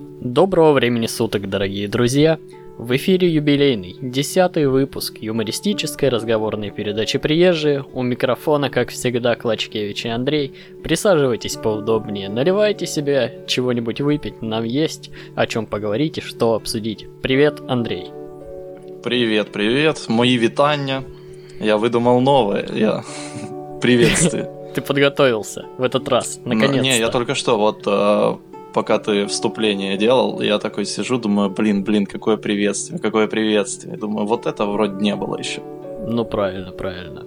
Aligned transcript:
Доброго 0.00 0.72
времени 0.72 1.06
суток, 1.06 1.50
дорогие 1.50 1.86
друзья! 1.86 2.38
В 2.78 2.96
эфире 2.96 3.28
юбилейный, 3.28 3.96
десятый 4.00 4.66
выпуск 4.66 5.18
юмористической 5.20 6.08
разговорной 6.08 6.70
передачи 6.70 7.18
«Приезжие». 7.18 7.84
У 7.92 8.02
микрофона, 8.02 8.70
как 8.70 8.88
всегда, 8.88 9.36
Клачкевич 9.36 10.06
и 10.06 10.08
Андрей. 10.08 10.54
Присаживайтесь 10.82 11.56
поудобнее, 11.56 12.30
наливайте 12.30 12.86
себе 12.86 13.44
чего-нибудь 13.46 14.00
выпить, 14.00 14.40
нам 14.40 14.64
есть 14.64 15.10
о 15.34 15.46
чем 15.46 15.66
поговорить 15.66 16.16
и 16.16 16.22
что 16.22 16.54
обсудить. 16.54 17.06
Привет, 17.20 17.60
Андрей. 17.68 18.10
Привет, 19.04 19.52
привет, 19.52 20.06
мои 20.08 20.38
витания. 20.38 21.04
Я 21.60 21.76
выдумал 21.76 22.22
новое, 22.22 22.66
я... 22.72 23.04
Приветствие. 23.82 24.50
Ты 24.74 24.80
подготовился 24.80 25.66
в 25.76 25.82
этот 25.82 26.08
раз, 26.08 26.40
наконец-то. 26.44 26.76
Ну, 26.76 26.82
не, 26.82 26.98
я 26.98 27.08
только 27.08 27.34
что 27.34 27.58
вот 27.58 27.82
э, 27.86 28.36
пока 28.74 28.98
ты 28.98 29.26
вступление 29.26 29.96
делал, 29.96 30.40
я 30.40 30.58
такой 30.58 30.84
сижу, 30.84 31.18
думаю, 31.18 31.50
блин, 31.50 31.84
блин, 31.84 32.06
какое 32.06 32.36
приветствие, 32.36 32.98
какое 32.98 33.26
приветствие. 33.26 33.96
Думаю, 33.96 34.26
вот 34.26 34.46
это 34.46 34.66
вроде 34.66 35.02
не 35.02 35.16
было 35.16 35.38
еще. 35.38 35.62
Ну, 36.06 36.24
правильно, 36.24 36.72
правильно. 36.72 37.24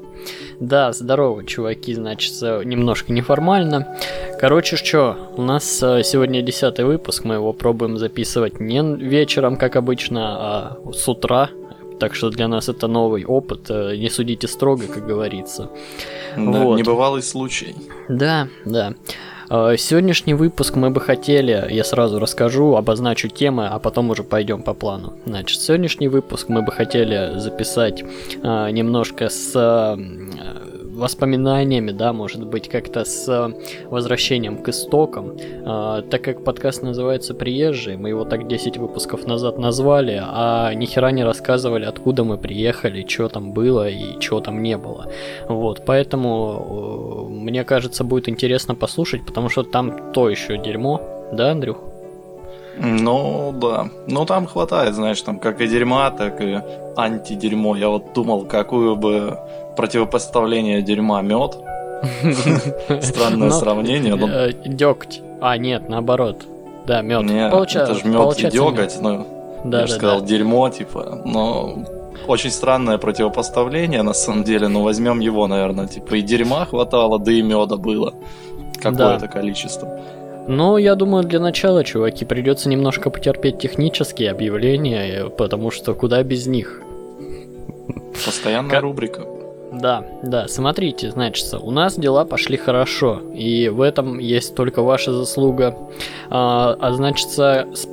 Да, 0.59 0.93
здорово, 0.93 1.43
чуваки, 1.43 1.93
значит, 1.93 2.33
немножко 2.41 3.11
неформально. 3.11 3.97
Короче, 4.39 4.77
что, 4.77 5.17
у 5.37 5.41
нас 5.41 5.83
э, 5.83 6.03
сегодня 6.03 6.41
десятый 6.41 6.85
выпуск, 6.85 7.23
мы 7.23 7.35
его 7.35 7.53
пробуем 7.53 7.97
записывать 7.97 8.59
не 8.59 8.81
вечером, 8.97 9.57
как 9.57 9.75
обычно, 9.75 10.21
а 10.37 10.77
с 10.91 11.07
утра. 11.07 11.49
Так 11.99 12.15
что 12.15 12.29
для 12.29 12.47
нас 12.47 12.69
это 12.69 12.87
новый 12.87 13.25
опыт, 13.25 13.69
э, 13.69 13.95
не 13.95 14.09
судите 14.09 14.47
строго, 14.47 14.87
как 14.87 15.05
говорится. 15.05 15.69
Да, 16.35 16.43
вот. 16.43 16.77
небывалый 16.77 17.21
случай. 17.21 17.75
Да, 18.09 18.47
да. 18.65 18.95
Э, 19.53 19.77
сегодняшний 19.77 20.33
выпуск 20.33 20.75
мы 20.75 20.89
бы 20.89 20.99
хотели, 20.99 21.67
я 21.69 21.83
сразу 21.83 22.17
расскажу, 22.19 22.75
обозначу 22.75 23.29
темы, 23.29 23.67
а 23.67 23.77
потом 23.77 24.09
уже 24.09 24.23
пойдем 24.23 24.63
по 24.63 24.73
плану. 24.73 25.13
Значит, 25.27 25.61
сегодняшний 25.61 26.07
выпуск 26.07 26.49
мы 26.49 26.63
бы 26.63 26.71
хотели 26.71 27.37
записать 27.37 28.01
э, 28.01 28.71
немножко 28.71 29.29
с 29.29 29.51
э, 29.53 29.95
воспоминаниями, 30.95 31.91
да, 31.91 32.13
может 32.13 32.45
быть, 32.45 32.69
как-то 32.69 33.05
с 33.05 33.27
э, 33.27 33.87
возвращением 33.89 34.57
к 34.57 34.69
истокам. 34.69 35.37
А, 35.65 36.01
так 36.01 36.23
как 36.23 36.43
подкаст 36.43 36.83
называется 36.83 37.33
«Приезжие», 37.33 37.97
мы 37.97 38.09
его 38.09 38.25
так 38.25 38.47
10 38.47 38.77
выпусков 38.77 39.25
назад 39.27 39.57
назвали, 39.57 40.21
а 40.23 40.73
ни 40.73 40.85
хера 40.85 41.11
не 41.11 41.23
рассказывали, 41.23 41.85
откуда 41.85 42.23
мы 42.23 42.37
приехали, 42.37 43.05
что 43.07 43.29
там 43.29 43.53
было 43.53 43.89
и 43.89 44.19
чего 44.19 44.39
там 44.39 44.61
не 44.61 44.77
было. 44.77 45.11
Вот, 45.47 45.83
поэтому 45.85 47.27
э, 47.29 47.33
мне 47.33 47.63
кажется, 47.63 48.03
будет 48.03 48.29
интересно 48.29 48.75
послушать, 48.75 49.25
потому 49.25 49.49
что 49.49 49.63
там 49.63 50.13
то 50.13 50.29
еще 50.29 50.57
дерьмо, 50.57 51.01
да, 51.31 51.51
Андрюх? 51.51 51.77
Ну, 52.77 53.53
да. 53.61 53.89
Ну, 54.07 54.25
там 54.25 54.47
хватает, 54.47 54.95
знаешь, 54.95 55.21
там 55.21 55.39
как 55.39 55.61
и 55.61 55.67
дерьма, 55.67 56.09
так 56.11 56.41
и 56.41 56.59
антидерьмо. 56.95 57.75
Я 57.75 57.89
вот 57.89 58.13
думал, 58.13 58.45
какую 58.45 58.95
бы 58.95 59.37
противопоставление 59.75 60.81
дерьма 60.81 61.21
мед. 61.21 61.57
Странное 63.01 63.49
сравнение. 63.49 64.15
Э, 64.15 64.51
дегть. 64.65 65.21
А, 65.41 65.57
нет, 65.57 65.89
наоборот. 65.89 66.45
Да, 66.85 67.01
мед. 67.01 67.23
Нет, 67.23 67.53
это 67.53 67.93
же 67.95 68.05
мед 68.05 68.39
и 68.39 68.49
деготь. 68.49 68.97
Ну, 69.01 69.25
я 69.65 69.87
же 69.87 69.93
сказал 69.93 70.21
дерьмо, 70.21 70.69
типа. 70.69 71.21
Но 71.25 71.77
очень 72.27 72.51
странное 72.51 72.97
противопоставление, 72.97 74.01
на 74.01 74.13
самом 74.13 74.43
деле. 74.43 74.67
Но 74.67 74.83
возьмем 74.83 75.19
его, 75.19 75.47
наверное. 75.47 75.87
Типа 75.87 76.15
и 76.15 76.21
дерьма 76.21 76.65
хватало, 76.65 77.19
да 77.19 77.31
и 77.31 77.41
меда 77.41 77.77
было. 77.77 78.13
Какое-то 78.81 79.27
количество. 79.27 79.99
Ну, 80.47 80.75
я 80.77 80.95
думаю, 80.95 81.23
для 81.23 81.39
начала, 81.39 81.85
чуваки, 81.85 82.25
придется 82.25 82.67
немножко 82.67 83.09
потерпеть 83.09 83.59
технические 83.59 84.31
объявления, 84.31 85.29
потому 85.29 85.71
что 85.71 85.93
куда 85.93 86.21
без 86.21 86.47
них. 86.47 86.81
Постоянная 88.25 88.71
как... 88.71 88.83
рубрика. 88.83 89.21
Да, 89.73 90.03
да, 90.21 90.47
смотрите, 90.47 91.11
значит, 91.11 91.53
у 91.53 91.71
нас 91.71 91.95
дела 91.95 92.25
пошли 92.25 92.57
хорошо, 92.57 93.21
и 93.33 93.69
в 93.69 93.81
этом 93.81 94.19
есть 94.19 94.55
только 94.55 94.81
ваша 94.81 95.11
заслуга. 95.11 95.75
А, 96.29 96.77
а 96.79 96.93
значит, 96.93 97.29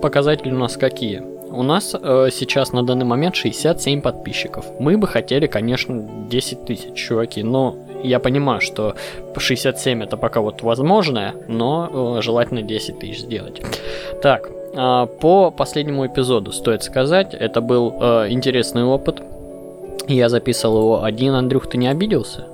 показатели 0.01 0.53
у 0.53 0.59
нас 0.59 0.77
какие? 0.77 1.23
У 1.51 1.65
нас 1.65 1.97
э, 2.01 2.29
сейчас 2.33 2.73
на 2.73 2.85
данный 2.85 3.05
момент 3.05 3.35
67 3.35 4.03
подписчиков. 4.03 4.67
Мы 4.79 4.97
бы 4.97 5.09
хотели, 5.09 5.49
конечно, 5.49 6.09
10 6.31 6.65
тысяч, 6.65 6.95
чуваки, 6.95 7.43
но 7.43 7.77
я 8.05 8.21
понимаю, 8.21 8.61
что 8.61 8.95
67 9.37 10.05
это 10.05 10.17
пока 10.17 10.41
вот 10.41 10.63
возможное, 10.63 11.35
но 11.49 12.19
э, 12.19 12.23
желательно 12.23 12.63
10 12.63 13.01
тысяч 13.01 13.21
сделать. 13.21 13.61
Так, 14.23 14.49
э, 14.49 15.07
по 15.21 15.51
последнему 15.51 16.07
эпизоду 16.07 16.53
стоит 16.53 16.85
сказать, 16.85 17.35
это 17.35 17.61
был 17.61 17.95
э, 18.01 18.27
интересный 18.31 18.85
опыт. 18.85 19.21
Я 20.09 20.29
записывал 20.29 20.79
его 20.79 21.05
один. 21.05 21.35
Андрюх, 21.35 21.69
ты 21.69 21.79
не 21.79 21.89
обиделся? 21.89 22.47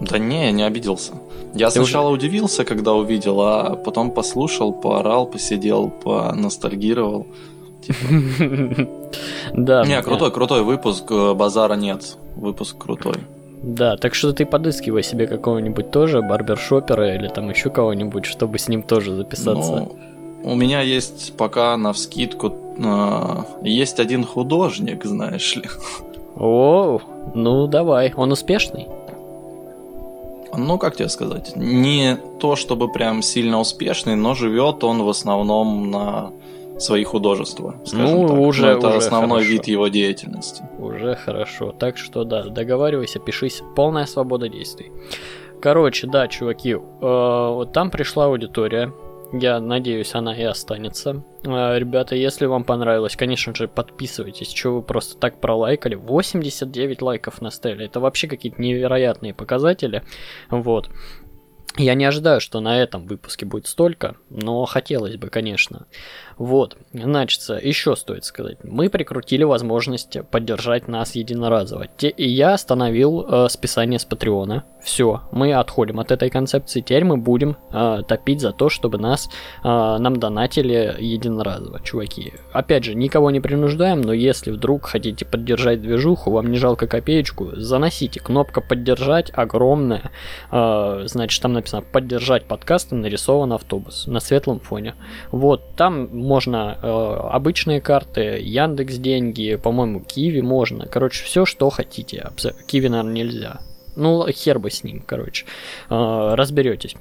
Да 0.00 0.18
не, 0.18 0.52
не 0.52 0.62
обиделся. 0.62 1.12
Я 1.54 1.70
ты 1.70 1.84
сначала 1.84 2.08
уже... 2.08 2.26
удивился, 2.26 2.64
когда 2.64 2.92
увидел, 2.92 3.40
а 3.40 3.76
потом 3.76 4.10
послушал, 4.10 4.72
поорал, 4.72 5.26
посидел, 5.26 5.90
поностальгировал. 5.90 7.26
Типа. 7.82 8.88
Да. 9.52 9.84
Не, 9.84 10.02
крутой, 10.02 10.32
крутой 10.32 10.62
выпуск, 10.62 11.04
э, 11.10 11.34
базара 11.34 11.74
нет. 11.74 12.16
Выпуск 12.34 12.76
крутой. 12.78 13.14
Да, 13.62 13.96
так 13.96 14.14
что 14.14 14.32
ты 14.32 14.44
подыскивай 14.44 15.02
себе 15.02 15.26
какого-нибудь 15.26 15.90
тоже 15.90 16.20
барбершопера 16.20 17.14
или 17.14 17.28
там 17.28 17.48
еще 17.48 17.70
кого-нибудь, 17.70 18.24
чтобы 18.24 18.58
с 18.58 18.68
ним 18.68 18.82
тоже 18.82 19.14
записаться. 19.14 19.70
Ну, 19.72 19.96
у 20.42 20.54
меня 20.54 20.80
есть 20.80 21.36
пока 21.36 21.76
на 21.76 21.92
вскидку 21.92 22.52
э, 22.76 23.42
есть 23.62 24.00
один 24.00 24.24
художник, 24.24 25.04
знаешь 25.04 25.56
ли. 25.56 25.68
О, 26.36 27.00
ну 27.34 27.66
давай, 27.66 28.12
он 28.16 28.32
успешный? 28.32 28.88
Ну, 30.56 30.78
как 30.78 30.96
тебе 30.96 31.08
сказать, 31.08 31.56
не 31.56 32.16
то 32.38 32.54
чтобы 32.56 32.88
прям 32.88 33.22
сильно 33.22 33.60
успешный, 33.60 34.14
но 34.14 34.34
живет 34.34 34.84
он 34.84 35.02
в 35.02 35.08
основном 35.08 35.90
на 35.90 36.30
свои 36.78 37.04
художества. 37.04 37.74
Ну, 37.92 38.28
так. 38.28 38.38
уже, 38.38 38.66
это 38.66 38.88
уже 38.88 38.98
основной 38.98 39.40
хорошо. 39.40 39.52
вид 39.52 39.64
его 39.66 39.88
деятельности. 39.88 40.64
Уже 40.78 41.14
хорошо. 41.14 41.72
Так 41.72 41.98
что 41.98 42.24
да, 42.24 42.44
договаривайся, 42.44 43.18
пишись. 43.18 43.62
Полная 43.76 44.06
свобода 44.06 44.48
действий. 44.48 44.92
Короче, 45.60 46.06
да, 46.06 46.28
чуваки, 46.28 46.76
э, 46.76 47.64
там 47.72 47.90
пришла 47.90 48.26
аудитория. 48.26 48.92
Я 49.36 49.58
надеюсь, 49.58 50.14
она 50.14 50.32
и 50.32 50.44
останется. 50.44 51.24
Э, 51.44 51.76
ребята, 51.76 52.14
если 52.14 52.46
вам 52.46 52.62
понравилось, 52.62 53.16
конечно 53.16 53.52
же, 53.52 53.66
подписывайтесь. 53.66 54.52
Что 54.52 54.76
вы 54.76 54.82
просто 54.82 55.18
так 55.18 55.40
пролайкали? 55.40 55.96
89 55.96 57.02
лайков 57.02 57.42
на 57.42 57.50
стеле. 57.50 57.86
Это 57.86 57.98
вообще 57.98 58.28
какие-то 58.28 58.62
невероятные 58.62 59.34
показатели. 59.34 60.04
Вот. 60.50 60.88
Я 61.76 61.94
не 61.94 62.04
ожидаю, 62.04 62.40
что 62.40 62.60
на 62.60 62.80
этом 62.80 63.06
выпуске 63.06 63.46
будет 63.46 63.66
столько, 63.66 64.14
но 64.30 64.64
хотелось 64.64 65.16
бы, 65.16 65.28
конечно. 65.28 65.86
Вот, 66.36 66.76
значит, 66.92 67.40
еще 67.62 67.96
стоит 67.96 68.24
сказать, 68.24 68.58
мы 68.62 68.88
прикрутили 68.88 69.44
возможность 69.44 70.18
поддержать 70.30 70.88
нас 70.88 71.14
единоразово. 71.14 71.86
Те, 71.96 72.08
и 72.08 72.28
я 72.28 72.54
остановил 72.54 73.26
э, 73.28 73.48
списание 73.48 73.98
с 73.98 74.04
Патреона. 74.04 74.64
Все, 74.82 75.22
мы 75.32 75.52
отходим 75.54 76.00
от 76.00 76.12
этой 76.12 76.30
концепции. 76.30 76.80
Теперь 76.80 77.04
мы 77.04 77.16
будем 77.16 77.56
э, 77.72 78.02
топить 78.06 78.40
за 78.40 78.52
то, 78.52 78.68
чтобы 78.68 78.98
нас 78.98 79.28
э, 79.62 79.68
нам 79.68 80.16
донатили 80.18 80.96
единоразово, 80.98 81.80
чуваки. 81.80 82.34
Опять 82.52 82.84
же, 82.84 82.94
никого 82.94 83.30
не 83.30 83.40
принуждаем, 83.40 84.00
но 84.00 84.12
если 84.12 84.50
вдруг 84.50 84.86
хотите 84.86 85.24
поддержать 85.24 85.82
движуху, 85.82 86.30
вам 86.30 86.50
не 86.50 86.58
жалко 86.58 86.86
копеечку, 86.86 87.52
заносите. 87.56 88.20
Кнопка 88.20 88.60
поддержать 88.60 89.30
огромная. 89.34 90.10
Э, 90.50 91.04
значит, 91.06 91.42
там 91.42 91.52
написано 91.64 91.82
поддержать 91.82 92.44
подкаст 92.44 92.92
и 92.92 92.94
нарисован 92.94 93.52
автобус 93.52 94.06
на 94.06 94.20
светлом 94.20 94.60
фоне. 94.60 94.94
Вот, 95.30 95.74
там 95.76 96.08
можно 96.16 96.78
э, 96.82 96.86
обычные 97.30 97.80
карты, 97.80 98.38
Яндекс 98.42 98.96
деньги, 98.96 99.56
по-моему, 99.56 100.00
Киви 100.00 100.42
можно. 100.42 100.86
Короче, 100.86 101.24
все, 101.24 101.46
что 101.46 101.70
хотите. 101.70 102.28
Киви, 102.66 102.88
наверное, 102.88 103.14
нельзя. 103.14 103.60
Ну, 103.96 104.26
хер 104.28 104.58
бы 104.58 104.70
с 104.70 104.84
ним, 104.84 105.02
короче. 105.06 105.46
Э, 105.88 106.34
разберетесь. 106.34 106.96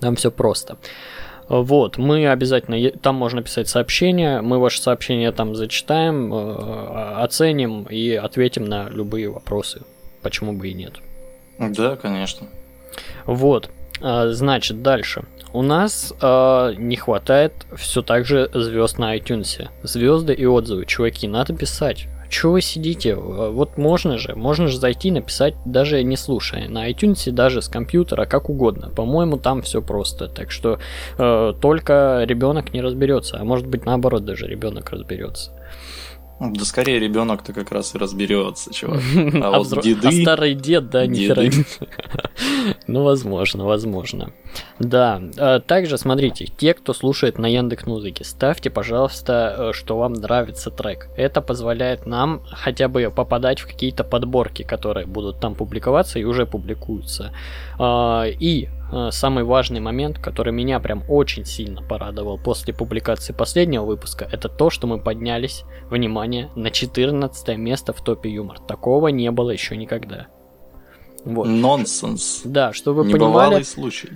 Там 0.00 0.16
все 0.16 0.30
просто. 0.30 0.76
Вот, 1.48 1.96
мы 1.98 2.28
обязательно, 2.28 2.90
там 2.90 3.16
можно 3.16 3.42
писать 3.42 3.68
сообщения, 3.68 4.40
мы 4.40 4.58
ваши 4.60 4.80
сообщения 4.80 5.32
там 5.32 5.56
зачитаем, 5.56 6.32
э, 6.32 7.22
оценим 7.22 7.84
и 7.84 8.12
ответим 8.12 8.66
на 8.66 8.88
любые 8.88 9.30
вопросы. 9.30 9.82
Почему 10.22 10.52
бы 10.52 10.68
и 10.68 10.74
нет? 10.74 10.94
Да, 11.58 11.96
конечно. 11.96 12.46
Вот, 13.26 13.70
э, 14.00 14.28
значит, 14.30 14.82
дальше. 14.82 15.24
У 15.52 15.62
нас 15.62 16.14
э, 16.20 16.74
не 16.78 16.96
хватает 16.96 17.52
все 17.76 18.02
так 18.02 18.24
же 18.24 18.48
звезд 18.54 18.98
на 18.98 19.16
iTunes. 19.16 19.68
Звезды 19.82 20.32
и 20.32 20.46
отзывы. 20.46 20.86
Чуваки, 20.86 21.26
надо 21.26 21.54
писать. 21.54 22.06
Чего 22.30 22.52
вы 22.52 22.60
сидите? 22.60 23.16
Вот 23.16 23.76
можно 23.76 24.16
же, 24.16 24.36
можно 24.36 24.68
же 24.68 24.78
зайти 24.78 25.10
написать, 25.10 25.54
даже 25.64 26.04
не 26.04 26.16
слушая. 26.16 26.68
На 26.68 26.88
iTunes 26.88 27.28
даже 27.32 27.60
с 27.60 27.68
компьютера, 27.68 28.24
как 28.24 28.48
угодно. 28.48 28.88
По-моему, 28.88 29.36
там 29.36 29.62
все 29.62 29.82
просто. 29.82 30.28
Так 30.28 30.52
что 30.52 30.78
э, 31.18 31.52
только 31.60 32.22
ребенок 32.24 32.72
не 32.72 32.80
разберется. 32.80 33.38
А 33.40 33.44
может 33.44 33.66
быть, 33.66 33.84
наоборот, 33.84 34.24
даже 34.24 34.46
ребенок 34.46 34.90
разберется. 34.90 35.50
Да 36.40 36.64
скорее 36.64 36.98
ребенок-то 36.98 37.52
как 37.52 37.70
раз 37.70 37.94
и 37.94 37.98
разберется, 37.98 38.72
чувак. 38.72 39.00
А, 39.42 39.48
а 39.48 39.58
вот 39.58 39.66
взро... 39.66 39.82
деды... 39.82 40.08
А 40.08 40.12
старый 40.12 40.54
дед, 40.54 40.88
да, 40.88 41.06
нихера 41.06 41.50
Ну, 42.86 43.04
возможно, 43.04 43.66
возможно. 43.66 44.32
Да, 44.78 45.20
а 45.36 45.60
также 45.60 45.98
смотрите, 45.98 46.46
те, 46.46 46.72
кто 46.72 46.94
слушает 46.94 47.38
на 47.38 47.46
Яндекс 47.46 47.86
Музыке, 47.86 48.24
ставьте, 48.24 48.70
пожалуйста, 48.70 49.54
э, 49.58 49.72
что 49.74 49.98
вам 49.98 50.14
нравится 50.14 50.70
трек. 50.70 51.08
Это 51.14 51.42
позволяет 51.42 52.06
нам 52.06 52.42
хотя 52.50 52.88
бы 52.88 53.12
попадать 53.14 53.60
в 53.60 53.66
какие-то 53.66 54.02
подборки, 54.02 54.62
которые 54.62 55.06
будут 55.06 55.40
там 55.40 55.54
публиковаться 55.54 56.18
и 56.18 56.24
уже 56.24 56.46
публикуются. 56.46 57.32
А, 57.78 58.24
и 58.24 58.68
Э, 58.68 58.79
самый 59.10 59.44
важный 59.44 59.80
момент, 59.80 60.18
который 60.18 60.52
меня 60.52 60.80
прям 60.80 61.04
очень 61.08 61.44
сильно 61.44 61.82
порадовал 61.82 62.38
после 62.38 62.74
публикации 62.74 63.32
последнего 63.32 63.84
выпуска, 63.84 64.28
это 64.30 64.48
то, 64.48 64.70
что 64.70 64.86
мы 64.86 64.98
поднялись, 64.98 65.64
внимание, 65.90 66.50
на 66.56 66.70
14 66.70 67.56
место 67.56 67.92
в 67.92 68.02
топе 68.02 68.30
юмор. 68.30 68.58
Такого 68.60 69.08
не 69.08 69.30
было 69.30 69.50
еще 69.50 69.76
никогда. 69.76 70.26
Вот. 71.24 71.46
Нонсенс. 71.46 72.42
Да, 72.44 72.72
чтобы 72.72 73.04
вы 73.04 73.10
понимали, 73.12 73.62
случай. 73.62 74.08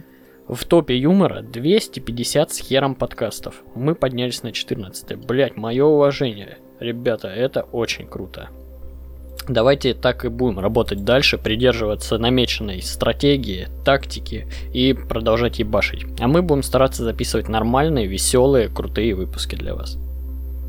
в 0.49 0.65
топе 0.65 0.97
юмора 0.97 1.43
250 1.43 2.53
с 2.53 2.59
хером 2.59 2.95
подкастов. 2.95 3.63
Мы 3.75 3.95
поднялись 3.95 4.43
на 4.43 4.53
14. 4.53 5.17
Блять, 5.19 5.57
мое 5.57 5.85
уважение. 5.85 6.59
Ребята, 6.81 7.29
это 7.29 7.63
очень 7.63 8.07
круто. 8.07 8.49
Давайте 9.49 9.93
так 9.93 10.25
и 10.25 10.29
будем 10.29 10.59
работать 10.59 11.05
дальше, 11.05 11.37
придерживаться 11.37 12.19
намеченной 12.19 12.81
стратегии, 12.81 13.69
тактики 13.85 14.47
и 14.73 14.95
продолжать 14.95 15.59
ебашить. 15.59 16.07
А 16.19 16.29
мы 16.29 16.41
будем 16.41 16.63
стараться 16.63 17.05
записывать 17.05 17.49
нормальные, 17.49 18.07
веселые, 18.07 18.69
крутые 18.69 19.15
выпуски 19.15 19.55
для 19.55 19.75
вас. 19.75 19.99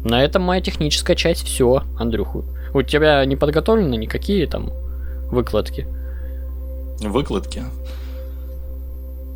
На 0.04 0.24
этом 0.24 0.44
моя 0.44 0.62
техническая 0.62 1.16
часть 1.16 1.46
все, 1.46 1.84
Андрюху. 1.98 2.46
У 2.74 2.82
тебя 2.82 3.24
не 3.26 3.38
подготовлены 3.38 3.96
никакие 3.96 4.46
там 4.46 4.72
выкладки? 5.32 5.88
Выкладки? 7.00 7.64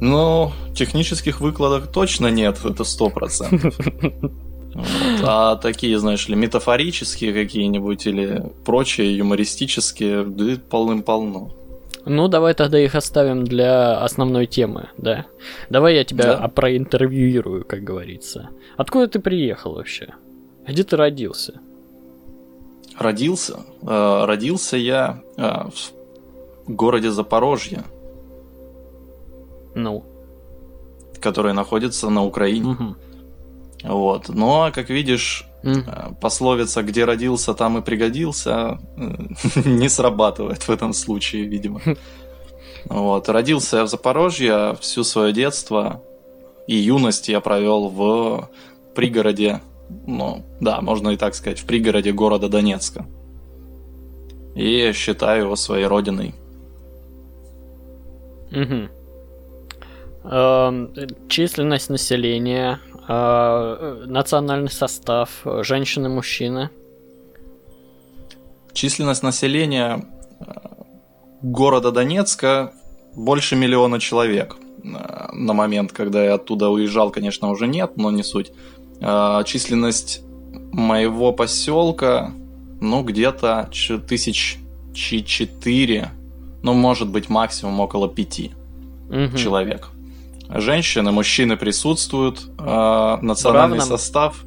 Ну, 0.01 0.51
технических 0.75 1.39
выкладок 1.39 1.87
точно 1.87 2.27
нет, 2.27 2.59
это 2.63 2.83
сто 2.83 3.09
процентов. 3.09 3.77
Вот. 4.73 4.87
А 5.23 5.55
такие, 5.55 5.97
знаешь 5.99 6.27
ли, 6.27 6.35
метафорические 6.35 7.33
какие-нибудь 7.33 8.05
или 8.05 8.51
прочие 8.65 9.17
юмористические, 9.17 10.23
да 10.23 10.57
полным-полно. 10.69 11.51
Ну, 12.05 12.27
давай 12.27 12.53
тогда 12.53 12.79
их 12.79 12.95
оставим 12.95 13.43
для 13.43 13.99
основной 13.99 14.45
темы, 14.45 14.89
да. 14.97 15.25
Давай 15.69 15.95
я 15.95 16.03
тебя 16.03 16.37
да. 16.37 16.47
проинтервьюирую, 16.47 17.65
как 17.65 17.83
говорится. 17.83 18.49
Откуда 18.77 19.07
ты 19.07 19.19
приехал 19.19 19.75
вообще? 19.75 20.13
Где 20.67 20.83
ты 20.83 20.95
родился? 20.95 21.59
Родился? 22.97 23.59
Э, 23.81 24.25
родился 24.25 24.77
я 24.77 25.21
э, 25.37 25.41
в 25.45 26.73
городе 26.73 27.11
Запорожье. 27.11 27.83
Ну? 29.75 30.03
Который 31.19 31.53
находится 31.53 32.09
на 32.09 32.23
Украине. 32.23 32.71
Угу. 32.71 32.95
Вот. 33.83 34.29
Но, 34.29 34.71
как 34.73 34.89
видишь, 34.89 35.45
mm. 35.63 36.15
пословица 36.19 36.83
«где 36.83 37.05
родился, 37.05 37.53
там 37.53 37.77
и 37.77 37.81
пригодился» 37.81 38.79
не 39.65 39.89
срабатывает 39.89 40.63
в 40.63 40.69
этом 40.69 40.93
случае, 40.93 41.45
видимо. 41.45 41.81
Вот. 42.85 43.27
Родился 43.27 43.77
я 43.77 43.83
в 43.83 43.89
Запорожье, 43.89 44.77
всю 44.79 45.03
свое 45.03 45.33
детство 45.33 46.01
и 46.69 46.75
юность 46.75 47.29
я 47.29 47.39
провел 47.39 47.89
в 47.89 48.47
пригороде, 48.93 49.59
ну, 50.05 50.45
да, 50.59 50.81
можно 50.81 51.09
и 51.09 51.17
так 51.17 51.33
сказать, 51.33 51.57
в 51.57 51.65
пригороде 51.65 52.11
города 52.11 52.47
Донецка. 52.47 53.07
И 54.53 54.91
считаю 54.93 55.45
его 55.45 55.55
своей 55.55 55.87
родиной. 55.87 56.35
Угу. 58.51 58.89
Э, 60.25 61.07
численность 61.27 61.89
населения 61.89 62.79
а, 62.93 62.98
национальный 63.09 64.69
состав, 64.69 65.41
женщины, 65.63 66.09
мужчины. 66.09 66.69
Численность 68.73 69.23
населения 69.23 70.05
э, 70.39 70.45
города 71.41 71.91
Донецка 71.91 72.71
больше 73.15 73.55
миллиона 73.55 73.99
человек. 73.99 74.57
Э, 74.83 75.31
на 75.33 75.53
момент, 75.53 75.91
когда 75.91 76.23
я 76.23 76.35
оттуда 76.35 76.69
уезжал, 76.69 77.09
конечно, 77.09 77.49
уже 77.49 77.65
нет, 77.67 77.97
но 77.97 78.11
не 78.11 78.21
суть. 78.21 78.51
Э, 79.01 79.41
численность 79.43 80.21
моего 80.71 81.31
поселка, 81.33 82.31
ну, 82.79 83.03
где-то 83.03 83.69
тысяч 84.07 84.59
четыре, 84.93 86.11
ну, 86.61 86.73
может 86.73 87.09
быть, 87.09 87.27
максимум 87.27 87.79
около 87.79 88.07
пяти 88.07 88.51
угу. 89.09 89.35
человек 89.35 89.89
женщины, 90.49 91.11
мужчины 91.11 91.57
присутствуют, 91.57 92.41
э, 92.57 93.17
национальный 93.21 93.77
Равном. 93.77 93.97
состав. 93.97 94.43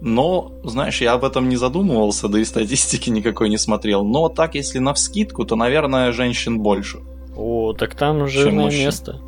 Но, 0.00 0.52
знаешь, 0.64 1.00
я 1.02 1.12
об 1.12 1.24
этом 1.24 1.48
не 1.48 1.56
задумывался, 1.56 2.28
да 2.28 2.38
и 2.40 2.44
статистики 2.44 3.10
никакой 3.10 3.50
не 3.50 3.58
смотрел. 3.58 4.04
Но 4.04 4.28
так, 4.28 4.54
если 4.54 4.78
на 4.78 4.94
вскидку, 4.94 5.44
то, 5.44 5.56
наверное, 5.56 6.12
женщин 6.12 6.60
больше. 6.60 7.00
О, 7.36 7.74
так 7.74 7.94
там 7.94 8.26
жирное 8.26 8.70
место. 8.70 9.20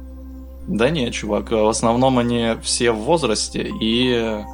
Да 0.66 0.90
нет, 0.90 1.12
чувак, 1.12 1.50
в 1.50 1.68
основном 1.68 2.18
они 2.18 2.54
все 2.62 2.92
в 2.92 2.98
возрасте, 2.98 3.68
и 3.80 4.44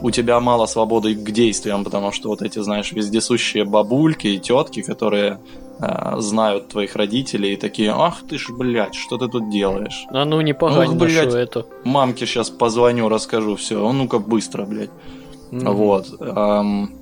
у 0.00 0.10
тебя 0.10 0.38
мало 0.40 0.66
свободы 0.66 1.14
к 1.14 1.30
действиям, 1.30 1.82
потому 1.82 2.12
что 2.12 2.28
вот 2.28 2.42
эти, 2.42 2.58
знаешь, 2.58 2.92
вездесущие 2.92 3.64
бабульки 3.64 4.26
и 4.26 4.38
тетки, 4.38 4.82
которые 4.82 5.40
э, 5.78 6.14
знают 6.18 6.68
твоих 6.68 6.96
родителей 6.96 7.54
и 7.54 7.56
такие, 7.56 7.92
ах 7.92 8.22
ты 8.28 8.38
ж, 8.38 8.50
блядь, 8.50 8.94
что 8.94 9.18
ты 9.18 9.28
тут 9.28 9.50
делаешь? 9.50 10.06
А 10.10 10.24
ну 10.24 10.40
не 10.40 10.54
погань 10.54 10.90
Ох, 10.90 10.94
блядь, 10.96 11.34
эту. 11.34 11.66
Мамке 11.84 12.26
сейчас 12.26 12.50
позвоню, 12.50 13.08
расскажу 13.08 13.56
все. 13.56 13.86
А 13.86 13.92
ну-ка 13.92 14.18
быстро, 14.18 14.64
блядь. 14.64 14.90
Mm-hmm. 15.50 15.72
Вот. 15.72 16.06
Эм, 16.20 16.94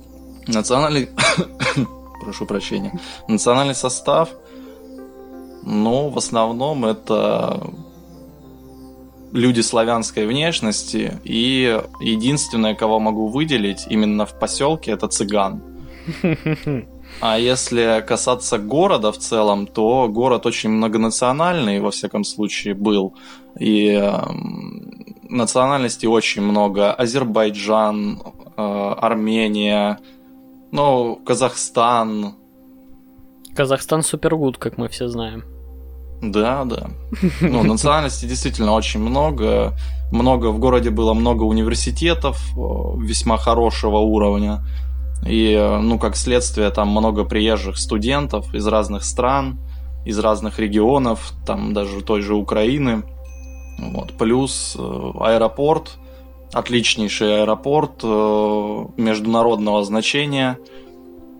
национальный... 0.47 1.09
Прошу 2.21 2.45
прощения. 2.45 2.99
Национальный 3.27 3.75
состав, 3.75 4.29
ну, 5.63 6.09
в 6.09 6.17
основном 6.17 6.85
это 6.85 7.61
люди 9.31 9.61
славянской 9.61 10.25
внешности, 10.25 11.19
и 11.23 11.81
единственное, 11.99 12.75
кого 12.75 12.99
могу 12.99 13.27
выделить 13.27 13.85
именно 13.89 14.25
в 14.25 14.39
поселке, 14.39 14.91
это 14.91 15.07
цыган. 15.07 15.61
А 17.21 17.37
если 17.37 18.03
касаться 18.07 18.57
города 18.57 19.11
в 19.11 19.17
целом, 19.17 19.67
то 19.67 20.07
город 20.09 20.45
очень 20.45 20.69
многонациональный, 20.69 21.79
во 21.79 21.91
всяком 21.91 22.23
случае, 22.23 22.73
был. 22.73 23.13
И 23.59 23.87
э, 23.87 24.13
национальностей 25.29 26.07
очень 26.07 26.41
много. 26.41 26.93
Азербайджан, 26.93 28.21
э, 28.57 28.93
Армения, 28.97 29.99
ну, 30.71 31.15
Казахстан. 31.25 32.35
Казахстан 33.55 34.03
супергуд, 34.03 34.57
как 34.57 34.77
мы 34.77 34.89
все 34.89 35.07
знаем. 35.07 35.43
Да, 36.21 36.65
да. 36.65 36.89
Ну, 37.41 37.63
национальностей 37.63 38.27
действительно 38.27 38.73
очень 38.73 38.99
много. 38.99 39.73
Много 40.11 40.47
в 40.47 40.59
городе 40.59 40.89
было 40.89 41.13
много 41.13 41.43
университетов 41.43 42.37
весьма 42.97 43.37
хорошего 43.37 43.97
уровня. 43.97 44.63
И, 45.25 45.55
ну, 45.81 45.97
как 45.97 46.15
следствие, 46.15 46.69
там 46.69 46.89
много 46.89 47.23
приезжих 47.23 47.77
студентов 47.77 48.53
из 48.53 48.65
разных 48.67 49.03
стран, 49.03 49.59
из 50.05 50.19
разных 50.19 50.59
регионов, 50.59 51.33
там 51.45 51.73
даже 51.73 52.01
той 52.01 52.21
же 52.21 52.35
Украины. 52.35 53.03
Вот. 53.79 54.13
Плюс 54.17 54.75
э, 54.77 55.11
аэропорт, 55.19 55.97
отличнейший 56.53 57.41
аэропорт 57.41 58.01
э, 58.03 58.85
международного 58.97 59.83
значения. 59.83 60.59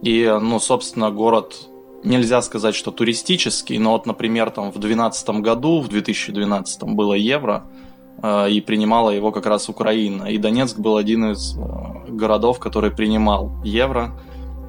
И, 0.02 0.26
ну, 0.42 0.60
собственно, 0.60 1.12
город 1.12 1.70
нельзя 2.04 2.42
сказать, 2.42 2.76
что 2.76 2.92
туристический, 2.92 3.78
но 3.78 3.92
вот, 3.92 4.06
например, 4.06 4.50
там 4.52 4.72
в 4.72 4.80
2012 4.80 5.30
году, 5.42 5.80
в 5.80 5.88
2012 5.88 6.84
было 6.84 7.14
евро, 7.14 7.64
э, 7.66 7.85
и 8.24 8.62
принимала 8.62 9.12
его 9.12 9.32
как 9.32 9.46
раз 9.46 9.70
Украина. 9.70 10.26
И 10.26 10.38
Донецк 10.38 10.80
был 10.80 10.98
один 10.98 11.32
из 11.32 11.58
э, 11.58 12.12
городов, 12.12 12.60
который 12.60 12.92
принимал 12.92 13.52
евро. 13.64 14.12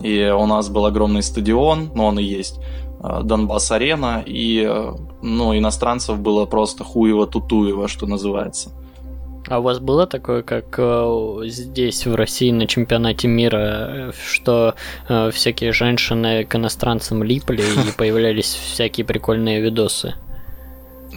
И 0.03 0.25
у 0.29 0.47
нас 0.47 0.69
был 0.69 0.85
огромный 0.85 1.23
стадион, 1.23 1.91
но 1.95 2.07
он 2.07 2.19
и 2.19 2.23
есть, 2.23 2.61
э, 3.03 3.21
Донбасс-арена, 3.23 4.23
и 4.27 4.69
ну, 5.23 5.57
иностранцев 5.57 6.19
было 6.19 6.45
просто 6.47 6.85
хуево-тутуево, 6.85 7.89
что 7.89 8.07
называется. 8.07 8.73
А 9.49 9.61
у 9.61 9.63
вас 9.63 9.79
было 9.79 10.07
такое, 10.07 10.43
как 10.43 10.75
э, 10.79 11.41
здесь, 11.45 12.05
в 12.05 12.15
России, 12.15 12.51
на 12.51 12.67
чемпионате 12.67 13.29
мира, 13.29 14.13
что 14.27 14.75
э, 15.09 15.31
всякие 15.31 15.73
женщины 15.73 16.45
к 16.45 16.57
иностранцам 16.57 17.23
липли 17.23 17.63
и 17.63 17.97
появлялись 17.97 18.55
всякие 18.55 19.07
прикольные 19.07 19.61
видосы? 19.61 20.15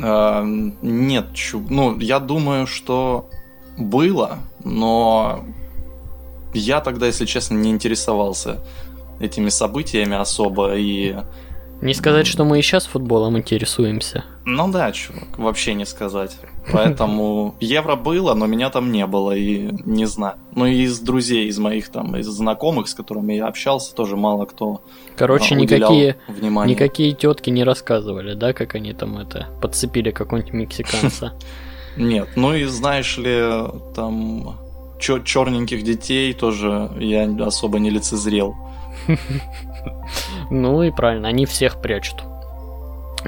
А, 0.03 0.43
нет, 0.81 1.27
ну, 1.69 1.99
я 1.99 2.19
думаю, 2.19 2.67
что 2.67 3.29
было, 3.77 4.39
но 4.63 5.43
я 6.53 6.81
тогда, 6.81 7.07
если 7.07 7.25
честно, 7.25 7.55
не 7.55 7.69
интересовался 7.69 8.61
этими 9.19 9.49
событиями 9.49 10.15
особо 10.15 10.75
и 10.75 11.15
не 11.81 11.93
сказать, 11.93 12.27
что 12.27 12.43
мы 12.43 12.59
и 12.59 12.61
сейчас 12.61 12.85
футболом 12.85 13.37
интересуемся. 13.37 14.25
Ну 14.45 14.69
да, 14.71 14.91
чувак, 14.91 15.37
вообще 15.37 15.73
не 15.73 15.85
сказать. 15.85 16.37
Поэтому 16.71 17.55
евро 17.59 17.95
было, 17.95 18.33
но 18.33 18.47
меня 18.47 18.69
там 18.69 18.91
не 18.91 19.05
было, 19.05 19.31
и 19.35 19.69
не 19.85 20.05
знаю. 20.05 20.35
Ну 20.55 20.65
и 20.65 20.81
из 20.81 20.99
друзей, 20.99 21.47
из 21.47 21.57
моих 21.57 21.89
там, 21.89 22.17
из 22.17 22.27
знакомых, 22.27 22.87
с 22.89 22.93
которыми 22.93 23.33
я 23.33 23.47
общался, 23.47 23.95
тоже 23.95 24.17
мало 24.17 24.45
кто 24.45 24.81
Короче, 25.15 25.55
а, 25.55 25.57
никакие, 25.57 26.17
внимание. 26.27 26.75
никакие 26.75 27.13
тетки 27.13 27.49
не 27.49 27.63
рассказывали, 27.63 28.33
да, 28.33 28.53
как 28.53 28.75
они 28.75 28.93
там 28.93 29.17
это, 29.17 29.47
подцепили 29.61 30.11
какого-нибудь 30.11 30.53
мексиканца. 30.53 31.33
Нет, 31.95 32.29
ну 32.35 32.53
и 32.53 32.65
знаешь 32.65 33.17
ли, 33.17 33.41
там 33.95 34.57
черненьких 34.99 35.83
детей 35.83 36.33
тоже 36.33 36.91
я 36.99 37.29
особо 37.45 37.79
не 37.79 37.89
лицезрел. 37.89 38.55
Ну 40.49 40.83
и 40.83 40.91
правильно, 40.91 41.27
они 41.27 41.45
всех 41.45 41.81
прячут. 41.81 42.23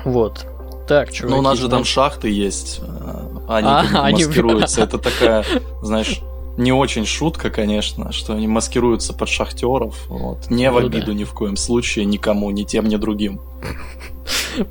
Вот. 0.05 0.45
Так, 0.87 1.11
чуваки. 1.11 1.33
Ну, 1.33 1.39
у 1.39 1.41
нас 1.41 1.57
же 1.57 1.69
там 1.69 1.83
шахты 1.83 2.29
есть. 2.29 2.81
А 3.47 3.57
они 3.57 3.67
а, 3.67 4.03
они 4.03 4.25
маскируются. 4.25 4.81
Это 4.81 4.97
такая, 4.97 5.45
знаешь, 5.81 6.21
не 6.57 6.71
очень 6.71 7.05
шутка, 7.05 7.49
конечно, 7.49 8.11
что 8.11 8.33
они 8.33 8.47
маскируются 8.47 9.13
под 9.13 9.29
шахтеров. 9.29 10.07
Вот. 10.07 10.49
Не 10.49 10.69
в 10.69 10.79
ну 10.79 10.87
обиду 10.87 11.13
ни 11.13 11.23
в 11.23 11.33
коем 11.33 11.55
случае 11.55 12.05
никому, 12.05 12.51
ни 12.51 12.63
тем, 12.63 12.87
ни 12.87 12.95
другим. 12.95 13.41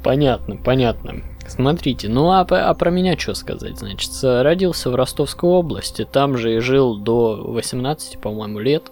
Понятно, 0.03 0.57
понятно. 0.57 1.23
Смотрите, 1.49 2.09
ну 2.09 2.31
а, 2.31 2.43
а 2.43 2.75
про 2.75 2.91
меня 2.91 3.19
что 3.19 3.35
сказать? 3.35 3.79
Значит, 3.79 4.13
родился 4.23 4.91
в 4.91 4.95
Ростовской 4.95 5.51
области, 5.51 6.05
там 6.05 6.37
же 6.37 6.57
и 6.57 6.59
жил 6.61 6.97
до 6.97 7.37
18, 7.37 8.21
по-моему, 8.21 8.61
лет. 8.61 8.91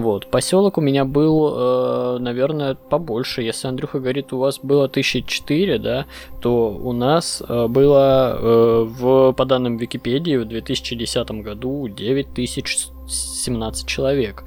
Вот, 0.00 0.26
поселок 0.26 0.78
у 0.78 0.80
меня 0.80 1.04
был, 1.04 1.54
э, 1.56 2.18
наверное, 2.18 2.74
побольше. 2.74 3.42
Если 3.42 3.68
Андрюха 3.68 4.00
говорит, 4.00 4.32
у 4.32 4.38
вас 4.38 4.58
было 4.60 4.86
1004, 4.86 5.78
да, 5.78 6.06
то 6.40 6.70
у 6.70 6.92
нас 6.92 7.42
э, 7.46 7.66
было 7.68 8.36
э, 8.36 8.84
в, 8.88 9.32
по 9.32 9.44
данным 9.44 9.76
Википедии 9.76 10.36
в 10.36 10.46
2010 10.46 11.30
году 11.42 11.86
9017 11.86 13.86
человек. 13.86 14.42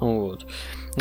Вот. 0.00 0.44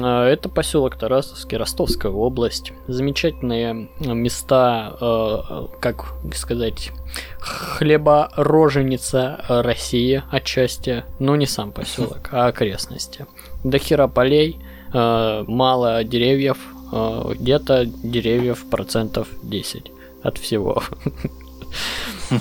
А, 0.01 0.25
это 0.27 0.47
поселок 0.47 0.97
Тарасовский, 0.97 1.57
Ростовская 1.57 2.11
область. 2.11 2.71
Замечательные 2.87 3.89
места, 3.99 4.95
э, 5.01 5.67
как 5.81 6.13
сказать, 6.33 6.91
хлебороженица 7.39 9.43
России 9.49 10.23
отчасти. 10.31 11.03
Но 11.19 11.35
не 11.35 11.47
сам 11.47 11.73
поселок, 11.73 12.29
а 12.31 12.47
окрестности. 12.47 13.25
До 13.63 13.77
хера 13.77 14.07
полей, 14.07 14.59
э, 14.93 15.43
мало 15.47 16.03
деревьев, 16.03 16.57
э, 16.91 17.33
где-то 17.39 17.85
деревьев 17.85 18.65
процентов 18.69 19.27
10 19.43 19.91
от 20.21 20.37
всего. 20.37 20.83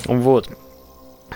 Вот. 0.06 0.48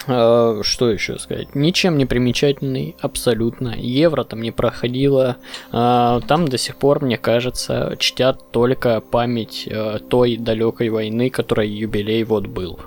Uh, 0.06 0.62
что 0.62 0.90
еще 0.90 1.18
сказать? 1.18 1.54
Ничем 1.54 1.98
не 1.98 2.04
примечательный, 2.06 2.94
абсолютно. 3.00 3.74
Евро 3.76 4.24
там 4.24 4.42
не 4.42 4.50
проходило. 4.50 5.36
Там 5.72 6.48
до 6.48 6.58
сих 6.58 6.76
пор, 6.76 7.02
мне 7.02 7.16
кажется, 7.18 7.96
чтят 7.98 8.50
только 8.50 9.00
память 9.00 9.68
той 10.08 10.36
далекой 10.36 10.90
войны, 10.90 11.30
которая 11.30 11.66
юбилей 11.66 12.24
вот 12.24 12.46
был. 12.46 12.78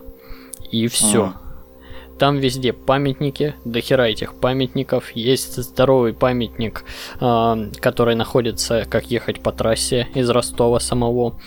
И 0.71 0.87
все. 0.87 1.33
Там 2.19 2.37
везде 2.37 2.73
памятники, 2.73 3.55
до 3.63 3.79
хера 3.79 4.09
этих 4.09 4.35
памятников. 4.35 5.11
Есть 5.15 5.55
здоровый 5.55 6.13
памятник, 6.13 6.83
э, 7.21 7.69
который 7.79 8.15
находится, 8.15 8.85
как 8.89 9.09
ехать 9.09 9.39
по 9.39 9.53
трассе 9.53 10.07
из 10.13 10.29
Ростова 10.29 10.81
самого. 10.81 11.39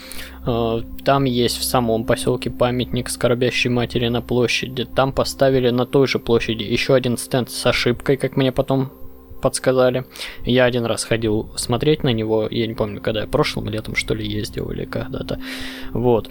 Э, 0.47 0.81
там 1.05 1.25
есть 1.25 1.59
в 1.59 1.65
самом 1.65 2.05
поселке 2.05 2.51
памятник 2.51 3.11
скорбящей 3.11 3.69
матери 3.69 4.09
на 4.09 4.23
площади. 4.23 4.87
Там 4.87 5.13
поставили 5.13 5.69
на 5.69 5.85
той 5.85 6.07
же 6.07 6.19
площади 6.19 6.63
еще 6.63 6.95
один 6.95 7.19
стенд 7.19 7.51
с 7.51 7.67
ошибкой, 7.67 8.17
как 8.17 8.37
мне 8.37 8.51
потом 8.51 8.91
подсказали. 9.43 10.07
Я 10.47 10.65
один 10.65 10.87
раз 10.87 11.05
ходил 11.05 11.53
смотреть 11.57 12.03
на 12.03 12.13
него, 12.15 12.49
я 12.51 12.67
не 12.67 12.75
помню, 12.75 13.03
когда 13.03 13.23
я 13.23 13.27
прошлым 13.27 13.69
летом 13.69 13.95
что 13.95 14.15
ли 14.15 14.27
ездил 14.27 14.71
или 14.71 14.87
когда-то. 14.87 15.39
Вот. 15.93 16.31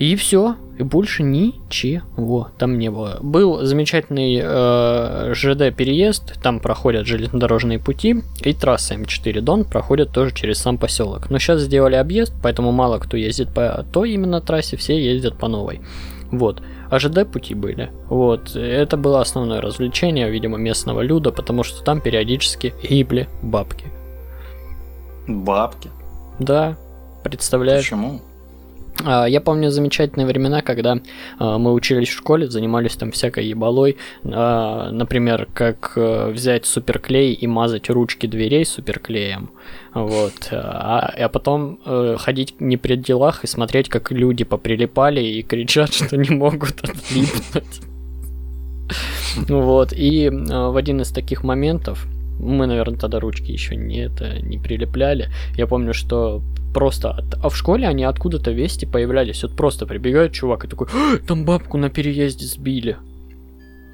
И 0.00 0.16
все, 0.16 0.56
и 0.78 0.82
больше 0.82 1.22
ничего 1.22 2.48
там 2.58 2.78
не 2.78 2.90
было. 2.90 3.18
Был 3.20 3.66
замечательный 3.66 4.40
э, 4.42 5.34
ЖД 5.34 5.76
переезд, 5.76 6.40
там 6.42 6.58
проходят 6.58 7.06
железнодорожные 7.06 7.78
пути, 7.78 8.22
и 8.40 8.54
трасса 8.54 8.94
М4 8.94 9.42
Дон 9.42 9.66
проходит 9.66 10.10
тоже 10.10 10.34
через 10.34 10.56
сам 10.56 10.78
поселок. 10.78 11.28
Но 11.28 11.38
сейчас 11.38 11.60
сделали 11.60 11.96
объезд, 11.96 12.32
поэтому 12.42 12.72
мало 12.72 12.98
кто 12.98 13.18
ездит 13.18 13.52
по 13.52 13.84
той 13.92 14.12
именно 14.12 14.40
трассе, 14.40 14.78
все 14.78 14.98
ездят 14.98 15.36
по 15.36 15.48
новой. 15.48 15.82
Вот. 16.32 16.62
А 16.88 16.98
ЖД 16.98 17.30
пути 17.30 17.54
были. 17.54 17.90
Вот. 18.08 18.56
Это 18.56 18.96
было 18.96 19.20
основное 19.20 19.60
развлечение, 19.60 20.30
видимо, 20.30 20.56
местного 20.56 21.02
люда, 21.02 21.30
потому 21.30 21.62
что 21.62 21.84
там 21.84 22.00
периодически 22.00 22.72
гибли 22.82 23.28
бабки. 23.42 23.84
Бабки? 25.28 25.90
Да. 26.38 26.78
Представляешь? 27.22 27.84
Почему? 27.84 28.22
А, 29.04 29.26
я 29.26 29.40
помню 29.40 29.70
замечательные 29.70 30.26
времена, 30.26 30.62
когда 30.62 30.98
а, 31.38 31.58
мы 31.58 31.72
учились 31.72 32.08
в 32.08 32.16
школе, 32.16 32.48
занимались 32.48 32.96
там 32.96 33.10
всякой 33.10 33.46
ебалой. 33.46 33.96
А, 34.24 34.90
например, 34.90 35.48
как 35.52 35.92
э, 35.96 36.30
взять 36.30 36.66
суперклей 36.66 37.32
и 37.32 37.46
мазать 37.46 37.90
ручки 37.90 38.26
дверей 38.26 38.64
суперклеем. 38.64 39.50
Вот. 39.94 40.48
А, 40.52 41.12
а 41.16 41.28
потом 41.28 41.78
э, 41.84 42.16
ходить 42.18 42.60
не 42.60 42.76
при 42.76 42.96
делах 42.96 43.44
и 43.44 43.46
смотреть, 43.46 43.88
как 43.88 44.12
люди 44.12 44.44
поприлипали 44.44 45.20
и 45.20 45.42
кричат, 45.42 45.92
что 45.92 46.16
не 46.16 46.34
могут 46.34 46.80
отлипнуть. 46.82 47.80
Вот. 49.48 49.92
И 49.92 50.28
в 50.28 50.76
один 50.76 51.02
из 51.02 51.10
таких 51.10 51.44
моментов 51.44 52.08
мы, 52.40 52.66
наверное, 52.66 52.98
тогда 52.98 53.20
ручки 53.20 53.52
еще 53.52 53.76
не, 53.76 54.04
это, 54.04 54.40
не 54.40 54.58
прилепляли. 54.58 55.28
Я 55.56 55.66
помню, 55.66 55.94
что 55.94 56.42
просто... 56.72 57.24
А 57.42 57.48
в 57.48 57.56
школе 57.56 57.86
они 57.86 58.04
откуда-то 58.04 58.50
вести 58.50 58.86
появлялись. 58.86 59.42
Вот 59.42 59.56
просто 59.56 59.86
прибегает 59.86 60.32
чувак 60.32 60.64
и 60.64 60.68
такой, 60.68 60.88
там 61.26 61.44
бабку 61.44 61.76
на 61.76 61.90
переезде 61.90 62.46
сбили. 62.46 62.96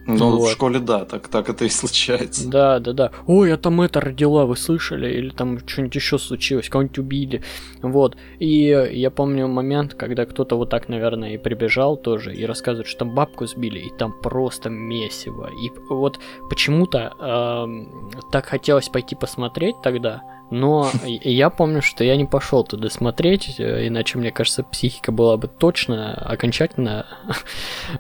Ну, 0.06 0.36
вот. 0.36 0.48
в 0.48 0.52
школе, 0.52 0.78
да, 0.78 1.04
так, 1.04 1.28
так 1.28 1.48
это 1.48 1.64
и 1.64 1.68
случается. 1.70 2.48
Да, 2.48 2.78
да, 2.78 2.92
да. 2.92 3.10
Ой, 3.26 3.48
я 3.48 3.56
там 3.56 3.80
это 3.80 4.00
родила, 4.00 4.46
вы 4.46 4.56
слышали? 4.56 5.12
Или 5.12 5.30
там 5.30 5.58
что-нибудь 5.66 5.94
еще 5.94 6.18
случилось, 6.18 6.68
кого-нибудь 6.68 6.98
убили. 6.98 7.42
Вот. 7.82 8.16
И 8.38 8.88
я 8.92 9.10
помню 9.10 9.48
момент, 9.48 9.94
когда 9.94 10.24
кто-то 10.26 10.56
вот 10.56 10.70
так, 10.70 10.88
наверное, 10.88 11.34
и 11.34 11.38
прибежал 11.38 11.96
тоже 11.96 12.34
и 12.34 12.44
рассказывает, 12.46 12.88
что 12.88 13.00
там 13.00 13.14
бабку 13.14 13.46
сбили, 13.46 13.80
и 13.80 13.90
там 13.98 14.12
просто 14.12 14.70
месиво. 14.70 15.50
И 15.64 15.70
вот 15.88 16.18
почему-то 16.48 17.12
э, 17.18 18.22
так 18.30 18.46
хотелось 18.46 18.88
пойти 18.88 19.14
посмотреть 19.14 19.76
тогда, 19.82 20.22
но 20.50 20.88
я 21.04 21.50
помню, 21.50 21.82
что 21.82 22.04
я 22.04 22.16
не 22.16 22.24
пошел 22.24 22.62
туда 22.62 22.88
смотреть, 22.88 23.56
э, 23.58 23.88
иначе, 23.88 24.18
мне 24.18 24.30
кажется, 24.30 24.62
психика 24.62 25.10
была 25.10 25.36
бы 25.36 25.48
точно, 25.48 26.14
окончательно 26.14 27.06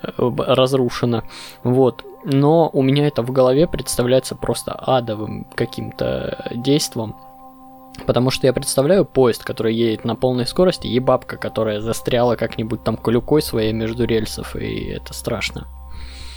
разрушена. 0.16 1.24
Вот. 1.64 2.04
Но 2.24 2.70
у 2.72 2.82
меня 2.82 3.06
это 3.08 3.22
в 3.22 3.32
голове 3.32 3.66
представляется 3.66 4.36
просто 4.36 4.72
адовым 4.72 5.44
каким-то 5.54 6.50
действом. 6.54 7.16
Потому 8.06 8.30
что 8.30 8.46
я 8.46 8.52
представляю 8.52 9.04
поезд, 9.04 9.42
который 9.42 9.74
едет 9.74 10.04
на 10.04 10.14
полной 10.14 10.46
скорости, 10.46 10.86
и 10.86 11.00
бабка, 11.00 11.38
которая 11.38 11.80
застряла 11.80 12.36
как-нибудь 12.36 12.84
там 12.84 12.96
колюкой 12.96 13.42
своей 13.42 13.72
между 13.72 14.04
рельсов, 14.04 14.54
и 14.54 14.90
это 14.90 15.14
страшно. 15.14 15.66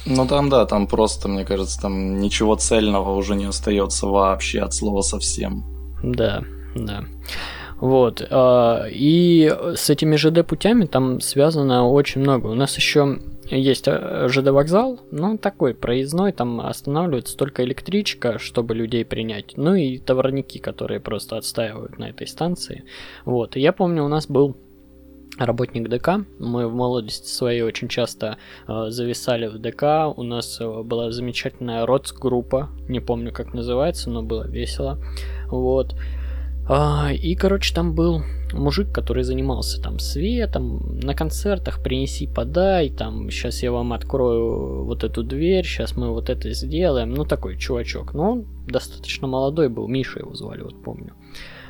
Ну 0.05 0.25
там 0.25 0.49
да, 0.49 0.65
там 0.65 0.87
просто, 0.87 1.27
мне 1.27 1.45
кажется, 1.45 1.81
там 1.81 2.19
ничего 2.19 2.55
цельного 2.55 3.13
уже 3.13 3.35
не 3.35 3.45
остается 3.45 4.07
вообще 4.07 4.61
от 4.61 4.73
слова 4.73 5.01
совсем. 5.01 5.78
Да, 6.03 6.43
да. 6.75 7.05
Вот. 7.79 8.25
А, 8.29 8.85
и 8.89 9.53
с 9.75 9.89
этими 9.89 10.15
ЖД 10.15 10.45
путями 10.45 10.85
там 10.85 11.21
связано 11.21 11.87
очень 11.87 12.21
много. 12.21 12.47
У 12.47 12.55
нас 12.55 12.75
еще 12.75 13.19
есть 13.49 13.87
э, 13.87 14.27
ЖД 14.29 14.49
вокзал, 14.49 14.99
но 15.11 15.37
такой 15.37 15.73
проездной, 15.73 16.31
там 16.33 16.61
останавливается 16.61 17.37
только 17.37 17.63
электричка, 17.63 18.37
чтобы 18.37 18.75
людей 18.75 19.05
принять, 19.05 19.53
ну 19.55 19.73
и 19.75 19.97
товарники, 19.97 20.59
которые 20.59 20.99
просто 20.99 21.37
отстаивают 21.37 21.97
на 21.97 22.09
этой 22.09 22.27
станции. 22.27 22.83
Вот. 23.25 23.55
И 23.55 23.61
я 23.61 23.71
помню, 23.71 24.03
у 24.03 24.07
нас 24.07 24.27
был 24.27 24.57
работник 25.37 25.87
ДК. 25.89 26.25
Мы 26.37 26.67
в 26.67 26.73
молодости 26.73 27.27
своей 27.27 27.61
очень 27.61 27.87
часто 27.87 28.37
э, 28.67 28.89
зависали 28.89 29.47
в 29.47 29.57
ДК. 29.57 30.13
У 30.15 30.23
нас 30.23 30.59
э, 30.59 30.83
была 30.83 31.11
замечательная 31.11 31.85
родс-группа. 31.85 32.69
Не 32.87 32.99
помню, 32.99 33.31
как 33.31 33.53
называется, 33.53 34.09
но 34.09 34.21
было 34.21 34.47
весело. 34.47 34.99
Вот. 35.51 35.95
А, 36.67 37.11
и, 37.11 37.33
короче, 37.35 37.73
там 37.73 37.95
был 37.95 38.23
мужик, 38.53 38.91
который 38.91 39.23
занимался 39.23 39.81
там 39.81 39.99
светом, 39.99 40.99
на 41.01 41.13
концертах 41.13 41.81
принеси, 41.81 42.27
подай, 42.27 42.89
там, 42.89 43.29
сейчас 43.31 43.63
я 43.63 43.71
вам 43.71 43.93
открою 43.93 44.83
вот 44.85 45.03
эту 45.03 45.23
дверь, 45.23 45.65
сейчас 45.65 45.95
мы 45.95 46.11
вот 46.11 46.29
это 46.29 46.51
сделаем, 46.53 47.13
ну, 47.13 47.25
такой 47.25 47.57
чувачок, 47.57 48.13
но 48.13 48.31
он 48.31 48.45
достаточно 48.67 49.27
молодой 49.27 49.69
был, 49.69 49.87
Миша 49.87 50.19
его 50.19 50.33
звали, 50.35 50.61
вот 50.61 50.81
помню, 50.83 51.13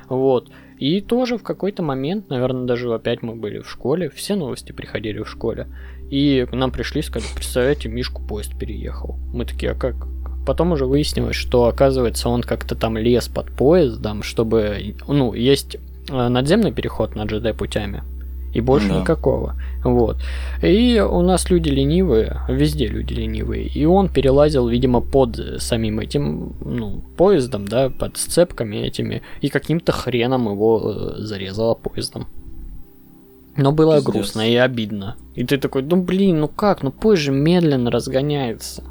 вот, 0.09 0.49
и 0.77 1.01
тоже 1.01 1.37
в 1.37 1.43
какой-то 1.43 1.83
момент, 1.83 2.29
наверное, 2.29 2.65
даже 2.65 2.93
опять 2.93 3.21
мы 3.21 3.35
были 3.35 3.59
в 3.59 3.69
школе, 3.69 4.09
все 4.09 4.35
новости 4.35 4.71
приходили 4.71 5.21
в 5.21 5.29
школе, 5.29 5.67
и 6.09 6.45
к 6.49 6.53
нам 6.53 6.71
пришли, 6.71 7.01
сказали, 7.01 7.31
представляете, 7.35 7.89
Мишку 7.89 8.21
поезд 8.21 8.57
переехал, 8.57 9.17
мы 9.33 9.45
такие, 9.45 9.71
а 9.71 9.75
как, 9.75 10.07
потом 10.49 10.71
уже 10.71 10.85
выяснилось, 10.85 11.35
что 11.35 11.65
оказывается 11.65 12.29
он 12.29 12.41
как-то 12.41 12.75
там 12.75 12.97
лез 12.97 13.27
под 13.27 13.51
поездом, 13.51 14.23
чтобы, 14.23 14.95
ну, 15.07 15.33
есть 15.33 15.77
Э, 16.11 16.29
надземный 16.29 16.71
переход 16.71 17.15
на 17.15 17.25
GD 17.25 17.53
путями. 17.53 18.03
И 18.51 18.61
больше 18.61 18.89
да. 18.89 19.01
никакого. 19.01 19.55
Вот. 19.83 20.17
И 20.63 20.99
у 20.99 21.21
нас 21.21 21.51
люди 21.51 21.69
ленивые, 21.69 22.41
везде 22.49 22.87
люди 22.87 23.13
ленивые. 23.13 23.67
И 23.67 23.85
он 23.85 24.09
перелазил, 24.09 24.67
видимо, 24.67 25.01
под 25.01 25.61
самим 25.61 25.99
этим 25.99 26.53
ну, 26.65 27.03
поездом, 27.15 27.67
да, 27.67 27.91
под 27.91 28.17
сцепками 28.17 28.77
этими, 28.77 29.21
и 29.41 29.49
каким-то 29.49 29.91
хреном 29.91 30.49
его 30.51 30.81
э, 30.83 31.21
зарезало 31.21 31.75
поездом. 31.75 32.25
Но 33.55 33.71
было 33.71 33.97
Пиздец. 33.97 34.13
грустно 34.13 34.49
и 34.49 34.55
обидно. 34.55 35.15
И 35.35 35.43
ты 35.43 35.57
такой, 35.57 35.83
ну 35.83 36.01
блин, 36.01 36.39
ну 36.39 36.47
как, 36.47 36.81
ну 36.81 36.91
поезд 36.91 37.23
же 37.23 37.31
медленно 37.31 37.91
разгоняется. 37.91 38.83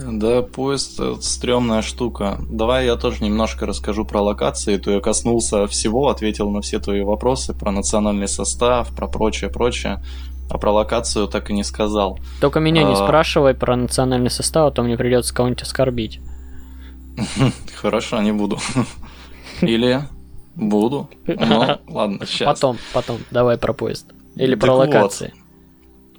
Да, 0.00 0.42
поезд 0.42 1.00
стрёмная 1.22 1.82
штука. 1.82 2.38
Давай 2.48 2.86
я 2.86 2.96
тоже 2.96 3.24
немножко 3.24 3.66
расскажу 3.66 4.04
про 4.04 4.20
локации. 4.22 4.78
То 4.78 4.90
я 4.90 5.00
коснулся 5.00 5.66
всего, 5.66 6.08
ответил 6.08 6.50
на 6.50 6.60
все 6.60 6.78
твои 6.78 7.02
вопросы 7.02 7.54
про 7.54 7.70
национальный 7.70 8.28
состав, 8.28 8.94
про 8.94 9.08
прочее, 9.08 9.50
прочее. 9.50 10.02
А 10.48 10.58
про 10.58 10.70
локацию 10.72 11.26
так 11.26 11.50
и 11.50 11.52
не 11.52 11.64
сказал. 11.64 12.18
Только 12.40 12.60
меня 12.60 12.86
а... 12.86 12.90
не 12.90 12.96
спрашивай 12.96 13.54
про 13.54 13.76
национальный 13.76 14.30
состав, 14.30 14.70
а 14.70 14.74
то 14.74 14.82
мне 14.82 14.96
придется 14.96 15.34
кого-нибудь 15.34 15.62
оскорбить. 15.62 16.20
Хорошо, 17.74 18.22
не 18.22 18.32
буду. 18.32 18.58
Или 19.60 20.02
буду. 20.54 21.08
Ну, 21.26 21.78
ладно, 21.88 22.26
сейчас. 22.26 22.46
Потом, 22.46 22.78
потом. 22.92 23.18
Давай 23.30 23.58
про 23.58 23.72
поезд. 23.72 24.06
Или 24.36 24.54
про 24.54 24.74
локации. 24.74 25.32
Вот. 25.34 25.45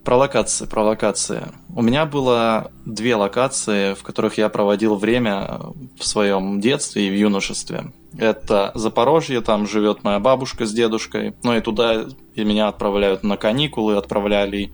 Про 0.07 0.15
локации, 0.15 0.65
про 0.65 0.83
локации. 0.83 1.43
У 1.75 1.81
меня 1.81 2.05
было 2.05 2.71
две 2.85 3.17
локации, 3.17 3.93
в 3.93 4.03
которых 4.03 4.37
я 4.37 4.47
проводил 4.47 4.95
время 4.95 5.59
в 5.99 6.05
своем 6.05 6.61
детстве 6.61 7.07
и 7.07 7.09
в 7.09 7.13
юношестве. 7.13 7.91
Это 8.17 8.71
Запорожье, 8.73 9.41
там 9.41 9.67
живет 9.67 10.05
моя 10.05 10.21
бабушка 10.21 10.65
с 10.65 10.71
дедушкой. 10.71 11.35
Ну 11.43 11.57
и 11.57 11.59
туда 11.59 12.05
и 12.35 12.43
меня 12.45 12.69
отправляют 12.69 13.23
на 13.23 13.35
каникулы, 13.35 13.97
отправляли 13.97 14.71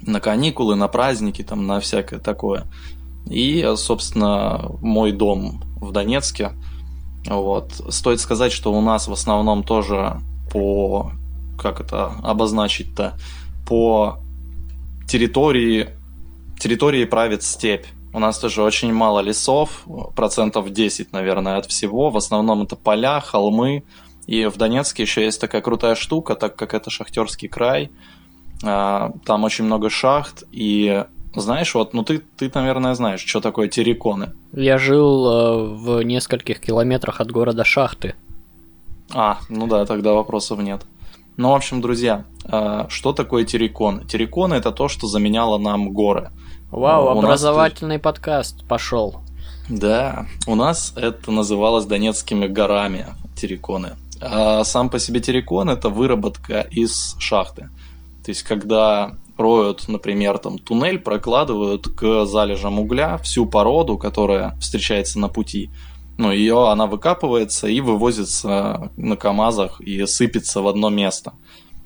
на 0.00 0.20
каникулы, 0.20 0.74
на 0.74 0.88
праздники, 0.88 1.42
там, 1.42 1.66
на 1.66 1.80
всякое 1.80 2.18
такое. 2.18 2.64
И, 3.28 3.74
собственно, 3.76 4.70
мой 4.80 5.12
дом 5.12 5.62
в 5.76 5.92
Донецке. 5.92 6.52
Вот. 7.26 7.72
Стоит 7.90 8.20
сказать, 8.20 8.52
что 8.52 8.72
у 8.72 8.80
нас 8.80 9.06
в 9.06 9.12
основном 9.12 9.64
тоже 9.64 10.18
по... 10.50 11.12
Как 11.58 11.82
это 11.82 12.06
обозначить-то? 12.22 13.18
По 13.66 14.18
территории, 15.08 15.90
территории 16.58 17.04
правит 17.04 17.42
степь. 17.42 17.86
У 18.12 18.18
нас 18.18 18.38
тоже 18.38 18.62
очень 18.62 18.92
мало 18.92 19.20
лесов, 19.20 19.84
процентов 20.14 20.70
10, 20.70 21.12
наверное, 21.12 21.58
от 21.58 21.66
всего. 21.66 22.10
В 22.10 22.16
основном 22.16 22.62
это 22.62 22.76
поля, 22.76 23.20
холмы. 23.20 23.82
И 24.26 24.46
в 24.46 24.56
Донецке 24.56 25.02
еще 25.02 25.24
есть 25.24 25.40
такая 25.40 25.60
крутая 25.60 25.94
штука, 25.94 26.34
так 26.34 26.56
как 26.56 26.74
это 26.74 26.90
шахтерский 26.90 27.48
край. 27.48 27.90
А, 28.62 29.12
там 29.26 29.44
очень 29.44 29.64
много 29.64 29.90
шахт, 29.90 30.44
и 30.52 31.04
знаешь, 31.34 31.74
вот, 31.74 31.94
ну 31.94 32.04
ты, 32.04 32.22
ты, 32.36 32.50
наверное, 32.54 32.94
знаешь, 32.94 33.24
что 33.24 33.40
такое 33.40 33.68
терриконы. 33.68 34.32
Я 34.52 34.78
жил 34.78 35.26
э, 35.26 35.74
в 35.74 36.02
нескольких 36.02 36.60
километрах 36.60 37.20
от 37.20 37.30
города 37.30 37.64
Шахты. 37.64 38.14
А, 39.12 39.38
ну 39.48 39.66
да, 39.66 39.84
тогда 39.84 40.12
вопросов 40.12 40.60
нет. 40.60 40.82
Ну, 41.36 41.50
в 41.50 41.54
общем, 41.54 41.80
друзья, 41.80 42.24
а, 42.44 42.86
что 42.88 43.12
такое 43.12 43.44
террикон? 43.44 44.06
Террикон 44.06 44.52
это 44.52 44.70
то, 44.70 44.88
что 44.88 45.06
заменяло 45.08 45.58
нам 45.58 45.92
горы. 45.92 46.30
Вау, 46.70 47.06
у 47.06 47.18
образовательный 47.18 47.96
нас... 47.96 48.02
подкаст 48.02 48.64
пошел. 48.66 49.16
Да, 49.68 50.26
у 50.46 50.54
нас 50.54 50.92
это 50.96 51.32
называлось 51.32 51.86
Донецкими 51.86 52.46
горами 52.46 53.06
терриконы. 53.34 53.96
А 54.20 54.62
сам 54.64 54.90
по 54.90 54.98
себе 54.98 55.20
террикон 55.20 55.70
это 55.70 55.88
выработка 55.88 56.60
из 56.70 57.16
шахты. 57.18 57.68
То 58.24 58.30
есть, 58.30 58.42
когда 58.42 59.16
роют, 59.36 59.88
например, 59.88 60.38
там 60.38 60.58
туннель, 60.58 60.98
прокладывают 60.98 61.88
к 61.88 62.26
залежам 62.26 62.78
угля 62.78 63.18
всю 63.18 63.46
породу, 63.46 63.98
которая 63.98 64.56
встречается 64.60 65.18
на 65.18 65.28
пути, 65.28 65.70
ну, 66.16 66.30
ее, 66.30 66.68
она 66.70 66.86
выкапывается 66.86 67.66
и 67.66 67.80
вывозится 67.80 68.90
на 68.96 69.16
КАМАЗах 69.16 69.80
и 69.80 70.06
сыпется 70.06 70.60
в 70.60 70.68
одно 70.68 70.90
место. 70.90 71.34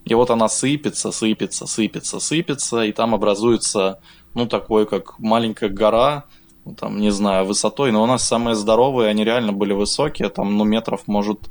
И 0.04 0.14
вот 0.14 0.30
она 0.30 0.48
сыпется, 0.48 1.12
сыпется, 1.12 1.66
сыпется, 1.66 2.20
сыпется, 2.20 2.82
и 2.82 2.92
там 2.92 3.14
образуется, 3.14 4.00
ну, 4.34 4.46
такой, 4.46 4.86
как 4.86 5.18
маленькая 5.18 5.68
гора, 5.68 6.24
ну, 6.64 6.74
там, 6.74 7.00
не 7.00 7.10
знаю, 7.10 7.46
высотой, 7.46 7.92
но 7.92 8.02
у 8.02 8.06
нас 8.06 8.26
самые 8.26 8.54
здоровые, 8.54 9.10
они 9.10 9.24
реально 9.24 9.52
были 9.52 9.72
высокие, 9.72 10.28
там, 10.28 10.56
ну, 10.56 10.64
метров, 10.64 11.02
может, 11.06 11.50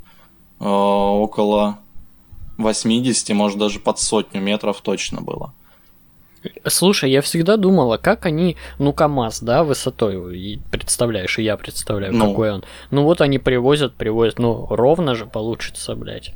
э, 0.60 0.64
около 0.64 1.78
80, 2.58 3.30
может, 3.30 3.58
даже 3.58 3.80
под 3.80 3.98
сотню 3.98 4.40
метров 4.40 4.80
точно 4.80 5.20
было. 5.20 5.52
Слушай, 6.66 7.10
я 7.10 7.20
всегда 7.20 7.56
думала, 7.56 7.96
как 7.96 8.26
они, 8.26 8.56
ну, 8.78 8.92
КАМАЗ, 8.92 9.40
да, 9.40 9.64
высотой, 9.64 10.38
и 10.38 10.60
представляешь, 10.70 11.38
и 11.38 11.42
я 11.42 11.56
представляю, 11.56 12.14
ну. 12.14 12.30
какой 12.30 12.52
он. 12.52 12.64
Ну, 12.90 13.04
вот 13.04 13.20
они 13.20 13.38
привозят, 13.38 13.94
привозят, 13.94 14.38
ну, 14.38 14.66
ровно 14.70 15.14
же 15.14 15.26
получится, 15.26 15.94
блядь. 15.94 16.34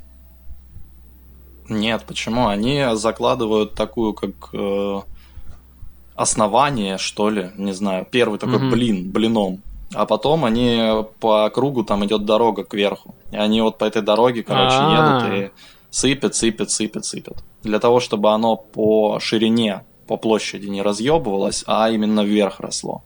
Нет, 1.68 2.02
почему? 2.06 2.48
Они 2.48 2.84
закладывают 2.94 3.74
такую, 3.74 4.12
как 4.14 4.30
э, 4.52 5.00
основание, 6.14 6.98
что 6.98 7.30
ли, 7.30 7.50
не 7.56 7.72
знаю, 7.72 8.06
первый 8.10 8.38
такой 8.38 8.56
угу. 8.56 8.70
блин, 8.70 9.10
блином. 9.10 9.62
А 9.94 10.06
потом 10.06 10.44
они 10.44 11.04
по 11.20 11.50
кругу, 11.50 11.84
там 11.84 12.04
идет 12.04 12.24
дорога 12.24 12.64
кверху. 12.64 13.14
И 13.30 13.36
они 13.36 13.60
вот 13.60 13.78
по 13.78 13.84
этой 13.84 14.02
дороге, 14.02 14.42
короче, 14.42 14.76
А-а-а. 14.76 15.26
едут 15.26 15.38
и 15.38 15.50
сыпят, 15.90 16.34
сыпят, 16.34 16.70
сыпят, 16.70 17.04
сыпят. 17.04 17.44
Для 17.62 17.78
того, 17.78 18.00
чтобы 18.00 18.30
оно 18.30 18.56
по 18.56 19.18
ширине 19.20 19.84
по 20.06 20.16
площади 20.16 20.66
не 20.66 20.82
разъебывалось, 20.82 21.64
а 21.66 21.90
именно 21.90 22.22
вверх 22.24 22.60
росло. 22.60 23.02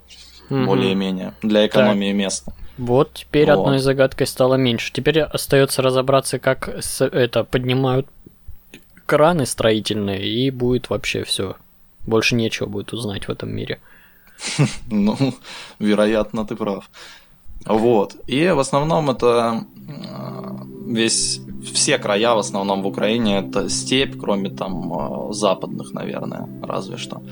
Угу. 0.51 0.65
Более-менее. 0.65 1.35
Для 1.43 1.67
экономии 1.67 2.11
так. 2.11 2.17
места. 2.17 2.53
Вот 2.79 3.15
теперь 3.15 3.51
вот. 3.51 3.61
одной 3.61 3.79
загадкой 3.79 4.27
стало 4.27 4.55
меньше. 4.55 4.93
Теперь 4.93 5.21
остается 5.21 5.83
разобраться, 5.83 6.39
как 6.39 6.69
с, 6.81 7.05
это 7.05 7.45
поднимают 7.45 8.07
краны 9.07 9.47
строительные, 9.47 10.27
и 10.27 10.51
будет 10.51 10.91
вообще 10.91 11.25
все. 11.25 11.57
Больше 12.07 12.35
нечего 12.35 12.67
будет 12.67 12.93
узнать 12.93 13.29
в 13.29 13.31
этом 13.31 13.55
мире. 13.55 13.81
Ну, 14.91 15.35
вероятно, 15.79 16.45
ты 16.47 16.57
прав. 16.57 16.91
Вот. 17.65 18.17
И 18.27 18.49
в 18.49 18.59
основном 18.59 19.11
это 19.11 19.65
весь 20.87 21.41
все 21.73 21.99
края 21.99 22.35
в 22.35 22.39
основном 22.39 22.83
в 22.83 22.87
Украине 22.87 23.39
это 23.39 23.69
степь, 23.69 24.17
кроме 24.19 24.51
там 24.51 24.93
э, 24.93 25.33
западных, 25.33 25.93
наверное, 25.93 26.49
разве 26.63 26.97
что. 26.97 27.23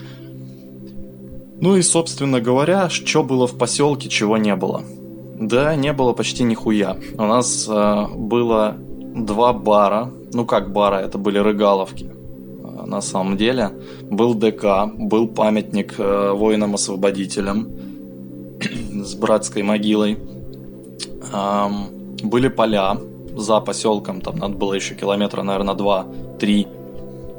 Ну 1.60 1.76
и, 1.76 1.82
собственно 1.82 2.40
говоря, 2.40 2.90
что 2.90 3.22
было 3.22 3.46
в 3.46 3.56
поселке, 3.56 4.08
чего 4.08 4.36
не 4.36 4.54
было. 4.56 4.82
Да, 5.40 5.74
не 5.76 5.92
было 5.92 6.12
почти 6.12 6.44
нихуя. 6.44 6.96
У 7.16 7.22
нас 7.22 7.66
э, 7.68 8.06
было 8.14 8.76
два 9.14 9.52
бара. 9.52 10.10
Ну 10.32 10.44
как 10.44 10.72
бара, 10.72 10.96
это 10.96 11.18
были 11.18 11.38
рыгаловки. 11.38 12.10
Э, 12.64 12.86
на 12.86 13.00
самом 13.00 13.36
деле. 13.36 13.70
Был 14.10 14.34
ДК, 14.34 14.86
был 14.96 15.28
памятник 15.28 15.94
э, 15.98 16.32
воинам-освободителям 16.32 17.68
с 19.04 19.14
братской 19.14 19.62
могилой. 19.62 20.18
Э, 21.32 21.66
были 22.22 22.48
поля, 22.48 22.96
за 23.36 23.60
поселком, 23.60 24.20
там 24.20 24.36
надо 24.36 24.54
было 24.54 24.74
еще 24.74 24.94
километра, 24.94 25.42
наверное, 25.42 25.74
два-три 25.74 26.66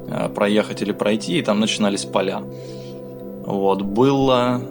э, 0.08 0.30
проехать 0.30 0.82
или 0.82 0.92
пройти, 0.92 1.40
и 1.40 1.42
там 1.42 1.60
начинались 1.60 2.06
поля. 2.06 2.42
Вот, 3.46 3.82
было... 3.82 4.62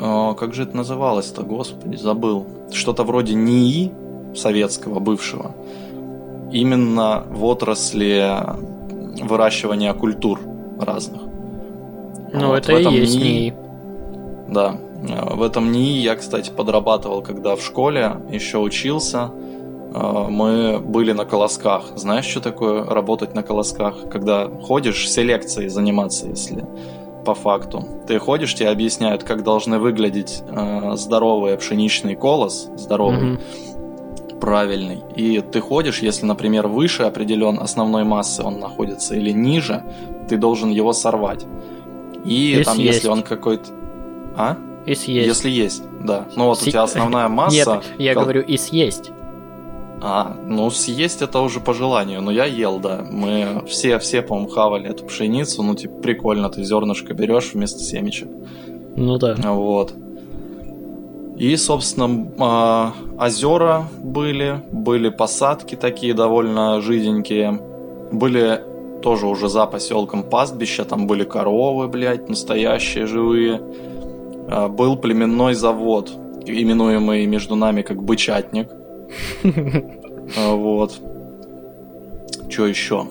О, 0.00 0.34
как 0.34 0.54
же 0.54 0.64
это 0.64 0.76
называлось-то, 0.76 1.42
господи, 1.42 1.96
забыл. 1.96 2.46
Что-то 2.72 3.04
вроде 3.04 3.34
НИИ 3.34 3.92
советского, 4.34 4.98
бывшего. 4.98 5.54
именно 6.52 7.24
в 7.30 7.44
отрасли 7.44 8.38
выращивания 9.22 9.92
культур 9.94 10.40
разных. 10.78 11.22
Ну, 12.32 12.48
вот, 12.48 12.68
это 12.68 12.72
и 12.72 12.94
есть 12.94 13.16
НИИ. 13.16 13.54
Да, 14.48 14.76
в 15.30 15.42
этом 15.42 15.72
НИИ 15.72 16.00
я, 16.00 16.14
кстати, 16.14 16.50
подрабатывал, 16.50 17.22
когда 17.22 17.56
в 17.56 17.62
школе 17.62 18.16
еще 18.30 18.58
учился. 18.58 19.30
Мы 19.94 20.78
были 20.78 21.12
на 21.12 21.24
колосках. 21.24 21.92
Знаешь, 21.96 22.24
что 22.24 22.40
такое 22.40 22.84
работать 22.84 23.34
на 23.34 23.42
колосках? 23.42 24.08
Когда 24.10 24.48
ходишь 24.48 25.10
селекцией 25.10 25.68
заниматься, 25.68 26.28
если 26.28 26.64
по 27.24 27.34
факту. 27.34 27.84
Ты 28.06 28.18
ходишь, 28.18 28.54
тебе 28.54 28.68
объясняют, 28.68 29.24
как 29.24 29.42
должны 29.42 29.78
выглядеть 29.78 30.42
э, 30.48 30.96
здоровый 30.96 31.56
пшеничный 31.56 32.16
колос, 32.16 32.68
здоровый, 32.76 33.36
mm-hmm. 33.36 34.38
правильный. 34.40 35.02
И 35.14 35.40
ты 35.40 35.60
ходишь, 35.60 36.00
если, 36.00 36.26
например, 36.26 36.66
выше 36.66 37.04
определен 37.04 37.58
основной 37.60 38.04
массы 38.04 38.42
он 38.42 38.58
находится 38.60 39.14
или 39.14 39.30
ниже, 39.30 39.82
ты 40.28 40.36
должен 40.36 40.70
его 40.70 40.92
сорвать. 40.92 41.46
И, 42.24 42.60
и 42.60 42.64
там, 42.64 42.76
съесть. 42.76 42.94
если 42.94 43.08
он 43.08 43.22
какой-то... 43.22 43.70
А? 44.36 44.56
И 44.86 44.94
съесть. 44.94 45.28
Если 45.28 45.50
есть, 45.50 45.82
да. 46.00 46.26
Ну 46.36 46.46
вот 46.46 46.58
С... 46.58 46.62
у 46.62 46.70
тебя 46.70 46.82
основная 46.82 47.28
масса... 47.28 47.54
Нет, 47.54 47.84
я 47.98 48.14
говорю 48.14 48.42
и 48.42 48.56
съесть. 48.56 49.10
А, 50.04 50.36
ну 50.48 50.68
съесть 50.68 51.22
это 51.22 51.38
уже 51.40 51.60
по 51.60 51.72
желанию, 51.72 52.20
но 52.20 52.32
я 52.32 52.44
ел, 52.44 52.80
да. 52.80 53.06
Мы 53.08 53.62
все, 53.68 54.00
все, 54.00 54.20
по-моему, 54.20 54.48
хавали 54.48 54.90
эту 54.90 55.04
пшеницу, 55.04 55.62
ну 55.62 55.76
типа 55.76 55.94
прикольно, 56.02 56.50
ты 56.50 56.64
зернышко 56.64 57.14
берешь 57.14 57.52
вместо 57.54 57.78
семечек. 57.78 58.28
Ну 58.96 59.16
да. 59.18 59.36
Вот. 59.36 59.94
И, 61.38 61.56
собственно, 61.56 62.26
а, 62.38 62.92
озера 63.16 63.88
были, 64.02 64.60
были 64.72 65.08
посадки 65.08 65.76
такие 65.76 66.14
довольно 66.14 66.80
жиденькие, 66.80 67.60
были 68.10 68.60
тоже 69.02 69.28
уже 69.28 69.48
за 69.48 69.66
поселком 69.66 70.24
пастбища, 70.24 70.84
там 70.84 71.06
были 71.06 71.22
коровы, 71.22 71.86
блядь, 71.86 72.28
настоящие, 72.28 73.06
живые. 73.06 73.62
А, 74.48 74.66
был 74.66 74.96
племенной 74.96 75.54
завод, 75.54 76.10
именуемый 76.44 77.24
между 77.26 77.54
нами 77.54 77.82
как 77.82 78.02
бычатник. 78.02 78.68
А, 80.36 80.54
вот. 80.54 81.00
Что 82.48 82.66
еще? 82.66 83.06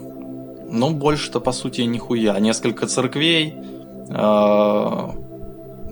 Ну, 0.72 0.92
больше-то, 0.92 1.40
по 1.40 1.52
сути, 1.52 1.82
нихуя. 1.82 2.40
Несколько 2.40 2.88
церквей, 2.88 3.54
а, 4.10 5.14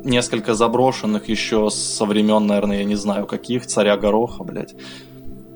несколько 0.03 0.53
заброшенных 0.53 1.29
еще 1.29 1.69
со 1.69 2.05
времен, 2.05 2.47
наверное, 2.47 2.79
я 2.79 2.83
не 2.85 2.95
знаю 2.95 3.25
каких, 3.25 3.67
царя 3.67 3.97
Гороха, 3.97 4.43
блядь. 4.43 4.75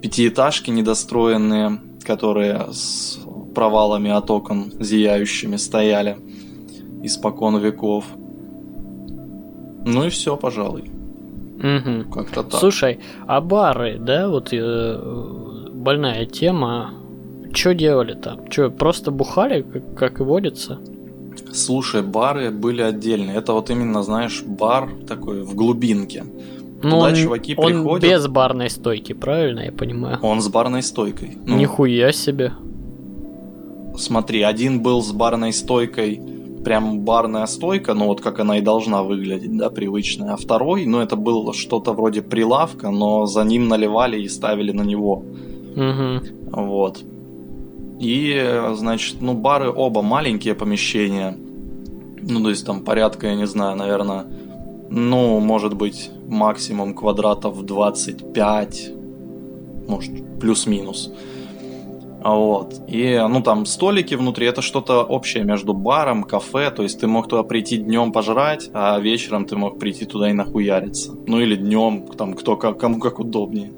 Пятиэтажки 0.02 0.70
недостроенные, 0.70 1.80
которые 2.04 2.68
с 2.72 3.20
провалами 3.56 4.12
от 4.12 4.30
окон 4.30 4.74
зияющими 4.80 5.56
стояли 5.56 6.18
испокон 7.04 7.58
веков. 7.58 8.06
Ну 9.86 10.06
и 10.06 10.10
все, 10.10 10.36
пожалуй. 10.36 10.92
Угу. 11.64 12.12
Как-то 12.14 12.44
так. 12.44 12.60
Слушай, 12.60 13.00
а 13.26 13.40
бары, 13.40 13.98
да, 13.98 14.28
вот 14.28 14.50
э, 14.52 15.70
больная 15.72 16.26
тема. 16.26 16.94
Что 17.54 17.74
делали 17.74 18.16
там? 18.16 18.52
Что, 18.52 18.70
просто 18.70 19.12
бухали, 19.12 19.62
как, 19.62 19.96
как 19.96 20.20
и 20.20 20.24
водится? 20.24 20.80
Слушай, 21.54 22.02
бары 22.02 22.52
были 22.52 22.82
отдельные. 22.82 23.38
Это 23.38 23.54
вот 23.54 23.70
именно, 23.70 24.04
знаешь, 24.04 24.44
бар 24.44 24.90
такой 25.08 25.44
в 25.44 25.56
глубинке. 25.56 26.26
Ну, 26.82 26.90
Туда 26.90 27.06
он, 27.06 27.16
чуваки 27.16 27.54
он 27.56 27.66
приходят. 27.66 28.04
без 28.04 28.28
барной 28.28 28.70
стойки, 28.70 29.14
правильно 29.14 29.62
я 29.62 29.72
понимаю? 29.72 30.20
Он 30.22 30.42
с 30.42 30.50
барной 30.50 30.84
стойкой. 30.84 31.38
Ну, 31.46 31.58
Нихуя 31.58 32.12
себе. 32.12 32.52
Смотри, 33.98 34.42
один 34.42 34.82
был 34.82 35.02
с 35.02 35.12
барной 35.12 35.54
стойкой 35.54 36.20
прям 36.64 37.00
барная 37.00 37.46
стойка, 37.46 37.94
ну 37.94 38.06
вот 38.06 38.22
как 38.22 38.40
она 38.40 38.58
и 38.58 38.62
должна 38.62 39.04
выглядеть, 39.04 39.58
да, 39.58 39.70
привычная. 39.70 40.34
А 40.34 40.38
второй, 40.38 40.86
ну 40.86 41.00
это 41.00 41.16
было 41.16 41.54
что-то 41.54 41.94
вроде 41.94 42.22
прилавка, 42.22 42.92
но 42.92 43.26
за 43.26 43.44
ним 43.44 43.68
наливали 43.68 44.22
и 44.22 44.28
ставили 44.30 44.72
на 44.72 44.84
него. 44.84 45.24
Угу. 45.76 46.62
Вот. 46.62 47.04
И, 48.00 48.62
значит, 48.74 49.18
ну 49.22 49.34
бары 49.34 49.72
оба 49.72 50.02
маленькие 50.02 50.56
помещения. 50.56 51.38
Ну, 52.22 52.42
то 52.42 52.50
есть 52.50 52.66
там 52.66 52.82
порядка, 52.82 53.28
я 53.28 53.36
не 53.36 53.48
знаю, 53.48 53.76
наверное, 53.76 54.26
ну, 54.90 55.40
может 55.40 55.74
быть, 55.74 56.10
максимум 56.28 56.94
квадратов 56.94 57.66
25, 57.66 58.92
может, 59.88 60.40
плюс-минус. 60.40 61.12
Вот. 62.24 62.82
И, 62.88 63.20
ну, 63.30 63.42
там 63.42 63.66
столики 63.66 64.16
внутри, 64.16 64.48
это 64.48 64.62
что-то 64.62 65.04
общее 65.04 65.44
между 65.44 65.74
баром, 65.74 66.24
кафе, 66.24 66.72
то 66.72 66.84
есть 66.84 67.02
ты 67.02 67.08
мог 67.08 67.28
туда 67.28 67.44
прийти 67.44 67.78
днем 67.78 68.14
пожрать, 68.14 68.70
а 68.74 68.98
вечером 69.00 69.46
ты 69.46 69.58
мог 69.58 69.78
прийти 69.78 70.06
туда 70.06 70.30
и 70.30 70.34
нахуяриться. 70.34 71.14
Ну, 71.28 71.42
или 71.42 71.58
днем, 71.58 72.08
там, 72.18 72.34
кто 72.34 72.56
как, 72.56 72.80
кому 72.80 73.00
как 73.00 73.20
удобнее. 73.20 73.74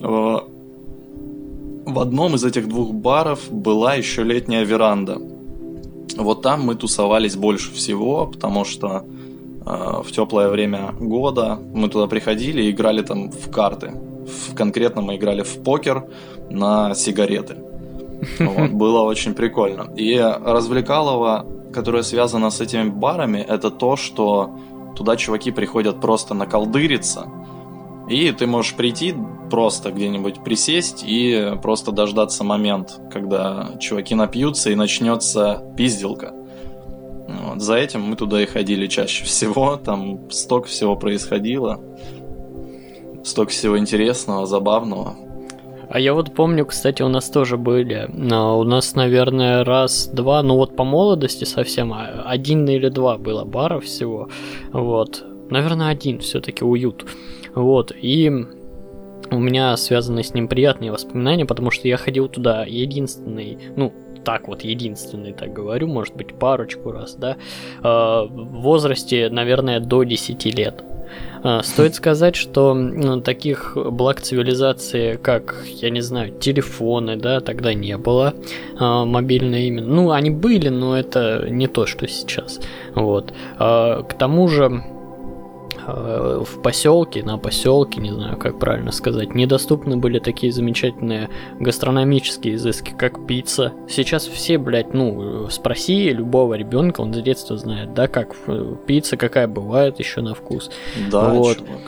В 0.00 1.98
одном 1.98 2.36
из 2.36 2.44
этих 2.44 2.68
двух 2.68 2.92
баров 2.92 3.50
была 3.50 3.94
еще 3.96 4.22
летняя 4.22 4.64
веранда. 4.64 5.18
Вот 6.16 6.40
там 6.40 6.62
мы 6.62 6.74
тусовались 6.74 7.36
больше 7.36 7.72
всего, 7.74 8.26
потому 8.26 8.64
что 8.64 9.04
в 9.64 10.10
теплое 10.10 10.48
время 10.48 10.94
года 10.98 11.58
мы 11.74 11.88
туда 11.88 12.06
приходили 12.06 12.62
и 12.62 12.70
играли 12.70 13.02
там 13.02 13.30
в 13.30 13.50
карты. 13.50 13.92
В, 14.26 14.54
конкретно 14.54 15.02
мы 15.02 15.16
играли 15.16 15.42
в 15.42 15.62
покер, 15.62 16.04
на 16.50 16.94
сигареты. 16.94 17.56
Вот, 18.38 18.70
было 18.70 19.02
очень 19.02 19.34
прикольно. 19.34 19.92
И 19.96 20.16
развлекалово, 20.16 21.44
которое 21.72 22.04
связано 22.04 22.50
с 22.50 22.60
этими 22.60 22.88
барами, 22.88 23.38
это 23.38 23.70
то, 23.70 23.96
что 23.96 24.50
туда 24.96 25.16
чуваки 25.16 25.50
приходят 25.50 26.00
просто 26.00 26.34
наколдыриться. 26.34 27.26
И 28.08 28.30
ты 28.32 28.46
можешь 28.46 28.74
прийти 28.74 29.14
просто 29.50 29.90
где-нибудь 29.90 30.44
присесть 30.44 31.04
и 31.06 31.52
просто 31.62 31.92
дождаться 31.92 32.44
момент, 32.44 33.00
когда 33.12 33.72
чуваки 33.80 34.14
напьются 34.14 34.70
и 34.70 34.74
начнется 34.74 35.62
пизделка. 35.76 36.32
Вот, 37.40 37.60
за 37.60 37.76
этим 37.76 38.02
мы 38.02 38.16
туда 38.16 38.42
и 38.42 38.46
ходили 38.46 38.86
чаще 38.86 39.24
всего, 39.24 39.76
там 39.76 40.30
столько 40.30 40.68
всего 40.68 40.96
происходило, 40.96 41.80
столько 43.24 43.52
всего 43.52 43.78
интересного, 43.78 44.46
забавного. 44.46 45.16
А 45.88 46.00
я 46.00 46.14
вот 46.14 46.34
помню, 46.34 46.64
кстати, 46.64 47.02
у 47.02 47.08
нас 47.08 47.28
тоже 47.28 47.58
были. 47.58 48.08
У 48.10 48.64
нас, 48.64 48.94
наверное, 48.94 49.62
раз, 49.62 50.06
два, 50.06 50.42
ну 50.42 50.56
вот 50.56 50.74
по 50.74 50.84
молодости 50.84 51.44
совсем, 51.44 51.92
а, 51.92 52.24
один 52.24 52.66
или 52.66 52.88
два 52.88 53.18
было 53.18 53.44
бара 53.44 53.78
всего. 53.78 54.30
Вот. 54.72 55.22
Наверное, 55.50 55.88
один 55.88 56.20
все-таки 56.20 56.64
уют. 56.64 57.04
Вот. 57.54 57.92
И 57.94 58.30
у 59.30 59.38
меня 59.38 59.76
связаны 59.76 60.22
с 60.22 60.32
ним 60.32 60.48
приятные 60.48 60.92
воспоминания, 60.92 61.44
потому 61.44 61.70
что 61.70 61.86
я 61.88 61.98
ходил 61.98 62.28
туда 62.28 62.64
единственный, 62.64 63.58
ну, 63.76 63.92
так 64.24 64.48
вот 64.48 64.62
единственный, 64.62 65.32
так 65.32 65.52
говорю, 65.52 65.86
может 65.88 66.16
быть, 66.16 66.34
парочку 66.34 66.92
раз, 66.92 67.14
да, 67.14 67.36
э, 67.78 67.82
в 67.82 68.60
возрасте, 68.62 69.28
наверное, 69.30 69.80
до 69.80 70.04
10 70.04 70.46
лет. 70.46 70.84
А, 71.42 71.62
стоит 71.62 71.94
сказать, 71.94 72.36
что 72.36 73.20
таких 73.24 73.76
благ 73.76 74.20
цивилизации, 74.20 75.16
как, 75.16 75.64
я 75.66 75.90
не 75.90 76.00
знаю, 76.00 76.32
телефоны, 76.38 77.16
да, 77.16 77.40
тогда 77.40 77.74
не 77.74 77.96
было, 77.98 78.34
а, 78.78 79.04
мобильные 79.04 79.68
именно. 79.68 79.88
Ну, 79.88 80.10
они 80.12 80.30
были, 80.30 80.68
но 80.68 80.96
это 80.96 81.46
не 81.48 81.66
то, 81.66 81.86
что 81.86 82.06
сейчас. 82.06 82.60
Вот. 82.94 83.32
А, 83.58 84.02
к 84.02 84.14
тому 84.14 84.48
же, 84.48 84.82
Э, 85.86 86.42
в 86.44 86.62
поселке, 86.62 87.22
на 87.22 87.38
поселке, 87.38 88.00
не 88.00 88.12
знаю, 88.12 88.36
как 88.36 88.58
правильно 88.58 88.92
сказать, 88.92 89.34
недоступны 89.34 89.96
были 89.96 90.18
такие 90.18 90.52
замечательные 90.52 91.28
гастрономические 91.58 92.54
изыски, 92.54 92.94
как 92.96 93.26
пицца. 93.26 93.72
Сейчас 93.88 94.26
все, 94.26 94.58
блядь, 94.58 94.94
ну, 94.94 95.48
спроси 95.48 96.10
любого 96.10 96.54
ребенка, 96.54 97.00
он 97.00 97.12
с 97.14 97.22
детства 97.22 97.56
знает, 97.56 97.94
да, 97.94 98.08
как 98.08 98.34
э, 98.46 98.74
пицца, 98.86 99.16
какая 99.16 99.48
бывает 99.48 99.98
еще 99.98 100.20
на 100.20 100.34
вкус. 100.34 100.70
Да, 101.10 101.30
вот. 101.30 101.58
чувак. 101.58 101.80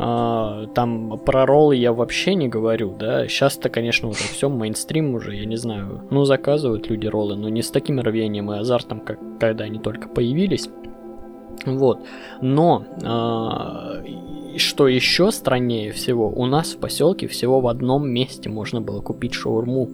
А, 0.00 0.66
там 0.74 1.18
про 1.18 1.44
роллы 1.44 1.74
я 1.74 1.92
вообще 1.92 2.34
не 2.34 2.48
говорю, 2.48 2.94
да. 2.96 3.26
Сейчас-то, 3.26 3.68
конечно, 3.68 4.08
уже 4.08 4.22
все 4.24 4.48
мейнстрим 4.48 5.14
уже, 5.14 5.34
я 5.34 5.44
не 5.44 5.56
знаю. 5.56 6.02
Ну, 6.10 6.24
заказывают 6.24 6.88
люди 6.88 7.08
роллы, 7.08 7.34
но 7.34 7.48
не 7.48 7.62
с 7.62 7.70
таким 7.70 7.98
рвением 8.00 8.52
и 8.52 8.58
азартом, 8.58 9.00
как 9.00 9.18
когда 9.40 9.64
они 9.64 9.78
только 9.78 10.08
появились. 10.08 10.68
Вот. 11.66 12.00
Но 12.40 12.84
э, 13.02 14.58
что 14.58 14.88
еще 14.88 15.30
страннее 15.30 15.92
всего, 15.92 16.28
у 16.28 16.46
нас 16.46 16.72
в 16.72 16.78
поселке 16.78 17.28
всего 17.28 17.60
в 17.60 17.68
одном 17.68 18.08
месте 18.08 18.48
можно 18.48 18.80
было 18.80 19.00
купить 19.00 19.34
шаурму. 19.34 19.86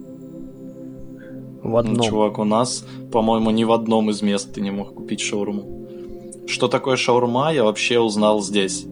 В 1.63 1.69
ну, 1.69 1.77
одном. 1.77 1.95
Ну, 1.95 2.03
чувак, 2.03 2.39
у 2.39 2.43
нас, 2.43 2.85
по-моему, 3.11 3.49
ни 3.51 3.63
в 3.63 3.71
одном 3.71 4.09
из 4.09 4.21
мест 4.21 4.53
ты 4.53 4.61
не 4.61 4.71
мог 4.71 4.93
купить 4.93 5.21
шаурму. 5.21 5.87
Что 6.47 6.67
такое 6.67 6.95
шаурма, 6.95 7.51
я 7.51 7.63
вообще 7.63 7.99
узнал 7.99 8.41
здесь. 8.41 8.85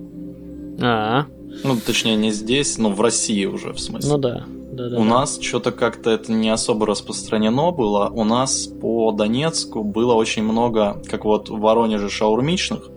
А. 0.82 1.26
Ну, 1.64 1.78
точнее, 1.86 2.16
не 2.16 2.32
здесь, 2.32 2.78
но 2.80 2.90
в 2.90 3.00
России 3.00 3.46
уже, 3.46 3.74
в 3.74 3.80
смысле. 3.80 4.12
Ну 4.12 4.18
да. 4.18 4.46
Да, 4.74 4.90
да. 4.90 4.98
У 4.98 5.04
нас 5.04 5.40
что-то 5.40 5.72
как-то 5.72 6.10
это 6.10 6.32
не 6.32 6.50
особо 6.50 6.86
распространено 6.86 7.72
было. 7.72 8.10
У 8.10 8.24
нас 8.24 8.68
по 8.68 9.12
Донецку 9.12 9.84
было 9.84 10.14
очень 10.14 10.44
много, 10.44 11.02
как 11.10 11.26
вот 11.26 11.50
в 11.50 11.60
Воронеже, 11.60 12.10
шаурмичных, 12.10 12.90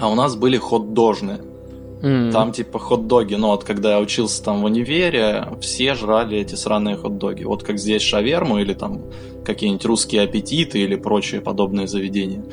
а 0.00 0.10
у 0.10 0.14
нас 0.14 0.36
были 0.36 0.56
хот-дожные. 0.56 1.40
Mm. 2.02 2.32
Там 2.32 2.52
типа 2.52 2.78
хот-доги, 2.78 3.34
ну 3.34 3.48
вот 3.48 3.64
когда 3.64 3.92
я 3.92 4.00
учился 4.00 4.42
там 4.42 4.62
в 4.62 4.64
универе, 4.64 5.48
все 5.60 5.94
жрали 5.94 6.38
эти 6.38 6.54
сраные 6.54 6.96
хот-доги. 6.96 7.44
Вот 7.44 7.62
как 7.62 7.78
здесь 7.78 8.00
шаверму 8.00 8.58
или 8.58 8.72
там 8.72 9.02
какие-нибудь 9.44 9.84
русские 9.84 10.22
аппетиты 10.22 10.78
или 10.78 10.96
прочие 10.96 11.42
подобные 11.42 11.86
заведения. 11.86 12.44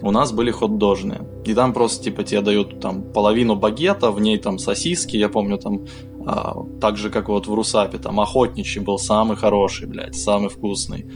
У 0.00 0.10
нас 0.10 0.32
были 0.32 0.50
хот-дожные. 0.50 1.26
И 1.44 1.54
там 1.54 1.72
просто 1.72 2.04
типа 2.04 2.22
тебе 2.22 2.42
дают 2.42 2.78
там 2.78 3.02
половину 3.02 3.56
багета, 3.56 4.10
в 4.10 4.20
ней 4.20 4.38
там 4.38 4.58
сосиски, 4.58 5.16
я 5.16 5.28
помню 5.28 5.58
там 5.58 5.86
а, 6.26 6.56
так 6.80 6.96
же, 6.96 7.10
как 7.10 7.28
вот 7.28 7.46
в 7.46 7.54
Русапе, 7.54 7.98
там 7.98 8.20
охотничий 8.20 8.80
был 8.80 8.98
самый 8.98 9.36
хороший, 9.36 9.86
блядь, 9.86 10.16
самый 10.16 10.48
вкусный. 10.48 11.06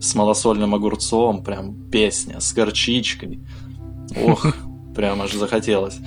С 0.00 0.14
малосольным 0.14 0.74
огурцом, 0.74 1.42
прям 1.42 1.90
песня, 1.90 2.40
с 2.40 2.52
горчичкой. 2.52 3.40
Ох, 4.24 4.46
прям 4.94 5.22
аж 5.22 5.32
захотелось. 5.32 5.98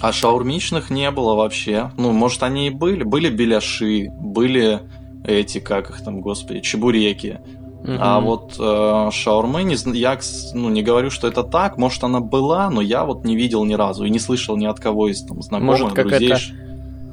А 0.00 0.12
шаурмичных 0.12 0.90
не 0.90 1.10
было 1.10 1.34
вообще. 1.34 1.92
Ну, 1.96 2.12
может, 2.12 2.42
они 2.42 2.66
и 2.66 2.70
были. 2.70 3.04
Были 3.04 3.30
беляши, 3.30 4.08
были 4.20 4.82
эти, 5.24 5.60
как 5.60 5.90
их 5.90 6.02
там, 6.02 6.20
господи, 6.20 6.60
чебуреки. 6.60 7.40
Mm-hmm. 7.84 7.98
А 8.00 8.20
вот 8.20 8.56
э, 8.58 9.10
шаурмы, 9.12 9.62
не, 9.62 9.76
я 9.98 10.18
ну, 10.54 10.70
не 10.70 10.82
говорю, 10.82 11.10
что 11.10 11.28
это 11.28 11.42
так, 11.42 11.76
может 11.76 12.02
она 12.02 12.20
была, 12.20 12.70
но 12.70 12.80
я 12.80 13.04
вот 13.04 13.24
не 13.26 13.36
видел 13.36 13.64
ни 13.64 13.74
разу 13.74 14.04
и 14.04 14.10
не 14.10 14.18
слышал 14.18 14.56
ни 14.56 14.64
от 14.64 14.80
кого 14.80 15.08
из 15.08 15.22
там 15.22 15.42
знакомых, 15.42 15.80
может, 15.80 15.94
друзей. 15.94 16.32
Это, 16.32 16.40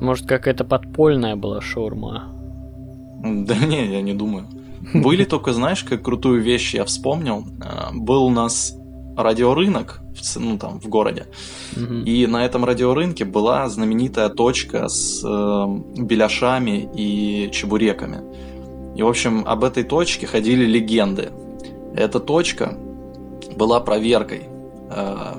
может, 0.02 0.28
какая-то 0.28 0.64
подпольная 0.64 1.36
была 1.36 1.62
шаурма? 1.62 2.34
Да 3.24 3.56
не, 3.56 3.86
я 3.86 4.02
не 4.02 4.14
думаю. 4.14 4.48
Были 4.94 5.26
только, 5.26 5.54
знаешь, 5.54 5.84
как 5.84 6.02
крутую 6.02 6.42
вещь 6.42 6.74
я 6.74 6.86
вспомнил. 6.86 7.46
Э, 7.64 7.94
был 7.94 8.26
у 8.26 8.30
нас 8.30 8.76
радиорынок 9.16 10.02
ну, 10.36 10.58
там, 10.58 10.80
в 10.80 10.88
городе. 10.88 11.28
Mm-hmm. 11.76 12.04
И 12.06 12.28
на 12.28 12.46
этом 12.46 12.66
радиорынке 12.66 13.26
была 13.26 13.70
знаменитая 13.70 14.30
точка 14.30 14.88
с 14.88 15.24
э, 15.24 16.02
беляшами 16.02 16.90
и 16.96 17.50
чебуреками. 17.52 18.22
И, 18.96 19.04
в 19.04 19.08
общем, 19.08 19.44
об 19.46 19.64
этой 19.64 19.84
точке 19.84 20.26
ходили 20.26 20.66
легенды. 20.66 21.30
Эта 21.96 22.20
точка 22.20 22.76
была 23.56 23.80
проверкой. 23.80 24.44
Э, 24.90 25.36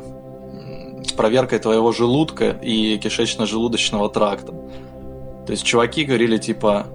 проверкой 1.13 1.59
твоего 1.59 1.93
желудка 1.93 2.51
и 2.51 2.99
кишечно-желудочного 2.99 4.11
тракта. 4.13 4.53
То 5.47 5.53
есть 5.53 5.65
чуваки 5.65 6.05
говорили, 6.05 6.39
типа, 6.39 6.87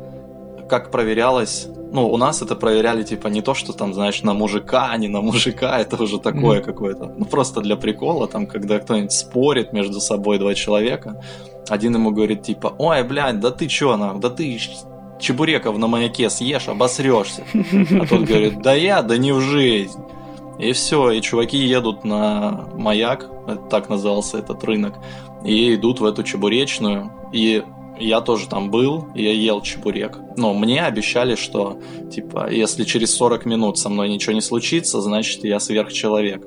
как 0.69 0.91
проверялось 0.91 1.67
ну, 1.91 2.09
у 2.09 2.17
нас 2.17 2.41
это 2.41 2.55
проверяли, 2.55 3.03
типа, 3.03 3.27
не 3.27 3.41
то, 3.41 3.53
что 3.53 3.73
там, 3.73 3.93
знаешь, 3.93 4.21
на 4.23 4.33
мужика, 4.33 4.89
а 4.91 4.97
не 4.97 5.07
на 5.07 5.21
мужика, 5.21 5.79
это 5.79 6.01
уже 6.01 6.19
такое 6.19 6.59
mm-hmm. 6.59 6.63
какое-то. 6.63 7.13
Ну, 7.17 7.25
просто 7.25 7.61
для 7.61 7.75
прикола, 7.75 8.27
там, 8.27 8.45
когда 8.45 8.79
кто-нибудь 8.79 9.11
спорит 9.11 9.73
между 9.73 9.99
собой 9.99 10.37
два 10.39 10.53
человека, 10.53 11.21
один 11.69 11.95
ему 11.95 12.11
говорит, 12.11 12.43
типа, 12.43 12.75
ой, 12.77 13.03
блядь, 13.03 13.39
да 13.39 13.51
ты 13.51 13.67
чё, 13.67 13.97
на, 13.97 14.13
да 14.15 14.29
ты 14.29 14.59
чебуреков 15.19 15.77
на 15.77 15.87
маяке 15.87 16.29
съешь, 16.29 16.67
обосрешься. 16.67 17.43
А 17.53 18.05
тот 18.05 18.21
говорит, 18.21 18.61
да 18.61 18.73
я, 18.73 19.01
да 19.01 19.17
не 19.17 19.31
в 19.31 19.41
жизнь. 19.41 19.99
И 20.59 20.71
все, 20.73 21.11
и 21.11 21.21
чуваки 21.21 21.57
едут 21.57 22.03
на 22.03 22.67
маяк, 22.73 23.29
так 23.55 23.89
назывался 23.89 24.37
этот 24.37 24.63
рынок, 24.63 24.95
и 25.45 25.75
идут 25.75 25.99
в 25.99 26.05
эту 26.05 26.23
чебуречную, 26.23 27.11
и 27.31 27.63
я 27.99 28.21
тоже 28.21 28.47
там 28.47 28.69
был, 28.69 29.07
и 29.15 29.23
я 29.23 29.31
ел 29.31 29.61
чебурек. 29.61 30.19
Но 30.35 30.53
мне 30.53 30.83
обещали, 30.83 31.35
что, 31.35 31.79
типа, 32.11 32.49
если 32.51 32.83
через 32.83 33.13
40 33.15 33.45
минут 33.45 33.77
со 33.77 33.89
мной 33.89 34.09
ничего 34.09 34.33
не 34.33 34.41
случится, 34.41 35.01
значит, 35.01 35.43
я 35.43 35.59
сверхчеловек. 35.59 36.45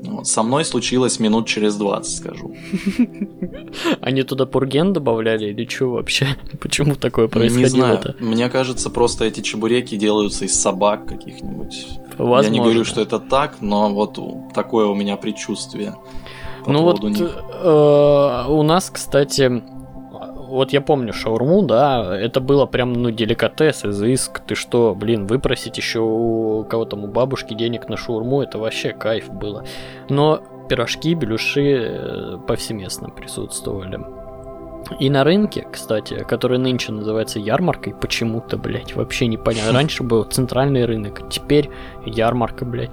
Вот, 0.00 0.28
со 0.28 0.44
мной 0.44 0.64
случилось 0.64 1.18
минут 1.18 1.48
через 1.48 1.74
20, 1.76 2.16
скажу. 2.16 2.54
Они 4.00 4.22
туда 4.22 4.46
пурген 4.46 4.92
добавляли 4.92 5.46
или 5.46 5.68
что 5.68 5.90
вообще? 5.90 6.28
Почему 6.60 6.94
такое 6.94 7.26
происходило? 7.26 7.64
Не 7.64 7.70
знаю. 7.70 8.14
Мне 8.20 8.48
кажется, 8.48 8.90
просто 8.90 9.24
эти 9.24 9.40
чебуреки 9.40 9.96
делаются 9.96 10.44
из 10.44 10.54
собак 10.54 11.06
каких-нибудь. 11.06 11.86
Возможно. 12.18 12.46
Я 12.46 12.50
не 12.50 12.60
говорю, 12.60 12.84
что 12.84 13.00
это 13.00 13.20
так, 13.20 13.56
но 13.60 13.92
вот 13.92 14.18
такое 14.52 14.86
у 14.86 14.94
меня 14.94 15.16
предчувствие. 15.16 15.94
ну 16.66 16.82
вот 16.82 17.00
э, 17.02 18.44
у 18.48 18.62
нас, 18.62 18.90
кстати, 18.90 19.62
вот 20.48 20.72
я 20.72 20.80
помню 20.80 21.12
шаурму, 21.12 21.62
да, 21.62 22.18
это 22.18 22.40
было 22.40 22.66
прям, 22.66 22.92
ну, 22.92 23.10
деликатес, 23.10 23.84
изыск. 23.84 24.40
Ты 24.40 24.54
что, 24.54 24.94
блин, 24.94 25.26
выпросить 25.26 25.76
еще 25.76 26.00
у 26.00 26.64
кого-то 26.64 26.96
у 26.96 27.06
бабушки 27.06 27.54
денег 27.54 27.88
на 27.88 27.96
шаурму, 27.96 28.42
это 28.42 28.58
вообще 28.58 28.92
кайф 28.92 29.30
было. 29.30 29.64
Но 30.08 30.42
пирожки, 30.68 31.14
белюши 31.14 31.62
э, 31.62 32.38
повсеместно 32.46 33.10
присутствовали. 33.10 34.17
И 34.98 35.10
на 35.10 35.24
рынке, 35.24 35.66
кстати, 35.70 36.24
который 36.24 36.58
нынче 36.58 36.92
называется 36.92 37.38
ярмаркой, 37.38 37.94
почему-то, 37.94 38.56
блядь, 38.56 38.94
вообще 38.94 39.26
непонятно. 39.26 39.72
Раньше 39.72 40.02
был 40.02 40.24
центральный 40.24 40.84
рынок, 40.84 41.28
теперь 41.28 41.70
ярмарка, 42.04 42.64
блядь. 42.64 42.90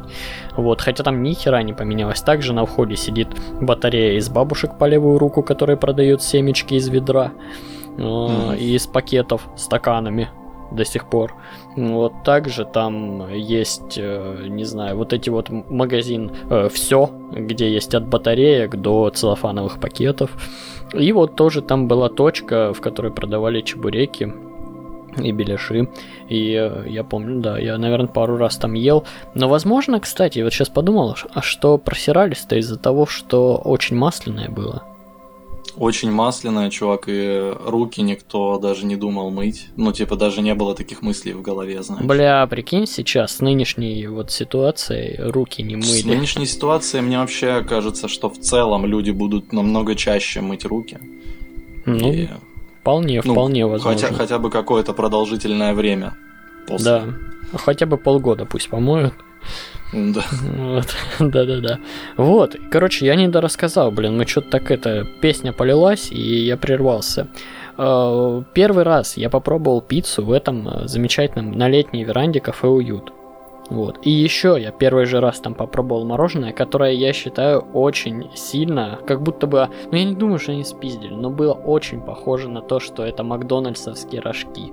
Вот, 0.56 0.82
хотя 0.82 1.04
там 1.04 1.24
ни 1.24 1.34
хера 1.34 1.62
не 1.64 1.74
поменялось. 1.74 2.22
Также 2.22 2.54
на 2.54 2.66
входе 2.66 2.96
сидит 2.96 3.30
батарея 3.62 4.18
из 4.18 4.30
бабушек 4.30 4.78
по 4.78 4.86
левую 4.86 5.20
руку, 5.20 5.42
которая 5.42 5.78
продает 5.78 6.22
семечки 6.22 6.76
из 6.76 6.88
ведра. 6.90 7.32
Mm. 7.98 8.58
И 8.58 8.76
из 8.76 8.88
пакетов 8.88 9.48
стаканами 9.56 10.30
до 10.72 10.86
сих 10.86 11.10
пор. 11.10 11.34
Вот 11.76 12.24
также 12.24 12.66
там 12.66 13.32
есть, 13.34 13.98
э, 13.98 14.48
не 14.48 14.64
знаю, 14.64 14.98
вот 14.98 15.14
эти 15.14 15.30
вот 15.30 15.50
магазин 15.50 16.32
э, 16.50 16.70
все, 16.70 17.10
где 17.32 17.72
есть 17.72 17.94
от 17.96 18.08
батареек 18.08 18.76
до 18.76 19.10
целлофановых 19.10 19.80
пакетов. 19.80 20.32
И 20.98 21.12
вот 21.12 21.36
тоже 21.36 21.62
там 21.62 21.88
была 21.88 22.10
точка, 22.10 22.74
в 22.74 22.82
которой 22.82 23.12
продавали 23.12 23.62
чебуреки 23.62 24.34
и 25.18 25.32
беляши. 25.32 25.90
И 26.28 26.54
э, 26.54 26.90
я 26.90 27.04
помню, 27.04 27.42
да, 27.42 27.58
я, 27.58 27.78
наверное, 27.78 28.08
пару 28.08 28.38
раз 28.38 28.58
там 28.58 28.74
ел. 28.74 29.06
Но, 29.34 29.48
возможно, 29.48 30.00
кстати, 30.00 30.40
вот 30.40 30.54
сейчас 30.54 30.70
подумал, 30.70 31.16
а 31.34 31.42
что 31.42 31.78
просирались-то 31.78 32.58
из-за 32.58 32.78
того, 32.78 33.06
что 33.06 33.56
очень 33.56 33.96
масляное 33.96 34.50
было 34.50 34.84
очень 35.78 36.12
масляная, 36.12 36.70
чувак, 36.70 37.06
и 37.08 37.54
руки 37.66 38.02
никто 38.02 38.58
даже 38.60 38.86
не 38.86 38.96
думал 38.96 39.30
мыть. 39.30 39.70
Ну, 39.76 39.92
типа, 39.92 40.16
даже 40.16 40.42
не 40.42 40.54
было 40.56 40.76
таких 40.76 41.02
мыслей 41.02 41.34
в 41.34 41.42
голове, 41.42 41.84
знаешь. 41.84 42.06
Бля, 42.06 42.46
прикинь, 42.48 42.88
сейчас 42.88 43.38
с 43.38 43.40
нынешней 43.40 44.08
вот 44.08 44.32
ситуацией 44.32 45.18
руки 45.20 45.64
не 45.64 45.76
мыли. 45.76 45.86
С 45.86 46.06
нынешней 46.06 46.46
ситуацией 46.46 47.02
мне 47.02 47.20
вообще 47.20 47.64
кажется, 47.64 48.08
что 48.08 48.30
в 48.30 48.40
целом 48.40 48.86
люди 48.86 49.12
будут 49.12 49.54
намного 49.54 49.96
чаще 49.96 50.42
мыть 50.42 50.66
руки. 50.66 51.00
Ну, 51.86 52.12
и... 52.12 52.28
вполне, 52.82 53.22
ну, 53.24 53.34
вполне 53.34 53.66
возможно. 53.66 54.00
Хотя, 54.00 54.14
хотя 54.14 54.40
бы 54.40 54.50
какое-то 54.50 54.94
продолжительное 54.94 55.74
время. 55.74 56.16
После. 56.68 56.86
Да, 56.86 57.58
хотя 57.58 57.86
бы 57.86 57.98
полгода 57.98 58.46
пусть 58.46 58.70
помоют. 58.70 59.14
Да. 59.94 60.22
Вот, 60.58 60.96
да-да-да. 61.20 61.80
Вот, 62.18 62.56
короче, 62.72 63.06
я 63.06 63.16
не 63.16 63.28
дорассказал, 63.28 63.92
блин, 63.92 64.18
мы 64.18 64.26
что-то 64.26 64.52
так 64.52 64.72
это, 64.72 65.06
песня 65.22 65.54
полилась, 65.54 66.12
и 66.12 66.46
я 66.46 66.58
прервался. 66.58 67.28
А, 67.78 68.44
первый 68.54 68.84
раз 68.84 69.18
я 69.18 69.30
попробовал 69.30 69.82
пиццу 69.82 70.24
в 70.24 70.32
этом 70.32 70.68
э, 70.68 70.88
замечательном 70.88 71.52
на 71.52 71.68
летней 71.68 72.04
веранде 72.04 72.40
кафе 72.40 72.68
«Уют». 72.68 73.12
Вот. 73.70 74.00
И 74.04 74.12
еще 74.12 74.58
я 74.60 74.72
первый 74.72 75.06
же 75.06 75.20
раз 75.20 75.40
там 75.40 75.56
попробовал 75.56 76.06
мороженое, 76.06 76.52
которое 76.52 76.94
я 76.94 77.14
считаю 77.14 77.62
очень 77.62 78.30
сильно, 78.36 79.00
как 79.08 79.24
будто 79.24 79.48
бы, 79.48 79.70
ну 79.92 79.98
я 79.98 80.04
не 80.04 80.16
думаю, 80.16 80.38
что 80.38 80.52
они 80.52 80.64
спиздили, 80.64 81.14
но 81.14 81.32
было 81.32 81.54
очень 81.54 82.02
похоже 82.02 82.48
на 82.48 82.62
то, 82.62 82.80
что 82.80 83.04
это 83.04 83.24
макдональдсовские 83.24 84.22
рожки. 84.22 84.72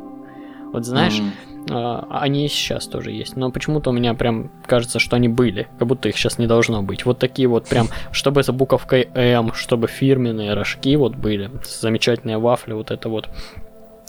Вот 0.72 0.86
знаешь, 0.86 1.20
mm-hmm. 1.68 2.06
они 2.10 2.46
и 2.46 2.48
сейчас 2.48 2.86
тоже 2.86 3.12
есть, 3.12 3.36
но 3.36 3.50
почему-то 3.50 3.90
у 3.90 3.92
меня 3.92 4.14
прям 4.14 4.50
кажется, 4.66 4.98
что 4.98 5.16
они 5.16 5.28
были, 5.28 5.68
как 5.78 5.86
будто 5.86 6.08
их 6.08 6.16
сейчас 6.16 6.38
не 6.38 6.46
должно 6.46 6.82
быть. 6.82 7.04
Вот 7.04 7.18
такие 7.18 7.46
вот 7.46 7.68
прям, 7.68 7.88
чтобы 8.10 8.42
за 8.42 8.52
буковкой 8.52 9.08
М, 9.14 9.52
чтобы 9.52 9.86
фирменные 9.86 10.54
рожки 10.54 10.96
вот 10.96 11.14
были, 11.14 11.50
замечательные 11.62 12.38
вафли, 12.38 12.72
вот 12.72 12.90
это 12.90 13.08
вот. 13.08 13.28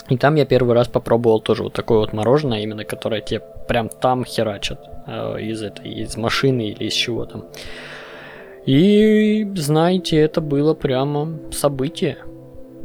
И 0.09 0.17
там 0.17 0.35
я 0.35 0.45
первый 0.45 0.73
раз 0.73 0.87
попробовал 0.87 1.41
тоже 1.41 1.63
вот 1.63 1.73
такое 1.73 1.99
вот 1.99 2.13
мороженое, 2.13 2.61
именно 2.61 2.83
которое 2.83 3.21
тебе 3.21 3.41
прям 3.67 3.89
там 3.89 4.25
херачат 4.25 4.79
э, 5.07 5.41
из 5.41 5.61
этой, 5.61 5.91
из 5.91 6.17
машины 6.17 6.69
или 6.69 6.85
из 6.85 6.93
чего 6.93 7.25
там. 7.25 7.45
И 8.65 9.45
знаете, 9.55 10.17
это 10.17 10.41
было 10.41 10.73
прямо 10.73 11.39
событие. 11.51 12.17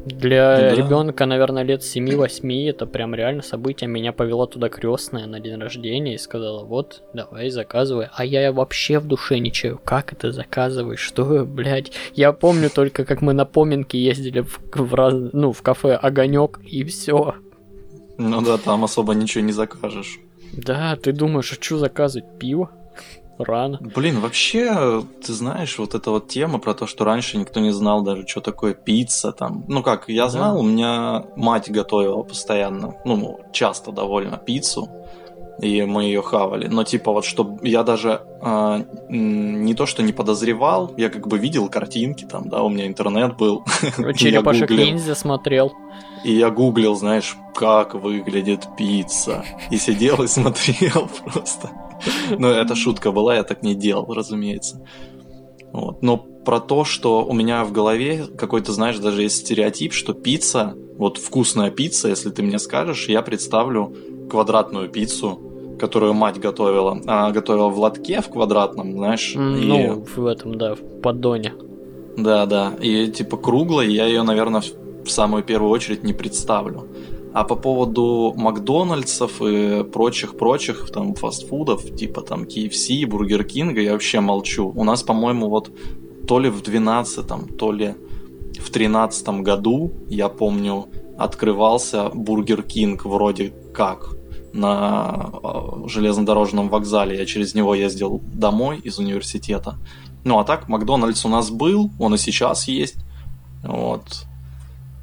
Для 0.07 0.57
да. 0.57 0.75
ребенка, 0.75 1.27
наверное, 1.27 1.63
лет 1.63 1.83
7-8 1.83 2.71
это 2.71 2.87
прям 2.87 3.15
реально 3.15 3.43
событие. 3.43 3.89
Меня 3.89 4.13
повела 4.13 4.47
туда 4.47 4.69
крестная 4.69 5.27
на 5.27 5.41
день 5.41 5.57
рождения 5.57 6.15
и 6.15 6.19
сказала, 6.19 6.65
вот, 6.65 7.03
давай 7.13 7.51
заказывай. 7.51 8.09
А 8.13 8.25
я 8.25 8.53
вообще 8.53 8.99
в 8.99 9.07
душе 9.07 9.39
не 9.39 9.53
чаю, 9.53 9.81
как 9.85 10.13
это 10.13 10.33
заказываешь, 10.33 11.01
что, 11.01 11.45
блядь. 11.45 11.93
Я 12.15 12.33
помню 12.33 12.71
только, 12.71 13.05
как 13.05 13.21
мы 13.23 13.33
на 13.33 13.45
поминки 13.45 13.97
ездили 13.97 14.41
в, 14.41 14.61
в, 14.75 14.95
раз, 14.95 15.15
ну, 15.33 15.53
в 15.53 15.63
кафе 15.63 15.95
Огонек 15.95 16.61
и 16.65 16.85
все. 16.85 17.35
Ну 18.17 18.41
да, 18.43 18.57
там 18.59 18.85
особо 18.85 19.15
ничего 19.15 19.45
не 19.45 19.53
закажешь. 19.53 20.19
Да, 20.53 20.97
ты 20.97 21.13
думаешь, 21.13 21.53
а 21.53 21.63
что 21.63 21.79
заказывать? 21.79 22.39
Пиво? 22.39 22.71
Рано. 23.39 23.79
Блин, 23.81 24.21
вообще, 24.21 25.05
ты 25.25 25.33
знаешь, 25.33 25.79
вот 25.79 25.95
эта 25.95 26.11
вот 26.11 26.29
тема 26.29 26.59
про 26.59 26.75
то, 26.75 26.87
что 26.87 27.05
раньше 27.05 27.39
никто 27.39 27.61
не 27.61 27.71
знал 27.71 28.03
даже, 28.03 28.27
что 28.27 28.41
такое 28.41 28.75
пицца 28.75 29.33
там. 29.33 29.65
Ну 29.69 29.83
как, 29.83 30.09
я 30.09 30.29
знал, 30.29 30.55
да. 30.55 30.61
у 30.61 30.63
меня 30.63 31.25
мать 31.37 31.71
готовила 31.71 32.23
постоянно, 32.23 32.95
ну, 33.05 33.41
часто 33.53 33.93
довольно 33.93 34.37
пиццу 34.37 34.89
и 35.61 35.83
мы 35.83 36.05
ее 36.05 36.23
хавали. 36.23 36.69
Но 36.69 36.85
типа 36.85 37.13
вот, 37.13 37.25
чтобы 37.25 37.67
я 37.67 37.83
даже 37.83 38.23
э, 38.41 38.85
не 39.09 39.75
то, 39.75 39.87
что 39.87 40.03
не 40.03 40.13
подозревал, 40.13 40.95
я 40.97 41.09
как 41.09 41.27
бы 41.27 41.39
видел 41.39 41.69
картинки 41.69 42.25
там, 42.25 42.49
да, 42.49 42.63
у 42.63 42.69
меня 42.69 42.87
интернет 42.87 43.37
был. 43.37 43.65
Черепашек 44.15 44.71
ниндзя 44.71 45.15
смотрел. 45.15 45.73
И 46.25 46.33
я 46.33 46.51
гуглил, 46.51 46.95
знаешь, 46.95 47.37
как 47.55 47.95
выглядит 47.95 48.69
пицца. 48.77 49.45
И 49.71 49.79
сидел 49.79 50.23
и 50.23 50.29
смотрел 50.29 51.09
просто. 51.25 51.71
Но 52.39 52.49
это 52.49 52.75
шутка 52.75 53.13
была, 53.13 53.35
я 53.35 53.43
так 53.43 53.63
не 53.63 53.75
делал, 53.75 54.13
разумеется. 54.13 54.85
Вот. 55.73 56.03
Но 56.03 56.17
про 56.17 56.61
то, 56.61 56.85
что 56.85 57.25
у 57.25 57.33
меня 57.33 57.65
в 57.65 57.73
голове 57.73 58.25
какой-то, 58.37 58.73
знаешь, 58.73 58.99
даже 58.99 59.23
есть 59.23 59.37
стереотип, 59.37 59.93
что 59.93 60.15
пицца, 60.15 60.75
вот 60.97 61.19
вкусная 61.19 61.71
пицца, 61.71 62.09
если 62.09 62.31
ты 62.31 62.43
мне 62.43 62.59
скажешь, 62.59 63.09
я 63.09 63.23
представлю 63.23 63.95
квадратную 64.31 64.89
пиццу, 64.89 65.39
которую 65.79 66.15
мать 66.15 66.39
готовила. 66.39 66.93
Она 66.93 67.31
готовила 67.31 67.69
в 67.69 67.79
лотке 67.79 68.21
в 68.21 68.29
квадратном, 68.29 68.93
знаешь. 68.93 69.35
Mm, 69.37 69.61
и... 69.61 69.67
Ну, 69.67 70.05
в 70.17 70.27
этом, 70.27 70.57
да, 70.57 70.75
в 70.75 71.01
поддоне. 71.01 71.55
Да, 72.17 72.47
да. 72.47 72.73
И 72.81 73.09
типа 73.09 73.37
круглой 73.37 73.93
я 73.93 74.07
ее, 74.07 74.23
наверное, 74.23 74.63
в 75.05 75.11
самую 75.11 75.45
первую 75.45 75.71
очередь 75.71 76.03
не 76.03 76.13
представлю. 76.13 76.89
А 77.39 77.45
по 77.45 77.55
поводу 77.55 78.35
Макдональдсов 78.37 79.41
и 79.41 79.85
прочих-прочих 79.85 80.91
там 80.91 81.15
фастфудов, 81.15 81.95
типа 81.95 82.23
там 82.23 82.43
KFC, 82.43 83.07
Burger 83.07 83.45
King 83.45 83.69
а, 83.69 83.81
я 83.81 83.93
вообще 83.93 84.19
молчу. 84.19 84.73
У 84.75 84.83
нас, 84.83 85.05
по-моему, 85.05 85.49
вот 85.49 85.71
то 86.27 86.41
ли 86.41 86.51
в 86.51 86.63
12 86.63 87.57
то 87.57 87.71
ли 87.71 87.95
в 88.59 88.71
13 88.71 89.29
году, 89.45 89.93
я 90.09 90.29
помню, 90.29 90.89
открывался 91.17 92.11
Burger 92.13 92.63
King 92.65 93.05
вроде 93.05 93.53
как 93.73 94.17
на 94.53 95.31
э, 95.41 95.87
железнодорожном 95.87 96.69
вокзале. 96.69 97.17
Я 97.17 97.25
через 97.25 97.55
него 97.55 97.77
ездил 97.77 98.21
домой 98.35 98.81
из 98.83 98.99
университета. 98.99 99.77
Ну 100.25 100.41
а 100.41 100.45
так, 100.45 100.69
Макдональдс 100.69 101.25
у 101.25 101.29
нас 101.29 101.51
был, 101.51 101.93
он 102.01 102.17
и 102.17 102.19
сейчас 102.19 102.67
есть. 102.67 102.97
Вот. 103.63 104.27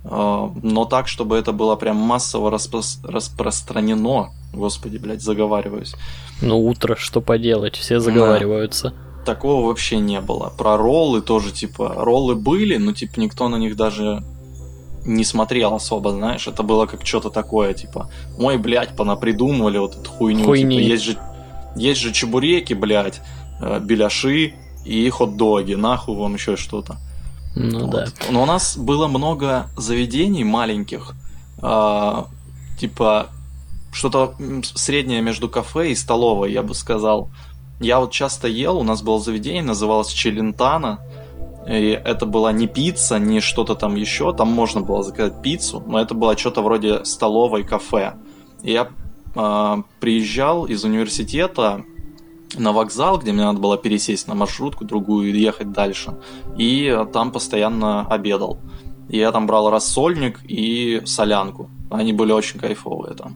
Э, 0.05 0.49
но 0.61 0.85
так, 0.85 1.07
чтобы 1.07 1.35
это 1.37 1.51
было 1.51 1.75
прям 1.75 1.97
массово 1.97 2.51
распро- 2.51 2.99
распространено. 3.03 4.31
Господи, 4.53 4.97
блядь, 4.97 5.21
заговариваюсь. 5.21 5.95
Ну, 6.41 6.59
утро, 6.65 6.95
что 6.95 7.21
поделать, 7.21 7.75
все 7.75 7.99
заговариваются. 7.99 8.89
Да. 8.91 9.25
Такого 9.25 9.65
вообще 9.67 9.97
не 9.97 10.21
было. 10.21 10.53
Про 10.55 10.77
роллы 10.77 11.21
тоже, 11.21 11.51
типа, 11.51 11.93
роллы 11.97 12.35
были, 12.35 12.77
но, 12.77 12.93
типа, 12.93 13.19
никто 13.19 13.49
на 13.49 13.55
них 13.55 13.75
даже 13.75 14.23
не 15.05 15.23
смотрел 15.23 15.73
особо, 15.73 16.11
знаешь, 16.11 16.47
это 16.47 16.63
было 16.63 16.87
как 16.87 17.05
что-то 17.05 17.29
такое, 17.29 17.73
типа, 17.73 18.09
ой, 18.39 18.57
блядь, 18.57 18.95
понапридумывали 18.95 19.77
вот 19.77 19.95
эту 19.95 20.09
хуйню, 20.09 20.39
типа, 20.39 20.49
Хуйни. 20.49 20.77
типа, 20.77 20.87
есть 20.87 21.03
же, 21.03 21.17
есть 21.75 22.01
же 22.01 22.11
чебуреки, 22.11 22.73
блядь, 22.73 23.21
э, 23.61 23.79
беляши 23.79 24.55
и 24.83 25.09
хот-доги, 25.09 25.75
нахуй 25.75 26.15
вам 26.15 26.33
еще 26.35 26.55
что-то. 26.55 26.97
Ну 27.55 27.87
вот. 27.87 27.91
да. 27.91 28.05
Но 28.29 28.43
у 28.43 28.45
нас 28.45 28.77
было 28.77 29.07
много 29.07 29.69
заведений 29.77 30.43
маленьких, 30.43 31.13
э, 31.61 32.23
типа, 32.79 33.27
что-то 33.91 34.35
среднее 34.63 35.21
между 35.21 35.49
кафе 35.49 35.91
и 35.91 35.95
столовой, 35.95 36.51
я 36.51 36.63
бы 36.63 36.75
сказал. 36.75 37.29
Я 37.79 37.99
вот 37.99 38.11
часто 38.11 38.47
ел, 38.47 38.77
у 38.77 38.83
нас 38.83 39.01
было 39.01 39.19
заведение, 39.19 39.63
называлось 39.63 40.09
Челентана, 40.09 40.99
и 41.67 41.99
это 42.05 42.25
была 42.25 42.51
не 42.51 42.67
пицца, 42.67 43.19
не 43.19 43.39
что-то 43.39 43.75
там 43.75 43.95
еще. 43.95 44.33
Там 44.33 44.49
можно 44.51 44.81
было 44.81 45.01
заказать 45.03 45.41
пиццу, 45.41 45.83
но 45.87 45.99
это 45.99 46.13
было 46.13 46.37
что-то 46.37 46.61
вроде 46.61 47.03
столовой 47.05 47.63
кафе. 47.63 48.15
И 48.63 48.73
я 48.73 48.89
э, 49.35 49.83
приезжал 49.99 50.65
из 50.65 50.83
университета 50.83 51.83
на 52.57 52.71
вокзал, 52.71 53.17
где 53.19 53.31
мне 53.31 53.43
надо 53.43 53.59
было 53.59 53.77
пересесть 53.77 54.27
на 54.27 54.35
маршрутку 54.35 54.85
другую 54.85 55.33
и 55.33 55.39
ехать 55.39 55.71
дальше. 55.71 56.15
И 56.57 56.97
там 57.13 57.31
постоянно 57.31 58.07
обедал. 58.07 58.59
Я 59.09 59.31
там 59.31 59.47
брал 59.47 59.69
рассольник 59.69 60.39
и 60.47 61.01
солянку. 61.05 61.69
Они 61.91 62.13
были 62.13 62.31
очень 62.31 62.59
кайфовые 62.59 63.15
там. 63.15 63.35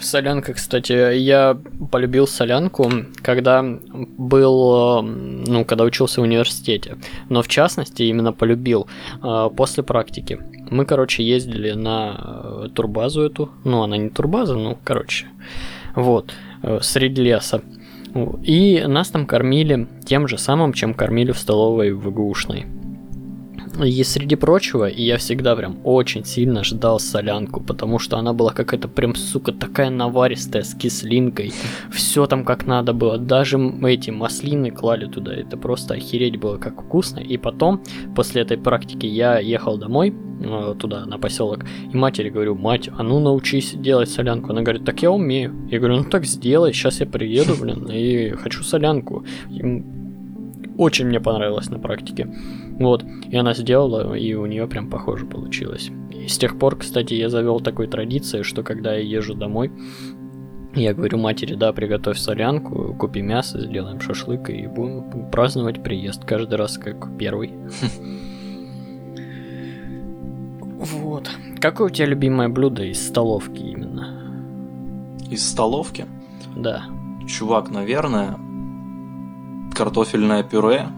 Солянка, 0.00 0.52
кстати, 0.52 1.16
я 1.16 1.58
полюбил 1.90 2.26
солянку, 2.26 2.90
когда 3.22 3.64
был, 3.64 5.02
ну, 5.02 5.64
когда 5.64 5.84
учился 5.84 6.20
в 6.20 6.24
университете. 6.24 6.98
Но 7.28 7.42
в 7.42 7.48
частности 7.48 8.04
именно 8.04 8.32
полюбил 8.32 8.86
э, 9.22 9.50
после 9.56 9.82
практики. 9.82 10.38
Мы, 10.70 10.84
короче, 10.84 11.24
ездили 11.24 11.72
на 11.72 12.16
э, 12.16 12.68
турбазу 12.74 13.22
эту. 13.22 13.50
Ну, 13.64 13.82
она 13.82 13.96
не 13.96 14.10
турбаза, 14.10 14.54
ну, 14.54 14.78
короче. 14.84 15.26
Вот, 15.98 16.32
э, 16.62 16.78
среди 16.80 17.22
леса. 17.22 17.60
И 18.44 18.84
нас 18.86 19.08
там 19.08 19.26
кормили 19.26 19.88
тем 20.04 20.28
же 20.28 20.38
самым, 20.38 20.72
чем 20.72 20.94
кормили 20.94 21.32
в 21.32 21.38
столовой 21.38 21.92
в 21.92 22.08
ИГУшной. 22.08 22.66
И 23.84 24.04
среди 24.04 24.36
прочего, 24.36 24.88
и 24.88 25.02
я 25.02 25.16
всегда 25.18 25.54
прям 25.54 25.78
очень 25.84 26.24
сильно 26.24 26.64
ждал 26.64 26.98
солянку, 26.98 27.60
потому 27.60 27.98
что 27.98 28.18
она 28.18 28.32
была 28.32 28.52
какая-то 28.52 28.88
прям, 28.88 29.14
сука, 29.14 29.52
такая 29.52 29.90
наваристая, 29.90 30.62
с 30.62 30.74
кислинкой. 30.74 31.52
Все 31.90 32.26
там 32.26 32.44
как 32.44 32.66
надо 32.66 32.92
было. 32.92 33.18
Даже 33.18 33.58
эти 33.82 34.10
маслины 34.10 34.70
клали 34.70 35.06
туда. 35.06 35.34
Это 35.34 35.56
просто 35.56 35.94
охереть 35.94 36.38
было, 36.38 36.56
как 36.58 36.82
вкусно. 36.82 37.20
И 37.20 37.36
потом, 37.36 37.82
после 38.16 38.42
этой 38.42 38.58
практики, 38.58 39.06
я 39.06 39.38
ехал 39.38 39.78
домой, 39.78 40.14
э, 40.40 40.74
туда, 40.78 41.06
на 41.06 41.18
поселок, 41.18 41.64
и 41.92 41.96
матери 41.96 42.30
говорю, 42.30 42.54
мать, 42.54 42.88
а 42.96 43.02
ну 43.02 43.20
научись 43.20 43.74
делать 43.74 44.10
солянку. 44.10 44.50
Она 44.50 44.62
говорит, 44.62 44.84
так 44.84 45.02
я 45.02 45.10
умею. 45.10 45.54
Я 45.70 45.78
говорю, 45.78 45.98
ну 45.98 46.04
так 46.04 46.24
сделай, 46.24 46.72
сейчас 46.72 47.00
я 47.00 47.06
приеду, 47.06 47.54
блин, 47.60 47.86
и 47.92 48.30
хочу 48.30 48.62
солянку. 48.62 49.24
И 49.50 49.62
очень 50.78 51.06
мне 51.06 51.20
понравилось 51.20 51.68
на 51.68 51.78
практике. 51.78 52.32
Вот, 52.78 53.04
и 53.28 53.36
она 53.36 53.52
сделала, 53.52 54.14
и 54.14 54.32
у 54.34 54.46
нее 54.46 54.66
прям 54.66 54.88
похоже 54.88 55.26
получилось. 55.26 55.90
И 56.10 56.28
с 56.28 56.38
тех 56.38 56.58
пор, 56.58 56.76
кстати, 56.76 57.14
я 57.14 57.28
завел 57.28 57.60
такой 57.60 57.88
традицией, 57.88 58.44
что 58.44 58.62
когда 58.62 58.94
я 58.94 59.00
езжу 59.00 59.34
домой, 59.34 59.72
я 60.74 60.94
говорю 60.94 61.18
матери, 61.18 61.54
да, 61.54 61.72
приготовь 61.72 62.18
солянку, 62.18 62.94
купи 62.94 63.20
мясо, 63.20 63.60
сделаем 63.60 64.00
шашлык 64.00 64.48
и 64.50 64.66
будем 64.66 65.30
праздновать 65.30 65.82
приезд 65.82 66.24
каждый 66.24 66.54
раз 66.54 66.78
как 66.78 67.16
первый. 67.18 67.52
Вот. 70.78 71.28
Какое 71.60 71.88
у 71.88 71.90
тебя 71.90 72.06
любимое 72.06 72.48
блюдо 72.48 72.84
из 72.84 73.04
столовки 73.04 73.60
именно? 73.60 74.14
Из 75.28 75.44
столовки? 75.44 76.06
Да. 76.56 76.84
Чувак, 77.26 77.70
наверное, 77.70 78.36
картофельное 79.78 80.42
пюре 80.42 80.88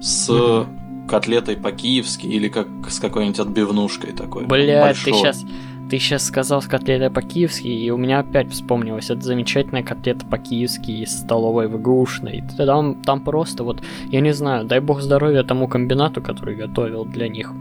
с 0.00 0.30
mm-hmm. 0.30 1.08
котлетой 1.08 1.56
по-киевски 1.56 2.26
или 2.26 2.48
как 2.48 2.68
с 2.88 3.00
какой-нибудь 3.00 3.40
отбивнушкой 3.40 4.12
такой. 4.12 4.46
Бля, 4.46 4.88
ты 4.92 5.12
сейчас 5.12 5.44
ты 5.90 5.98
сейчас 5.98 6.24
сказал 6.24 6.62
с 6.62 6.66
котлетой 6.66 7.10
по-киевски, 7.10 7.66
и 7.66 7.90
у 7.90 7.96
меня 7.96 8.20
опять 8.20 8.52
вспомнилась 8.52 9.10
эта 9.10 9.22
замечательная 9.22 9.82
котлета 9.82 10.24
по-киевски 10.24 10.92
из 10.92 11.18
столовой 11.18 11.66
в 11.66 11.76
Игрушной. 11.76 12.44
Там, 12.56 13.02
там 13.02 13.20
просто 13.22 13.64
вот, 13.64 13.82
я 14.06 14.20
не 14.20 14.32
знаю, 14.32 14.64
дай 14.64 14.78
бог 14.78 15.00
здоровья 15.00 15.42
тому 15.42 15.66
комбинату, 15.66 16.22
который 16.22 16.54
готовил 16.54 17.04
для 17.04 17.28
них. 17.28 17.52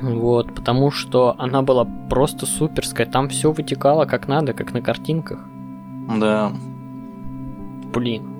Вот, 0.00 0.54
потому 0.54 0.92
что 0.92 1.34
она 1.38 1.62
была 1.62 1.84
просто 2.08 2.46
суперская, 2.46 3.04
там 3.04 3.28
все 3.28 3.50
вытекало 3.50 4.04
как 4.04 4.28
надо, 4.28 4.52
как 4.52 4.72
на 4.72 4.80
картинках. 4.80 5.40
Да. 6.20 6.52
Блин, 7.92 8.37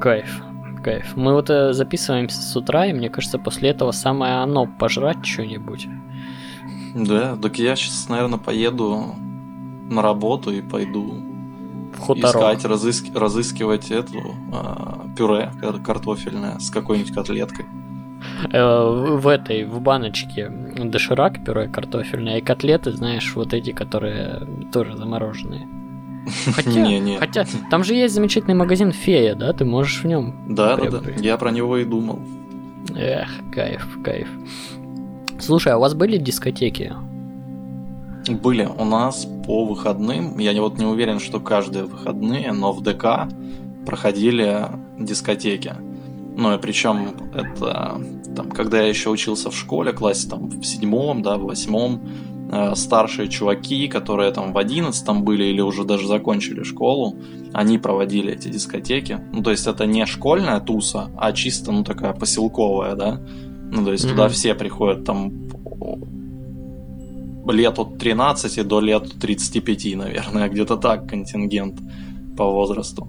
кайф 0.00 0.42
кайф. 0.80 1.16
Мы 1.16 1.32
вот 1.32 1.50
э, 1.50 1.72
записываемся 1.72 2.40
с 2.40 2.56
утра, 2.56 2.86
и 2.86 2.92
мне 2.92 3.10
кажется, 3.10 3.38
после 3.38 3.70
этого 3.70 3.92
самое 3.92 4.34
оно 4.34 4.66
пожрать 4.66 5.24
что-нибудь. 5.24 5.86
Да, 6.94 7.36
так 7.36 7.58
я 7.58 7.76
сейчас, 7.76 8.08
наверное, 8.08 8.38
поеду 8.38 9.14
на 9.90 10.02
работу 10.02 10.50
и 10.50 10.60
пойду 10.60 11.22
в 11.96 12.10
искать, 12.14 12.64
разыск... 12.64 13.06
разыскивать 13.14 13.90
эту 13.90 14.18
э, 14.18 15.16
пюре 15.16 15.52
картофельное 15.84 16.58
с 16.58 16.70
какой-нибудь 16.70 17.12
котлеткой. 17.12 17.66
Э, 18.52 19.16
в 19.18 19.26
этой, 19.28 19.64
в 19.64 19.80
баночке 19.80 20.48
доширак 20.50 21.44
пюре 21.44 21.68
картофельное 21.68 22.38
и 22.38 22.42
котлеты, 22.42 22.92
знаешь, 22.92 23.34
вот 23.34 23.52
эти, 23.52 23.72
которые 23.72 24.46
тоже 24.72 24.96
замороженные. 24.96 25.79
Хотя, 26.54 26.70
не, 26.70 27.00
не. 27.00 27.16
хотя 27.16 27.46
там 27.70 27.82
же 27.82 27.94
есть 27.94 28.14
замечательный 28.14 28.54
магазин 28.54 28.92
Фея, 28.92 29.34
да? 29.34 29.52
Ты 29.52 29.64
можешь 29.64 30.02
в 30.02 30.06
нем. 30.06 30.46
Да, 30.48 30.76
да, 30.76 30.90
да. 30.90 31.00
Я 31.16 31.36
про 31.36 31.50
него 31.50 31.78
и 31.78 31.84
думал. 31.84 32.20
Эх, 32.94 33.28
кайф, 33.52 33.98
кайф. 34.04 34.28
Слушай, 35.38 35.72
а 35.72 35.78
у 35.78 35.80
вас 35.80 35.94
были 35.94 36.18
дискотеки? 36.18 36.92
Были. 38.28 38.68
У 38.78 38.84
нас 38.84 39.26
по 39.46 39.64
выходным, 39.64 40.38
я 40.38 40.60
вот 40.60 40.78
не 40.78 40.84
уверен, 40.84 41.20
что 41.20 41.40
каждые 41.40 41.84
выходные, 41.84 42.52
но 42.52 42.72
в 42.72 42.82
ДК 42.82 43.28
проходили 43.86 44.66
дискотеки. 44.98 45.74
Ну 46.36 46.54
и 46.54 46.58
причем 46.58 47.14
это 47.34 48.00
там, 48.36 48.50
когда 48.50 48.80
я 48.80 48.88
еще 48.88 49.10
учился 49.10 49.50
в 49.50 49.56
школе, 49.56 49.92
классе 49.92 50.28
там 50.28 50.46
в 50.48 50.64
седьмом, 50.64 51.22
да, 51.22 51.36
в 51.36 51.44
восьмом, 51.44 52.00
э, 52.50 52.74
старшие 52.74 53.28
чуваки, 53.28 53.88
которые 53.88 54.32
там 54.32 54.52
в 54.52 54.58
одиннадцатом 54.58 55.24
были 55.24 55.44
или 55.44 55.60
уже 55.60 55.84
даже 55.84 56.06
закончили 56.06 56.62
школу, 56.62 57.16
они 57.52 57.78
проводили 57.78 58.32
эти 58.32 58.48
дискотеки. 58.48 59.20
Ну, 59.32 59.42
то 59.42 59.50
есть 59.50 59.66
это 59.66 59.86
не 59.86 60.04
школьная 60.06 60.60
туса, 60.60 61.10
а 61.16 61.32
чисто, 61.32 61.72
ну, 61.72 61.84
такая 61.84 62.12
поселковая, 62.12 62.94
да. 62.94 63.20
Ну, 63.72 63.84
то 63.84 63.92
есть 63.92 64.04
mm-hmm. 64.04 64.10
туда 64.10 64.28
все 64.28 64.54
приходят 64.54 65.04
там 65.04 65.32
лет 67.48 67.78
от 67.78 67.98
13 67.98 68.66
до 68.66 68.80
лет 68.80 69.18
35, 69.20 69.96
наверное, 69.96 70.48
где-то 70.50 70.76
так 70.76 71.08
контингент 71.08 71.80
по 72.36 72.44
возрасту. 72.44 73.08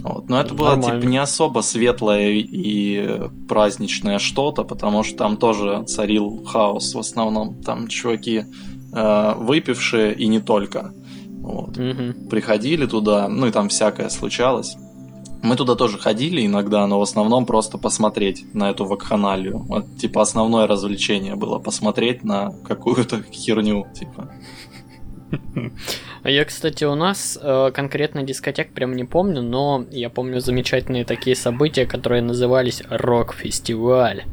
Вот. 0.00 0.28
Но 0.28 0.40
это 0.40 0.54
было 0.54 0.76
типа 0.80 1.04
не 1.04 1.18
особо 1.18 1.60
светлое 1.60 2.30
и 2.30 3.28
праздничное 3.48 4.18
что-то, 4.18 4.64
потому 4.64 5.02
что 5.02 5.16
там 5.16 5.36
тоже 5.36 5.84
царил 5.86 6.44
хаос 6.44 6.94
в 6.94 6.98
основном. 6.98 7.62
Там 7.62 7.88
чуваки 7.88 8.44
э, 8.92 9.34
выпившие 9.36 10.14
и 10.14 10.26
не 10.26 10.40
только. 10.40 10.94
Вот. 11.40 11.78
Угу. 11.78 12.28
Приходили 12.28 12.86
туда, 12.86 13.28
ну 13.28 13.46
и 13.46 13.50
там 13.50 13.68
всякое 13.68 14.08
случалось. 14.10 14.76
Мы 15.42 15.54
туда 15.54 15.76
тоже 15.76 15.98
ходили 15.98 16.44
иногда, 16.44 16.86
но 16.86 16.98
в 16.98 17.02
основном 17.02 17.46
просто 17.46 17.78
посмотреть 17.78 18.52
на 18.54 18.70
эту 18.70 18.84
вакханалию. 18.84 19.58
Вот, 19.58 19.96
типа 19.96 20.22
основное 20.22 20.66
развлечение 20.66 21.36
было 21.36 21.58
посмотреть 21.58 22.24
на 22.24 22.52
какую-то 22.64 23.22
херню, 23.32 23.86
типа. 23.94 24.30
Я, 26.24 26.44
кстати, 26.44 26.84
у 26.84 26.94
нас 26.94 27.38
э, 27.40 27.70
конкретно 27.72 28.22
дискотек 28.22 28.72
прям 28.72 28.94
не 28.94 29.04
помню, 29.04 29.42
но 29.42 29.86
я 29.90 30.10
помню 30.10 30.40
замечательные 30.40 31.04
такие 31.04 31.36
события, 31.36 31.86
которые 31.86 32.22
назывались 32.22 32.82
рок-фестиваль. 32.88 34.24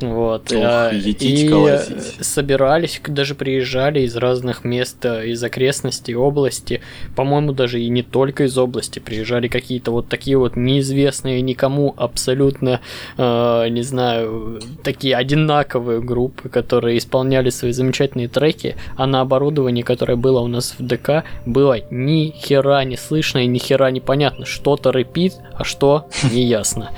Вот. 0.00 0.52
Ох, 0.52 0.62
а, 0.62 0.90
и 0.92 1.48
колосить. 1.48 2.18
собирались, 2.20 3.00
даже 3.06 3.34
приезжали 3.34 4.00
из 4.00 4.14
разных 4.16 4.62
мест, 4.62 5.02
э, 5.04 5.28
из 5.28 5.42
окрестностей 5.42 6.14
области. 6.14 6.82
По-моему, 7.14 7.52
даже 7.52 7.80
и 7.80 7.88
не 7.88 8.02
только 8.02 8.44
из 8.44 8.58
области. 8.58 8.98
Приезжали 8.98 9.48
какие-то 9.48 9.92
вот 9.92 10.08
такие 10.08 10.36
вот 10.36 10.54
неизвестные 10.54 11.40
никому 11.40 11.94
абсолютно, 11.96 12.80
э, 13.16 13.68
не 13.70 13.82
знаю, 13.82 14.60
такие 14.82 15.16
одинаковые 15.16 16.02
группы, 16.02 16.50
которые 16.50 16.98
исполняли 16.98 17.48
свои 17.48 17.72
замечательные 17.72 18.28
треки, 18.28 18.76
а 18.96 19.06
на 19.06 19.22
оборудовании, 19.22 19.82
которое 19.82 20.16
было 20.16 20.40
у 20.40 20.46
нас 20.46 20.74
в 20.78 20.86
ДК, 20.86 21.24
было 21.46 21.78
ни 21.90 22.34
хера 22.36 22.84
не 22.84 22.98
слышно 22.98 23.38
и 23.38 23.46
ни 23.46 23.58
хера 23.58 23.90
не 23.90 24.00
понятно. 24.00 24.44
Что-то 24.44 24.92
рэпит, 24.92 25.34
а 25.54 25.64
что 25.64 26.08
не 26.30 26.44
ясно. 26.44 26.90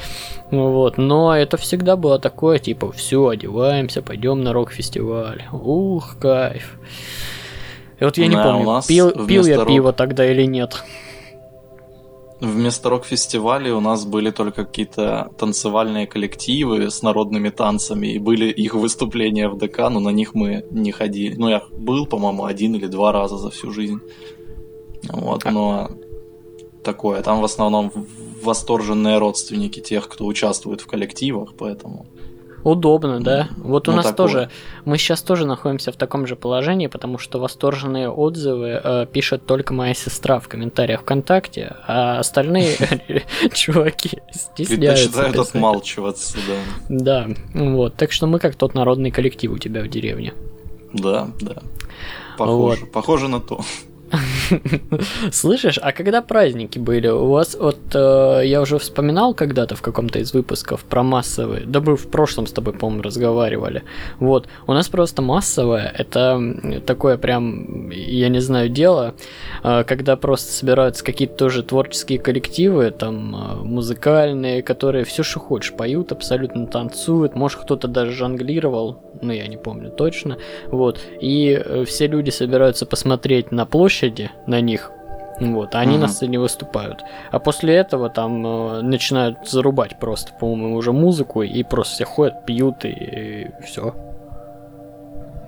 Вот, 0.50 0.96
но 0.96 1.36
это 1.36 1.56
всегда 1.58 1.96
было 1.96 2.18
такое, 2.18 2.58
типа, 2.58 2.90
все, 2.92 3.28
одеваемся, 3.28 4.00
пойдем 4.00 4.42
на 4.42 4.52
рок-фестиваль. 4.52 5.44
Ух, 5.52 6.16
кайф. 6.18 6.78
И 8.00 8.04
вот 8.04 8.16
я 8.16 8.28
не 8.28 8.36
помню, 8.36 8.80
пил, 8.86 9.26
пил 9.26 9.44
я 9.44 9.58
рок... 9.58 9.68
пиво 9.68 9.92
тогда 9.92 10.30
или 10.30 10.44
нет. 10.44 10.82
Вместо 12.40 12.88
рок-фестивалей 12.88 13.72
у 13.72 13.80
нас 13.80 14.06
были 14.06 14.30
только 14.30 14.64
какие-то 14.64 15.32
танцевальные 15.38 16.06
коллективы 16.06 16.88
с 16.88 17.02
народными 17.02 17.50
танцами, 17.50 18.06
и 18.06 18.18
были 18.18 18.46
их 18.46 18.74
выступления 18.74 19.48
в 19.48 19.58
ДК, 19.58 19.90
но 19.90 19.98
на 19.98 20.10
них 20.10 20.34
мы 20.34 20.64
не 20.70 20.92
ходили. 20.92 21.34
Ну, 21.34 21.48
я 21.48 21.62
был, 21.72 22.06
по-моему, 22.06 22.44
один 22.44 22.76
или 22.76 22.86
два 22.86 23.10
раза 23.10 23.36
за 23.36 23.50
всю 23.50 23.72
жизнь. 23.72 24.00
Вот, 25.10 25.44
а 25.44 25.50
но 25.50 25.90
такое. 26.84 27.22
Там 27.22 27.40
в 27.40 27.44
основном 27.44 27.92
восторженные 28.42 29.18
родственники 29.18 29.80
тех, 29.80 30.08
кто 30.08 30.26
участвует 30.26 30.80
в 30.80 30.86
коллективах, 30.86 31.54
поэтому... 31.58 32.06
Удобно, 32.64 33.20
да. 33.20 33.48
Вот 33.56 33.88
у 33.88 33.92
ну, 33.92 33.98
нас 33.98 34.06
такое. 34.06 34.26
тоже, 34.26 34.50
мы 34.84 34.98
сейчас 34.98 35.22
тоже 35.22 35.46
находимся 35.46 35.92
в 35.92 35.96
таком 35.96 36.26
же 36.26 36.34
положении, 36.34 36.88
потому 36.88 37.16
что 37.18 37.38
восторженные 37.38 38.10
отзывы 38.10 38.80
э, 38.82 39.06
пишет 39.10 39.46
только 39.46 39.72
моя 39.72 39.94
сестра 39.94 40.40
в 40.40 40.48
комментариях 40.48 41.02
ВКонтакте, 41.02 41.76
а 41.86 42.18
остальные 42.18 42.76
чуваки 43.54 44.18
стесняются. 44.32 45.08
Предпочитают 45.08 45.36
отмалчиваться, 45.36 46.38
да. 46.88 47.26
Да, 47.28 47.28
вот. 47.54 47.94
Так 47.94 48.12
что 48.12 48.26
мы 48.26 48.38
как 48.38 48.56
тот 48.56 48.74
народный 48.74 49.12
коллектив 49.12 49.52
у 49.52 49.58
тебя 49.58 49.82
в 49.82 49.88
деревне. 49.88 50.34
Да, 50.92 51.30
да. 51.40 51.62
Похоже, 52.36 52.86
похоже 52.86 53.28
на 53.28 53.40
то. 53.40 53.60
Слышишь, 55.32 55.78
а 55.82 55.92
когда 55.92 56.22
праздники 56.22 56.78
были? 56.78 57.08
У 57.08 57.30
вас 57.30 57.56
вот 57.58 57.78
э, 57.94 58.42
я 58.44 58.60
уже 58.60 58.78
вспоминал 58.78 59.34
когда-то 59.34 59.76
в 59.76 59.82
каком-то 59.82 60.18
из 60.18 60.32
выпусков 60.32 60.84
про 60.84 61.02
массовые. 61.02 61.64
Да 61.66 61.80
мы 61.80 61.96
в 61.96 62.08
прошлом 62.08 62.46
с 62.46 62.52
тобой, 62.52 62.72
по-моему, 62.72 63.02
разговаривали. 63.02 63.82
Вот, 64.18 64.48
у 64.66 64.72
нас 64.72 64.88
просто 64.88 65.22
массовое. 65.22 65.92
Это 65.96 66.82
такое 66.86 67.18
прям, 67.18 67.90
я 67.90 68.28
не 68.28 68.40
знаю, 68.40 68.68
дело, 68.68 69.14
э, 69.62 69.84
когда 69.84 70.16
просто 70.16 70.52
собираются 70.52 71.04
какие-то 71.04 71.34
тоже 71.34 71.62
творческие 71.62 72.18
коллективы, 72.18 72.90
там 72.90 73.34
э, 73.34 73.54
музыкальные, 73.64 74.62
которые 74.62 75.04
все, 75.04 75.22
что 75.22 75.40
хочешь, 75.40 75.72
поют, 75.72 76.12
абсолютно 76.12 76.66
танцуют. 76.66 77.34
Может, 77.34 77.60
кто-то 77.60 77.88
даже 77.88 78.12
жонглировал, 78.12 79.02
ну 79.20 79.32
я 79.32 79.46
не 79.46 79.56
помню 79.56 79.90
точно. 79.90 80.38
Вот, 80.66 81.00
и 81.20 81.62
э, 81.62 81.84
все 81.84 82.06
люди 82.06 82.30
собираются 82.30 82.86
посмотреть 82.86 83.52
на 83.52 83.66
площадь 83.66 83.97
площади 83.98 84.30
на 84.46 84.60
них, 84.60 84.90
вот, 85.40 85.74
а 85.74 85.80
они 85.80 85.96
mm-hmm. 85.96 86.00
на 86.00 86.08
сцене 86.08 86.38
выступают. 86.38 87.04
А 87.30 87.38
после 87.38 87.74
этого 87.74 88.10
там 88.10 88.46
э, 88.46 88.82
начинают 88.82 89.48
зарубать 89.48 89.98
просто, 89.98 90.32
по-моему, 90.32 90.76
уже 90.76 90.92
музыку, 90.92 91.42
и 91.42 91.62
просто 91.62 91.94
все 91.94 92.04
ходят, 92.04 92.46
пьют, 92.46 92.84
и, 92.84 92.88
и 92.88 93.50
все. 93.64 93.94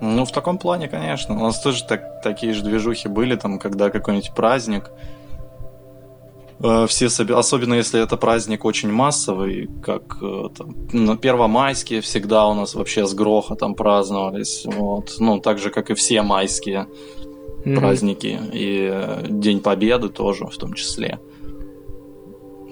Ну, 0.01 0.25
в 0.25 0.31
таком 0.31 0.57
плане, 0.57 0.87
конечно. 0.87 1.35
У 1.35 1.39
нас 1.39 1.61
тоже 1.61 1.83
так, 1.83 2.21
такие 2.23 2.53
же 2.53 2.63
движухи 2.63 3.07
были, 3.07 3.35
там, 3.35 3.59
когда 3.59 3.89
какой-нибудь 3.89 4.33
праздник. 4.33 4.91
Э, 6.63 6.85
все 6.87 7.09
соби... 7.09 7.33
Особенно 7.33 7.75
если 7.75 8.01
это 8.01 8.17
праздник 8.17 8.65
очень 8.65 8.91
массовый, 8.91 9.69
как 9.83 10.17
э, 10.21 10.49
там, 10.57 10.75
на 10.93 11.17
Первомайские 11.17 11.99
всегда 11.99 12.47
у 12.47 12.53
нас 12.53 12.75
вообще 12.75 13.05
с 13.05 13.13
грохотом 13.13 13.75
праздновались. 13.75 14.65
Вот. 14.65 15.15
Ну, 15.19 15.39
так 15.39 15.59
же, 15.59 15.69
как 15.69 15.89
и 15.89 15.95
все 15.95 16.21
майские 16.21 16.87
mm-hmm. 17.63 17.79
праздники, 17.79 18.39
и 18.53 18.89
э, 18.91 19.25
День 19.29 19.61
Победы 19.61 20.09
тоже 20.09 20.45
в 20.45 20.57
том 20.57 20.73
числе. 20.73 21.19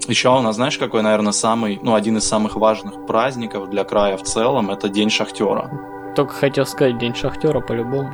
Еще 0.08 0.28
у 0.28 0.40
нас, 0.40 0.56
знаешь, 0.56 0.78
какой, 0.78 1.02
наверное, 1.02 1.32
самый, 1.32 1.78
ну, 1.82 1.94
один 1.94 2.16
из 2.16 2.24
самых 2.24 2.56
важных 2.56 3.06
праздников 3.06 3.70
для 3.70 3.84
края 3.84 4.16
в 4.16 4.22
целом, 4.22 4.70
это 4.70 4.88
День 4.88 5.10
Шахтера. 5.10 5.70
Только 6.16 6.32
хотел 6.32 6.66
сказать, 6.66 6.98
День 6.98 7.14
Шахтера 7.14 7.60
по-любому. 7.60 8.10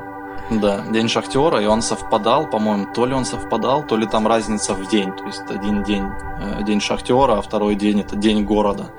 Да, 0.50 0.84
День 0.92 1.08
Шахтера, 1.08 1.60
и 1.60 1.66
он 1.66 1.82
совпадал, 1.82 2.48
по-моему, 2.48 2.86
то 2.94 3.06
ли 3.06 3.14
он 3.14 3.24
совпадал, 3.24 3.84
то 3.84 3.96
ли 3.96 4.06
там 4.06 4.26
разница 4.26 4.74
в 4.74 4.88
день. 4.88 5.10
То 5.12 5.24
есть 5.24 5.42
один 5.48 5.82
день 5.82 6.04
э, 6.40 6.62
День 6.64 6.80
Шахтера, 6.80 7.38
а 7.38 7.42
второй 7.42 7.74
день 7.74 8.00
это 8.00 8.14
День 8.14 8.44
города. 8.44 8.90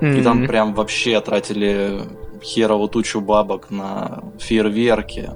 Mm-hmm. 0.00 0.18
И 0.18 0.22
там 0.22 0.46
прям 0.46 0.74
вообще 0.74 1.20
тратили 1.20 2.02
херову 2.42 2.88
тучу 2.88 3.20
бабок 3.20 3.70
на 3.70 4.22
фейерверки, 4.38 5.30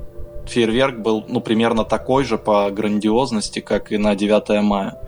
фейерверк 0.47 0.99
был, 0.99 1.24
ну, 1.28 1.40
примерно 1.40 1.84
такой 1.84 2.24
же 2.24 2.38
по 2.38 2.70
грандиозности, 2.70 3.61
как 3.61 3.93
и 3.93 3.99
на 3.99 4.14
9 4.14 4.62
мая. 4.62 4.99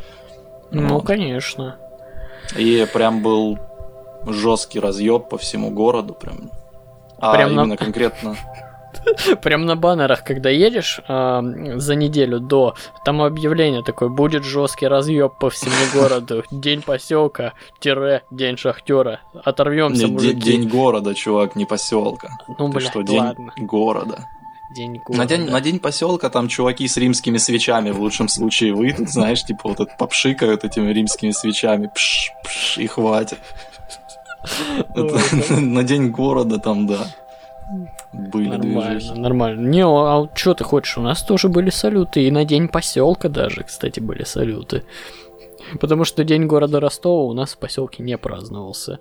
Ну, 0.71 0.95
вот. 0.95 1.07
конечно. 1.07 1.77
И 2.57 2.87
прям 2.93 3.23
был 3.23 3.59
жесткий 4.27 4.81
разъеб 4.81 5.29
по 5.29 5.39
всему 5.39 5.71
городу, 5.71 6.15
прям. 6.15 6.51
А 7.19 7.33
прям 7.33 7.51
именно 7.51 7.65
на... 7.67 7.77
конкретно. 7.77 8.37
Прям 9.43 9.67
на 9.67 9.77
баннерах, 9.77 10.25
когда 10.25 10.51
едешь 10.51 11.01
э, 11.09 11.43
за 11.77 11.95
неделю 11.95 12.41
до, 12.41 12.75
там 13.05 13.23
объявление 13.23 13.83
такое, 13.83 14.09
будет 14.09 14.45
жесткий 14.45 14.87
разъеб 14.87 15.33
по 15.39 15.51
всему 15.51 15.75
городу, 15.95 16.45
день 16.51 16.81
поселка, 16.81 17.55
тире, 17.81 18.23
день 18.31 18.57
шахтера, 18.57 19.21
оторвемся, 19.45 20.07
мужики. 20.07 20.41
День 20.41 20.69
города, 20.69 21.15
чувак, 21.15 21.57
не 21.57 21.67
поселка. 21.67 22.29
Ну, 22.59 22.69
блядь, 22.69 22.89
что, 22.89 23.03
день 23.03 23.35
города. 23.59 24.27
День 24.75 25.01
города. 25.05 25.19
На 25.19 25.27
день, 25.27 25.51
на 25.51 25.61
день 25.61 25.79
поселка 25.79 26.31
там 26.31 26.49
чуваки 26.49 26.89
с 26.89 26.97
римскими 26.97 27.39
свечами 27.39 27.91
в 27.91 28.01
лучшем 28.01 28.29
случае 28.29 28.75
выйдут, 28.75 29.09
знаешь, 29.09 29.45
типа 29.45 29.69
вот 29.69 29.81
это 29.81 29.95
попшикают 29.97 30.65
этими 30.65 30.93
римскими 30.93 31.31
свечами, 31.31 31.91
пш, 31.95 32.33
пш, 32.45 32.79
и 32.79 32.87
хватит. 32.89 33.39
На 35.51 35.85
день 35.85 36.11
города 36.11 36.59
там, 36.59 36.87
да. 36.87 37.07
Были 38.13 38.49
нормально. 38.49 39.15
Нормально. 39.15 39.69
Не, 39.69 39.87
а 39.87 40.29
что 40.35 40.55
ты 40.55 40.65
хочешь? 40.65 40.99
У 40.99 41.03
нас 41.03 41.23
тоже 41.23 41.49
были 41.49 41.71
салюты. 41.71 42.23
И 42.23 42.31
на 42.31 42.45
день 42.45 42.69
поселка 42.69 43.29
даже, 43.29 43.63
кстати, 43.63 44.01
были 44.01 44.25
салюты. 44.25 44.85
Потому 45.81 46.05
что 46.05 46.25
день 46.25 46.47
города 46.47 46.79
Ростова 46.79 47.23
у 47.23 47.33
нас 47.33 47.55
в 47.55 47.59
поселке 47.59 48.03
не 48.03 48.19
праздновался. 48.19 48.99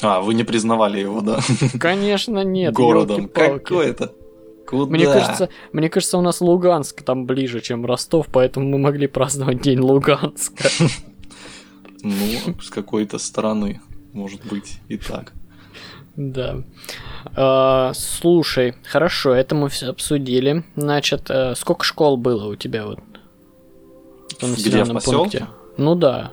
А, 0.00 0.20
вы 0.20 0.34
не 0.34 0.44
признавали 0.44 1.00
его, 1.00 1.20
да? 1.20 1.40
Конечно, 1.78 2.42
нет. 2.44 2.72
Городом. 2.72 3.28
Как 3.28 3.70
это? 3.72 4.12
Куда? 4.66 4.90
Мне 4.90 5.04
кажется, 5.04 5.48
мне 5.72 5.88
кажется, 5.88 6.18
у 6.18 6.22
нас 6.22 6.40
Луганск 6.40 7.02
там 7.02 7.26
ближе, 7.26 7.60
чем 7.60 7.86
Ростов, 7.86 8.26
поэтому 8.32 8.68
мы 8.68 8.78
могли 8.78 9.06
праздновать 9.06 9.62
День 9.62 9.80
Луганска. 9.80 10.68
Ну, 12.02 12.54
с 12.62 12.70
какой-то 12.70 13.18
стороны, 13.18 13.80
может 14.12 14.44
быть, 14.44 14.78
и 14.86 14.96
так. 14.96 15.32
Да. 16.14 16.62
А, 17.34 17.92
слушай, 17.94 18.74
хорошо, 18.84 19.34
это 19.34 19.54
мы 19.54 19.68
все 19.68 19.88
обсудили. 19.88 20.62
Значит, 20.76 21.30
а, 21.30 21.54
сколько 21.56 21.84
школ 21.84 22.16
было 22.16 22.46
у 22.46 22.54
тебя 22.54 22.86
вот 22.86 23.00
Где, 24.40 24.84
в 24.84 24.92
поселке? 24.92 25.46
Ну 25.76 25.94
да. 25.94 26.32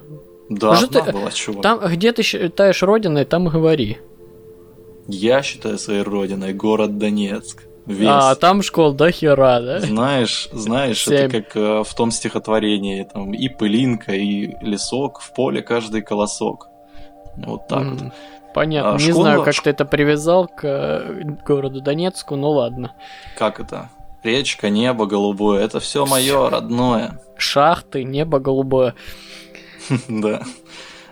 Да, 0.50 0.78
одна 0.78 1.02
ты- 1.02 1.12
была, 1.12 1.32
чувак. 1.32 1.64
Там, 1.64 1.80
где 1.80 2.12
ты 2.12 2.22
считаешь 2.22 2.84
родиной, 2.84 3.26
там 3.26 3.48
и 3.48 3.52
говори. 3.52 3.98
Я 5.08 5.42
считаю 5.42 5.78
своей 5.78 6.02
родиной 6.02 6.54
город 6.54 6.98
Донецк. 6.98 7.64
Весь. 7.86 8.08
А, 8.10 8.36
там 8.36 8.62
школ 8.62 8.94
до 8.94 9.12
хера, 9.12 9.60
да? 9.60 9.80
Знаешь, 9.82 10.48
знаешь, 10.54 11.04
Семь. 11.04 11.14
это 11.16 11.42
как 11.42 11.56
э, 11.58 11.84
в 11.84 11.94
том 11.96 12.12
стихотворении, 12.12 13.04
там 13.04 13.34
и 13.34 13.50
пылинка, 13.50 14.14
и 14.14 14.56
лесок, 14.62 15.20
в 15.20 15.34
поле 15.34 15.62
каждый 15.62 16.02
колосок. 16.02 16.70
Вот 17.36 17.68
так 17.68 17.84
вот. 17.86 18.02
М, 18.02 18.14
Понятно. 18.54 18.92
А, 18.92 18.94
Не 18.98 19.00
школа- 19.12 19.22
знаю, 19.24 19.44
как 19.44 19.56
ты 19.62 19.70
это 19.72 19.84
привязал 19.84 20.48
к 20.48 20.64
э, 20.64 21.24
городу 21.46 21.82
Донецку, 21.82 22.36
ну 22.36 22.52
ладно. 22.52 22.94
Как 23.38 23.60
это? 23.60 23.90
Речка, 24.24 24.70
небо 24.70 25.06
голубое, 25.06 25.62
это 25.66 25.80
все 25.82 26.06
мое 26.06 26.50
родное. 26.50 27.20
Шахты, 27.38 28.04
небо 28.04 28.40
голубое. 28.40 28.94
Да. 30.08 30.44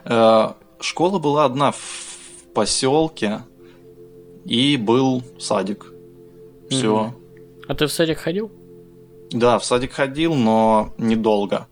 Э, 0.06 0.50
Школа 0.80 1.20
была 1.20 1.46
одна 1.46 1.72
в 1.72 1.80
поселке, 2.56 3.42
и 4.46 4.78
был 4.78 5.22
садик. 5.40 5.91
Все. 6.72 7.14
А 7.68 7.76
ты 7.76 7.86
в 7.86 7.92
садик 7.92 8.18
ходил? 8.20 8.52
Да, 9.32 9.60
в 9.60 9.66
садик 9.66 9.94
ходил, 9.94 10.34
но 10.34 10.94
недолго. 10.98 11.68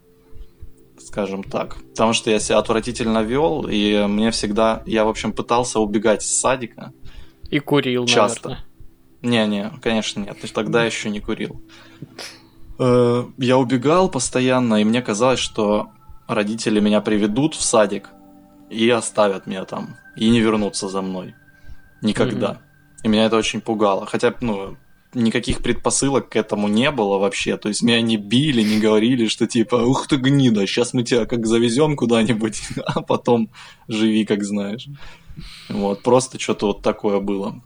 Скажем 1.00 1.44
так. 1.44 1.78
Потому 1.92 2.14
что 2.14 2.30
я 2.30 2.40
себя 2.40 2.58
отвратительно 2.60 3.24
вел, 3.24 3.68
и 3.68 4.06
мне 4.06 4.32
всегда. 4.32 4.84
Я, 4.86 5.06
в 5.06 5.10
общем, 5.10 5.32
пытался 5.32 5.80
убегать 5.80 6.22
с 6.22 6.40
садика. 6.40 6.94
И 7.50 7.60
курил, 7.60 8.06
Часто. 8.06 8.60
Не-не, 9.22 9.72
конечно, 9.82 10.22
нет. 10.22 10.38
Тогда 10.54 10.86
еще 10.86 11.10
не 11.10 11.20
курил. 11.20 11.62
Э, 12.78 13.26
Я 13.38 13.58
убегал 13.58 14.10
постоянно, 14.10 14.82
и 14.82 14.84
мне 14.86 15.02
казалось, 15.02 15.40
что 15.40 15.88
родители 16.28 16.80
меня 16.80 17.02
приведут 17.02 17.56
в 17.56 17.62
садик 17.62 18.10
и 18.70 18.90
оставят 18.90 19.48
меня 19.48 19.66
там. 19.66 19.98
И 20.16 20.30
не 20.30 20.40
вернутся 20.42 20.88
за 20.88 21.02
мной. 21.02 21.34
Никогда. 22.02 22.60
И 23.04 23.08
меня 23.08 23.26
это 23.26 23.36
очень 23.38 23.62
пугало. 23.62 24.06
Хотя, 24.06 24.34
ну, 24.42 24.78
никаких 25.14 25.62
предпосылок 25.62 26.30
к 26.30 26.36
этому 26.36 26.68
не 26.68 26.92
было 26.92 27.18
вообще. 27.18 27.58
То 27.58 27.70
есть 27.70 27.82
меня 27.82 28.02
не 28.02 28.18
били, 28.18 28.62
не 28.62 28.80
говорили, 28.80 29.28
что 29.28 29.48
типа, 29.48 29.76
ух 29.76 30.08
ты 30.08 30.18
гнида, 30.18 30.68
сейчас 30.68 30.94
мы 30.94 31.04
тебя 31.04 31.26
как 31.26 31.46
завезем 31.46 31.96
куда-нибудь, 31.96 32.62
а 32.86 33.02
потом 33.02 33.50
живи, 33.88 34.26
как 34.26 34.44
знаешь. 34.44 34.88
Вот, 35.70 36.04
просто 36.04 36.40
что-то 36.40 36.68
вот 36.68 36.82
такое 36.82 37.20
было. 37.20 37.62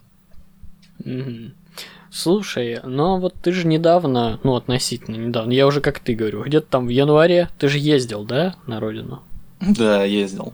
Слушай, 2.12 2.80
ну 2.84 3.20
вот 3.20 3.34
ты 3.41 3.52
же 3.52 3.66
недавно, 3.66 4.39
ну 4.44 4.56
относительно 4.56 5.16
недавно, 5.16 5.52
я 5.52 5.66
уже 5.66 5.82
как 5.82 6.00
ты 6.00 6.14
говорю, 6.14 6.44
где-то 6.44 6.68
там 6.68 6.86
в 6.86 6.89
январе 6.89 7.50
ты 7.58 7.68
же 7.68 7.80
ездил, 7.80 8.24
да, 8.24 8.56
на 8.68 8.80
родину? 8.80 9.24
Да, 9.60 10.04
ездил. 10.04 10.54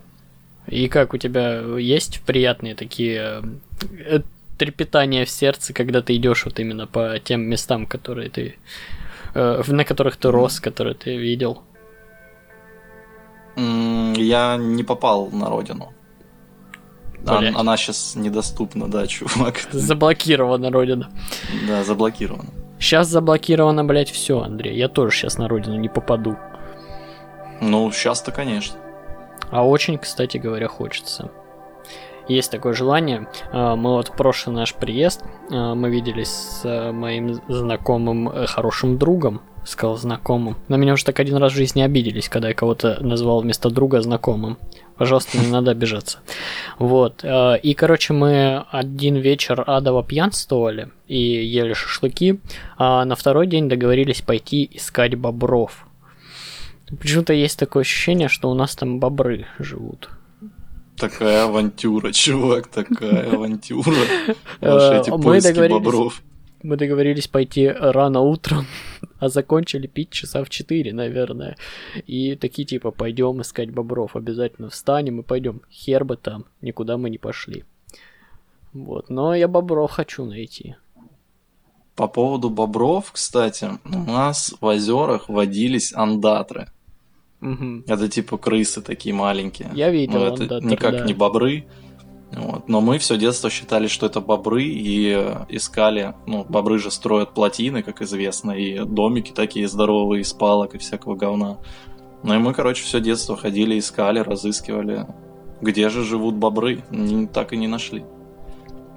И 0.68 0.88
как 0.88 1.14
у 1.14 1.18
тебя 1.18 1.60
есть 1.78 2.22
приятные 2.22 2.76
такие 2.76 3.44
трепетания 4.60 5.26
в 5.26 5.30
сердце, 5.30 5.74
когда 5.74 6.01
ты 6.01 6.16
идешь 6.16 6.45
вот 6.45 6.60
именно 6.60 6.86
по 6.86 7.18
тем 7.20 7.41
местам, 7.41 7.88
которые 7.88 8.30
ты 8.30 8.55
э, 9.34 9.64
на 9.68 9.84
которых 9.84 10.18
ты 10.18 10.30
рос, 10.30 10.60
которые 10.60 10.95
ты 10.95 11.18
видел? 11.18 11.64
Я 13.55 14.57
не 14.57 14.84
попал 14.84 15.30
на 15.32 15.49
родину. 15.49 15.93
Блядь. 17.22 17.55
Она 17.55 17.78
сейчас 17.78 18.16
недоступна, 18.16 18.88
да, 18.88 19.07
чувак. 19.07 19.60
Заблокирована 19.72 20.72
родина. 20.72 21.10
Да, 21.68 21.84
заблокирована. 21.84 22.49
Сейчас 22.80 23.10
заблокировано, 23.10 23.84
блядь, 23.84 24.10
все, 24.10 24.39
Андрей. 24.39 24.78
Я 24.78 24.88
тоже 24.88 25.18
сейчас 25.18 25.38
на 25.38 25.49
родину 25.49 25.76
не 25.78 25.89
попаду. 25.89 26.38
Ну, 27.62 27.91
сейчас-то, 27.91 28.32
конечно. 28.32 28.78
А 29.51 29.68
очень, 29.68 29.97
кстати 29.97 30.38
говоря, 30.38 30.70
хочется. 30.70 31.30
Есть 32.30 32.52
такое 32.52 32.74
желание. 32.74 33.28
А, 33.52 33.76
Мы 33.76 33.90
вот 33.90 34.12
прошлый 34.16 34.56
наш 34.56 34.76
приезд, 34.76 35.24
а, 35.52 35.74
мы 35.74 35.90
виделись 35.90 36.30
с 36.30 36.62
а, 36.64 36.92
моим 36.92 37.42
знакомым 37.48 38.30
э, 38.30 38.46
хорошим 38.46 39.00
другом, 39.00 39.42
сказал 39.66 39.98
знакомым. 39.98 40.56
На 40.68 40.76
меня 40.76 40.94
уже 40.94 41.06
так 41.06 41.20
один 41.20 41.38
раз 41.38 41.54
в 41.54 41.56
жизни 41.56 41.82
обиделись, 41.82 42.30
когда 42.30 42.50
я 42.50 42.54
кого-то 42.54 43.04
назвал 43.04 43.42
вместо 43.42 43.72
друга 43.72 44.00
знакомым. 44.02 44.60
Пожалуйста, 44.96 45.40
не 45.40 45.48
надо 45.48 45.72
обижаться. 45.72 46.20
Вот. 46.78 47.24
И, 47.24 47.74
короче, 47.74 48.14
мы 48.14 48.66
один 48.70 49.16
вечер 49.16 49.64
адово 49.66 50.04
пьянствовали 50.04 50.90
и 51.08 51.18
ели 51.18 51.72
шашлыки, 51.74 52.42
а 52.78 53.06
на 53.06 53.16
второй 53.16 53.48
день 53.48 53.70
договорились 53.70 54.22
пойти 54.22 54.70
искать 54.74 55.16
бобров. 55.16 55.88
Почему-то 57.00 57.34
есть 57.34 57.58
такое 57.58 57.82
ощущение, 57.82 58.28
что 58.28 58.50
у 58.50 58.54
нас 58.54 58.76
там 58.76 59.00
бобры 59.00 59.46
живут. 59.58 60.10
Такая 61.00 61.45
авантюра, 61.45 62.12
чувак, 62.14 62.68
такая 62.68 63.32
авантюра. 63.34 63.91
Э, 64.62 64.74
Ваши 64.74 65.02
эти 65.02 65.10
мы 65.10 65.22
поиски 65.22 65.47
договорились. 65.50 65.84
бобров. 65.84 66.22
Мы 66.62 66.76
договорились 66.76 67.28
пойти 67.30 67.70
рано 67.70 68.20
утром, 68.20 68.66
а 69.20 69.30
закончили 69.30 69.88
пить 69.88 70.10
часа 70.10 70.43
в 70.43 70.50
4, 70.50 70.93
наверное. 70.93 71.56
И 72.06 72.36
такие 72.36 72.66
типа, 72.66 72.91
пойдем 72.91 73.41
искать 73.41 73.72
бобров, 73.72 74.16
обязательно 74.16 74.70
встанем 74.70 75.22
и 75.22 75.24
пойдем. 75.24 75.62
Хер 75.72 76.04
бы 76.04 76.18
там, 76.18 76.45
никуда 76.62 76.97
мы 76.97 77.10
не 77.10 77.18
пошли. 77.18 77.64
Вот, 78.74 79.10
но 79.10 79.34
я 79.34 79.47
бобров 79.47 79.91
хочу 79.91 80.26
найти. 80.26 80.76
По 81.95 82.08
поводу 82.08 82.50
бобров, 82.50 83.12
кстати, 83.12 83.70
у 83.86 83.97
нас 84.12 84.54
в 84.60 84.66
озерах 84.66 85.28
водились 85.30 85.93
андатры. 85.93 86.68
Мгм. 87.42 87.86
Это 87.88 88.08
типа 88.10 88.38
крысы 88.38 88.82
такие 88.82 89.16
маленькие. 89.16 89.70
Я 89.74 89.90
видел 89.90 90.20
Но 90.20 90.26
это 90.28 90.44
андатр, 90.44 90.66
никак 90.66 90.92
да. 90.92 91.06
не 91.06 91.14
бобры. 91.14 91.66
Вот. 92.32 92.68
Но 92.70 92.80
мы 92.82 93.00
все 93.00 93.18
детство 93.18 93.50
считали, 93.50 93.88
что 93.88 94.06
это 94.06 94.20
бобры, 94.22 94.64
и 94.64 95.14
э, 95.18 95.46
искали, 95.50 96.14
ну, 96.28 96.46
бобры 96.48 96.78
же 96.78 96.92
строят 96.92 97.34
плотины, 97.34 97.82
как 97.82 98.02
известно, 98.04 98.52
и 98.52 98.86
домики 98.86 99.32
такие 99.32 99.68
здоровые 99.68 100.22
из 100.22 100.32
палок 100.34 100.76
и 100.76 100.78
всякого 100.78 101.16
говна. 101.16 101.58
Ну 102.22 102.36
и 102.36 102.38
мы, 102.38 102.54
короче, 102.54 102.84
все 102.84 103.00
детство 103.00 103.36
ходили, 103.36 103.80
искали, 103.80 104.20
разыскивали, 104.20 105.08
где 105.62 105.90
же 105.90 106.04
живут 106.04 106.36
бобры. 106.36 106.84
Не- 106.92 107.26
так 107.28 107.52
и 107.54 107.58
не 107.58 107.68
нашли. 107.68 108.04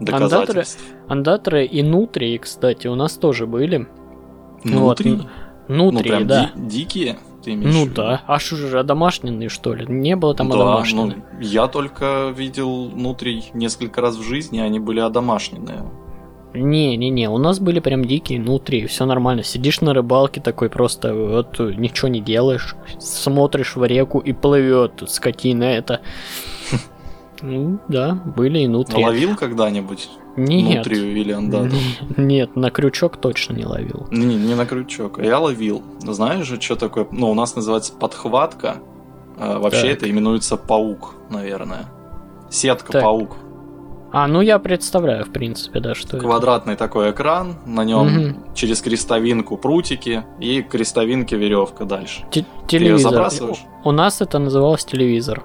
Доказательств. 0.00 0.82
Андатры 1.08 1.64
и 1.64 1.82
нутрии, 1.82 2.36
кстати, 2.38 2.86
у 2.88 2.94
нас 2.96 3.16
тоже 3.16 3.46
были. 3.46 3.86
Вот, 4.64 5.00
Внутри? 5.00 5.12
н- 5.12 5.28
Ну, 5.68 5.90
Нутрии, 5.90 6.08
прям 6.10 6.26
да. 6.26 6.50
ди- 6.56 6.66
дикие, 6.66 7.18
ты 7.42 7.52
имеешь 7.52 7.74
в 7.74 7.78
Ну 7.78 7.84
виду? 7.84 7.94
да. 7.94 8.22
А 8.26 8.38
что 8.38 8.56
же, 8.56 8.78
одомашненные, 8.78 9.48
что 9.48 9.74
ли? 9.74 9.84
Не 9.86 10.16
было 10.16 10.34
там 10.34 10.48
да, 10.48 10.54
одомашненных. 10.56 11.16
ну, 11.16 11.40
я 11.40 11.66
только 11.68 12.32
видел 12.36 12.88
внутри 12.88 13.44
несколько 13.54 14.00
раз 14.00 14.16
в 14.16 14.22
жизни, 14.22 14.58
они 14.60 14.78
были 14.78 15.00
одомашненные. 15.00 15.82
Не-не-не, 16.54 17.30
у 17.30 17.38
нас 17.38 17.60
были 17.60 17.80
прям 17.80 18.04
дикие 18.04 18.38
нутри, 18.38 18.86
все 18.86 19.06
нормально. 19.06 19.42
Сидишь 19.42 19.80
на 19.80 19.94
рыбалке 19.94 20.38
такой 20.40 20.68
просто, 20.68 21.14
вот 21.14 21.58
ничего 21.58 22.08
не 22.08 22.20
делаешь, 22.20 22.76
смотришь 22.98 23.74
в 23.74 23.82
реку 23.84 24.18
и 24.18 24.32
плывет 24.34 25.02
скотина 25.06 25.64
это. 25.64 26.02
Ну, 27.42 27.78
да, 27.88 28.14
были 28.36 28.60
и 28.60 28.66
нутри. 28.68 29.04
Ловил 29.04 29.36
когда-нибудь 29.36 30.08
Нет. 30.36 30.86
андату? 31.36 31.74
Не- 32.16 32.24
Нет, 32.24 32.56
на 32.56 32.70
крючок 32.70 33.16
точно 33.18 33.54
не 33.54 33.64
ловил. 33.66 34.06
Не, 34.10 34.36
не 34.36 34.54
на 34.54 34.64
крючок, 34.64 35.18
а 35.18 35.24
я 35.24 35.38
ловил. 35.38 35.82
Знаешь 36.00 36.46
же, 36.46 36.60
что 36.60 36.76
такое? 36.76 37.06
Ну, 37.10 37.30
у 37.30 37.34
нас 37.34 37.56
называется 37.56 37.92
подхватка. 37.92 38.76
А, 39.38 39.58
вообще 39.58 39.88
Так. 39.88 39.90
это 39.98 40.10
именуется 40.10 40.56
паук, 40.56 41.14
наверное. 41.30 41.86
Сетка-паук. 42.50 43.36
А, 44.14 44.26
ну 44.26 44.42
я 44.42 44.58
представляю, 44.58 45.24
в 45.24 45.30
принципе, 45.32 45.80
да, 45.80 45.94
что 45.94 46.18
это. 46.18 46.26
Квадратный 46.26 46.76
такой 46.76 47.10
экран, 47.12 47.56
на 47.64 47.82
нем 47.82 48.06
Мгм. 48.08 48.36
через 48.54 48.82
крестовинку 48.82 49.56
прутики 49.56 50.22
и 50.38 50.60
к 50.62 50.68
крестовинке 50.68 51.36
веревка 51.36 51.86
дальше. 51.86 52.24
Те- 52.30 52.42
Ты 52.68 52.76
её 52.76 52.84
телевизор. 52.84 53.10
забрасываешь? 53.12 53.64
У 53.84 53.90
нас 53.90 54.20
это 54.20 54.38
называлось 54.38 54.84
телевизор. 54.84 55.42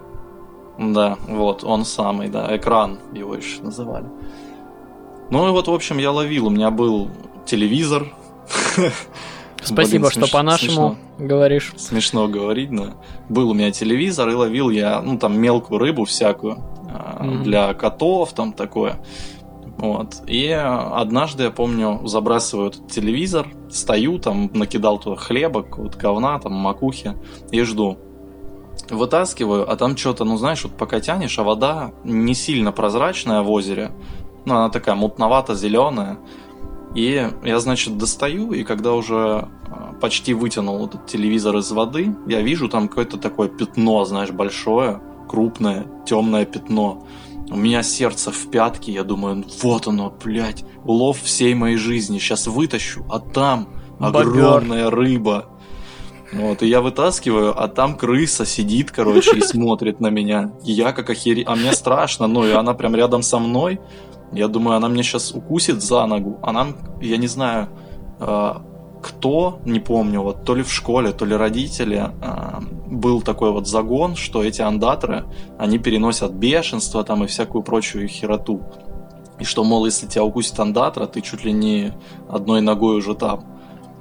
Да, 0.80 1.18
вот, 1.28 1.64
он 1.64 1.86
самый, 1.86 2.30
да, 2.30 2.56
экран 2.56 3.00
его 3.14 3.36
еще 3.36 3.62
называли. 3.62 4.06
Ну 5.32 5.48
и 5.48 5.52
вот, 5.52 5.68
в 5.68 5.74
общем, 5.74 5.98
я 5.98 6.12
ловил, 6.12 6.48
у 6.48 6.50
меня 6.50 6.70
был 6.72 7.10
телевизор. 7.46 8.08
Спасибо, 9.64 10.08
Блин, 10.08 10.12
что 10.12 10.22
смеш- 10.22 10.32
по-нашему 10.32 10.72
смешно. 10.72 10.96
говоришь. 11.18 11.74
Смешно 11.78 12.28
говорить, 12.28 12.70
но 12.72 12.94
был 13.28 13.50
у 13.50 13.54
меня 13.54 13.72
телевизор, 13.72 14.30
и 14.30 14.34
ловил 14.34 14.70
я, 14.70 15.02
ну, 15.02 15.18
там, 15.18 15.38
мелкую 15.40 15.80
рыбу 15.80 16.06
всякую, 16.06 16.58
Мгм. 17.20 17.44
для 17.44 17.74
котов, 17.74 18.34
там, 18.34 18.54
такое. 18.54 18.98
Вот. 19.78 20.18
И 20.28 20.48
однажды, 20.50 21.44
я 21.44 21.52
помню, 21.52 22.02
забрасываю 22.06 22.70
этот 22.70 22.88
телевизор, 22.90 23.48
стою 23.70 24.20
там, 24.20 24.50
накидал 24.54 25.00
туда 25.00 25.16
хлеба, 25.18 25.66
вот 25.78 25.96
говна, 25.96 26.40
там, 26.40 26.54
макухи, 26.54 27.14
и 27.52 27.62
жду. 27.64 27.98
Вытаскиваю, 28.90 29.70
а 29.70 29.76
там 29.76 29.98
что-то, 29.98 30.24
ну 30.24 30.38
знаешь, 30.38 30.64
вот 30.64 30.78
пока 30.78 31.00
тянешь, 31.00 31.38
а 31.40 31.44
вода 31.44 31.92
не 32.04 32.34
сильно 32.34 32.72
прозрачная 32.72 33.42
в 33.42 33.52
озере, 33.52 33.92
ну 34.46 34.56
она 34.56 34.70
такая 34.70 34.96
мутновато-зеленая. 34.96 36.20
И 36.96 37.30
я, 37.44 37.60
значит, 37.60 37.98
достаю, 37.98 38.54
и 38.54 38.64
когда 38.64 38.94
уже 38.94 39.50
а, 39.70 39.94
почти 40.00 40.34
вытянул 40.34 40.86
этот 40.86 41.06
телевизор 41.06 41.58
из 41.58 41.70
воды, 41.72 42.16
я 42.28 42.42
вижу 42.42 42.70
там 42.70 42.88
какое-то 42.88 43.18
такое 43.18 43.50
пятно, 43.50 44.06
знаешь, 44.06 44.32
большое, 44.32 45.02
крупное, 45.28 45.86
темное 46.06 46.46
пятно. 46.46 47.06
У 47.50 47.56
меня 47.56 47.84
сердце 47.84 48.32
в 48.32 48.50
пятке, 48.50 48.92
я 48.94 49.04
думаю, 49.04 49.46
вот 49.62 49.88
оно, 49.88 50.14
блядь, 50.24 50.66
улов 50.86 51.22
всей 51.22 51.54
моей 51.54 51.78
жизни, 51.78 52.20
сейчас 52.20 52.48
вытащу, 52.48 53.06
а 53.10 53.20
там 53.20 53.70
огромная 54.00 54.86
Бобер. 54.86 54.96
рыба. 54.96 55.46
Вот, 56.34 56.62
и 56.62 56.68
я 56.68 56.82
вытаскиваю, 56.82 57.54
а 57.58 57.68
там 57.68 57.96
крыса 57.96 58.46
сидит, 58.46 58.92
короче, 58.92 59.38
и 59.38 59.42
смотрит 59.42 60.00
на 60.00 60.10
меня. 60.10 60.52
И 60.66 60.72
я 60.72 60.92
как 60.92 61.10
охере... 61.10 61.44
А 61.46 61.56
мне 61.56 61.72
страшно, 61.72 62.28
ну, 62.28 62.46
и 62.46 62.52
она 62.52 62.74
прям 62.74 62.96
рядом 62.96 63.22
со 63.22 63.40
мной. 63.40 63.80
Я 64.34 64.48
думаю, 64.48 64.78
она 64.78 64.90
мне 64.90 65.04
сейчас 65.04 65.32
укусит 65.32 65.82
за 65.82 66.06
ногу. 66.06 66.38
Она, 66.44 66.68
я 67.02 67.18
не 67.18 67.28
знаю, 67.28 67.70
а, 68.20 68.62
кто, 69.02 69.60
не 69.66 69.80
помню, 69.80 70.22
вот 70.22 70.44
то 70.44 70.56
ли 70.56 70.64
в 70.64 70.72
школе, 70.72 71.12
то 71.12 71.26
ли 71.26 71.36
родители, 71.36 72.12
э, 72.22 72.60
был 72.88 73.22
такой 73.22 73.52
вот 73.52 73.68
загон, 73.68 74.16
что 74.16 74.44
эти 74.44 74.62
андаторы, 74.62 75.26
они 75.58 75.78
переносят 75.78 76.34
бешенство 76.34 77.04
там 77.04 77.24
и 77.24 77.28
всякую 77.28 77.64
прочую 77.64 78.08
хероту. 78.08 78.62
И 79.40 79.44
что, 79.44 79.64
мол, 79.64 79.86
если 79.86 80.08
тебя 80.08 80.24
укусит 80.24 80.60
андатра, 80.60 81.06
ты 81.06 81.22
чуть 81.22 81.46
ли 81.46 81.54
не 81.54 81.94
одной 82.30 82.62
ногой 82.62 82.98
уже 82.98 83.14
там. 83.14 83.46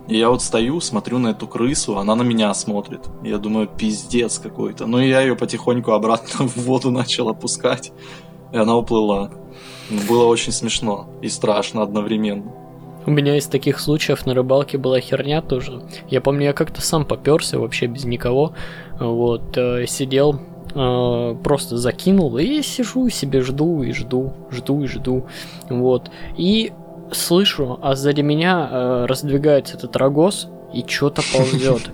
И 0.08 0.16
я 0.16 0.30
вот 0.30 0.42
стою, 0.42 0.80
смотрю 0.80 1.18
на 1.18 1.28
эту 1.28 1.48
крысу, 1.48 1.98
она 1.98 2.14
на 2.14 2.22
меня 2.22 2.54
смотрит. 2.54 3.00
Я 3.24 3.38
думаю, 3.38 3.66
пиздец 3.66 4.38
какой-то. 4.38 4.86
Ну 4.86 5.00
и 5.00 5.08
я 5.08 5.20
ее 5.20 5.34
потихоньку 5.34 5.92
обратно 5.92 6.46
в 6.46 6.56
воду 6.56 6.90
начал 6.90 7.28
опускать, 7.28 7.92
и 8.52 8.56
она 8.56 8.76
уплыла. 8.76 9.30
Было 10.08 10.26
очень 10.26 10.52
смешно 10.52 11.08
и 11.22 11.28
страшно 11.28 11.82
одновременно. 11.82 12.52
У 13.06 13.10
меня 13.12 13.36
из 13.36 13.46
таких 13.46 13.78
случаев 13.78 14.26
на 14.26 14.34
рыбалке 14.34 14.78
была 14.78 14.98
херня 14.98 15.40
тоже. 15.40 15.82
Я 16.08 16.20
помню, 16.20 16.46
я 16.46 16.52
как-то 16.52 16.80
сам 16.80 17.04
поперся 17.04 17.58
вообще 17.58 17.86
без 17.86 18.04
никого. 18.04 18.52
Вот, 18.98 19.56
э, 19.56 19.86
сидел, 19.86 20.40
э, 20.74 21.36
просто 21.44 21.76
закинул 21.76 22.36
и 22.36 22.62
сижу 22.62 23.08
себе 23.08 23.42
жду 23.42 23.82
и 23.84 23.92
жду, 23.92 24.32
жду 24.50 24.82
и 24.82 24.86
жду. 24.88 25.26
Вот. 25.70 26.10
И 26.36 26.72
слышу, 27.12 27.78
а 27.82 27.94
сзади 27.94 28.20
меня 28.20 28.68
э, 28.70 29.06
раздвигается 29.06 29.76
этот 29.76 29.96
рогоз 29.96 30.48
и 30.72 30.84
что-то 30.86 31.22
ползет. 31.32 31.90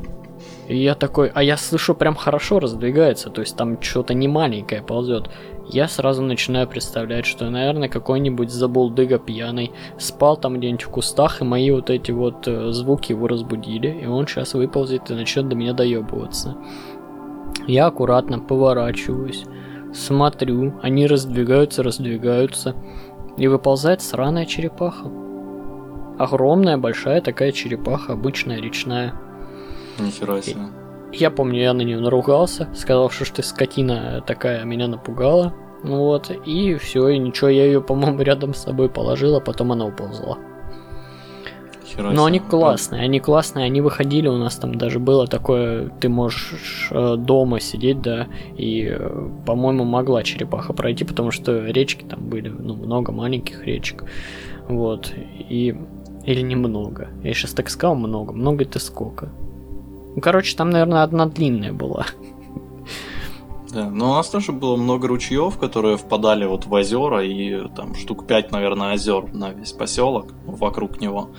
И 0.69 0.77
я 0.77 0.95
такой, 0.95 1.31
а 1.35 1.43
я 1.43 1.57
слышу, 1.57 1.95
прям 1.95 2.15
хорошо 2.15 2.61
раздвигается, 2.61 3.31
то 3.31 3.41
есть 3.41 3.57
там 3.57 3.81
что-то 3.83 4.15
не 4.15 4.29
маленькое 4.29 4.83
ползет 4.83 5.29
я 5.69 5.89
сразу 5.89 6.23
начинаю 6.23 6.67
представлять, 6.69 7.27
что, 7.27 7.49
наверное, 7.49 7.89
какой-нибудь 7.89 8.51
забулдыга 8.51 9.19
пьяный 9.19 9.73
спал 9.99 10.37
там 10.37 10.59
где-нибудь 10.59 10.83
в 10.83 10.91
кустах, 10.91 11.41
и 11.41 11.45
мои 11.45 11.71
вот 11.71 11.91
эти 11.91 12.11
вот 12.11 12.47
э, 12.47 12.73
звуки 12.73 13.13
его 13.13 13.27
разбудили, 13.27 13.89
и 14.03 14.07
он 14.07 14.27
сейчас 14.27 14.55
выползет 14.55 15.11
и 15.11 15.15
начнет 15.15 15.49
до 15.49 15.57
меня 15.57 15.73
доебываться. 15.73 16.57
Я 17.67 17.87
аккуратно 17.87 18.39
поворачиваюсь, 18.39 19.45
смотрю, 19.95 20.75
они 20.83 21.07
раздвигаются, 21.07 21.83
раздвигаются, 21.83 22.75
и 23.37 23.49
выползает 23.49 24.03
сраная 24.03 24.47
черепаха. 24.47 25.11
Огромная, 26.19 26.77
большая 26.77 27.21
такая 27.21 27.53
черепаха, 27.53 28.13
обычная 28.13 28.61
речная. 28.61 29.15
Нихера 29.99 30.41
себе. 30.43 30.61
Я 31.13 31.31
помню, 31.31 31.61
я 31.61 31.75
на 31.75 31.83
нее 31.83 31.99
наругался, 32.01 32.69
сказал, 32.75 33.11
что 33.11 33.33
ты 33.35 33.43
скотина 33.43 34.23
такая, 34.27 34.65
меня 34.65 34.89
напугала. 34.89 35.55
Вот, 35.83 36.31
и 36.31 36.77
все, 36.77 37.09
и 37.09 37.19
ничего, 37.19 37.49
я 37.49 37.67
ее, 37.67 37.83
по-моему, 37.83 38.23
рядом 38.23 38.55
с 38.55 38.63
собой 38.63 38.89
положил, 38.89 39.37
а 39.37 39.41
потом 39.41 39.73
она 39.73 39.85
уползла. 39.85 40.39
Но 41.99 42.25
они 42.25 42.39
классные, 42.41 43.03
они 43.03 43.21
классные, 43.21 43.67
они 43.67 43.81
выходили, 43.81 44.29
у 44.29 44.37
нас 44.37 44.57
там 44.57 44.75
даже 44.77 44.99
было 44.99 45.27
такое, 45.27 45.89
ты 46.01 46.09
можешь 46.09 46.89
э, 46.91 47.17
дома 47.17 47.61
сидеть, 47.61 48.01
да, 48.01 48.29
и, 48.57 48.89
э, 48.91 49.29
по-моему, 49.47 49.85
могла 49.85 50.23
черепаха 50.23 50.73
пройти, 50.73 51.05
потому 51.05 51.31
что 51.31 51.67
речки 51.67 52.05
там 52.05 52.29
были, 52.29 52.49
ну, 52.49 52.75
много 52.75 53.13
маленьких 53.13 53.65
речек, 53.65 54.05
вот, 54.69 55.13
и... 55.49 55.77
Или 56.25 56.41
немного. 56.41 57.09
Я 57.25 57.35
сейчас 57.35 57.51
так 57.51 57.69
сказал 57.69 57.97
много. 57.97 58.33
Много 58.33 58.63
это 58.63 58.79
сколько? 58.79 59.29
Ну, 60.15 60.21
короче, 60.21 60.57
там, 60.57 60.71
наверное, 60.71 61.03
одна 61.03 61.27
длинная 61.27 61.73
была. 61.73 62.07
Да, 63.73 63.89
но 63.89 64.11
у 64.11 64.15
нас 64.15 64.29
тоже 64.29 64.53
было 64.53 64.77
много 64.77 65.09
ручьев, 65.09 65.57
которые 65.57 65.97
впадали 65.97 66.45
вот 66.45 66.67
в 66.67 66.73
озера, 66.73 67.25
и 67.25 67.69
там 67.75 67.95
штук 67.95 68.27
5, 68.27 68.53
наверное, 68.53 68.93
озер 68.93 69.33
на 69.33 69.51
весь 69.51 69.73
поселок 69.73 70.35
вокруг 70.45 71.01
него. 71.01 71.31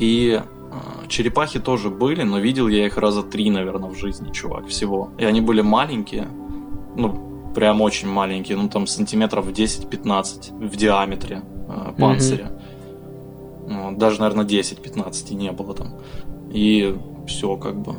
И 0.00 0.40
э, 0.40 1.08
черепахи 1.08 1.60
тоже 1.60 1.90
были, 1.90 2.22
но 2.22 2.38
видел 2.38 2.68
я 2.68 2.86
их 2.86 2.96
раза 2.98 3.22
три, 3.22 3.50
наверное, 3.50 3.90
в 3.90 3.96
жизни, 3.96 4.32
чувак, 4.32 4.66
всего. 4.66 5.10
И 5.18 5.24
они 5.24 5.40
были 5.40 5.62
маленькие, 5.62 6.28
ну, 6.96 7.52
прям 7.54 7.80
очень 7.80 8.08
маленькие, 8.08 8.56
ну, 8.56 8.68
там 8.68 8.86
сантиметров 8.86 9.48
10-15 9.48 10.68
в 10.68 10.76
диаметре 10.76 11.42
э, 11.68 11.92
панциря. 11.98 12.44
Mm-hmm. 12.44 12.60
Ну, 13.66 13.96
даже, 13.96 14.20
наверное, 14.20 14.44
10-15 14.44 15.34
не 15.34 15.52
было 15.52 15.74
там. 15.74 15.94
И 16.52 16.96
все 17.26 17.56
как 17.56 17.76
бы. 17.76 17.94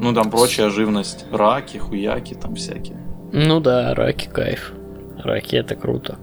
Ну, 0.00 0.14
там 0.14 0.30
прочая 0.30 0.70
живность. 0.70 1.26
Раки, 1.30 1.76
хуяки 1.76 2.34
там 2.34 2.54
всякие. 2.54 2.96
Ну 3.32 3.60
да, 3.60 3.94
раки 3.94 4.28
кайф. 4.28 4.72
Раки 5.18 5.56
это 5.56 5.76
круто. 5.76 6.18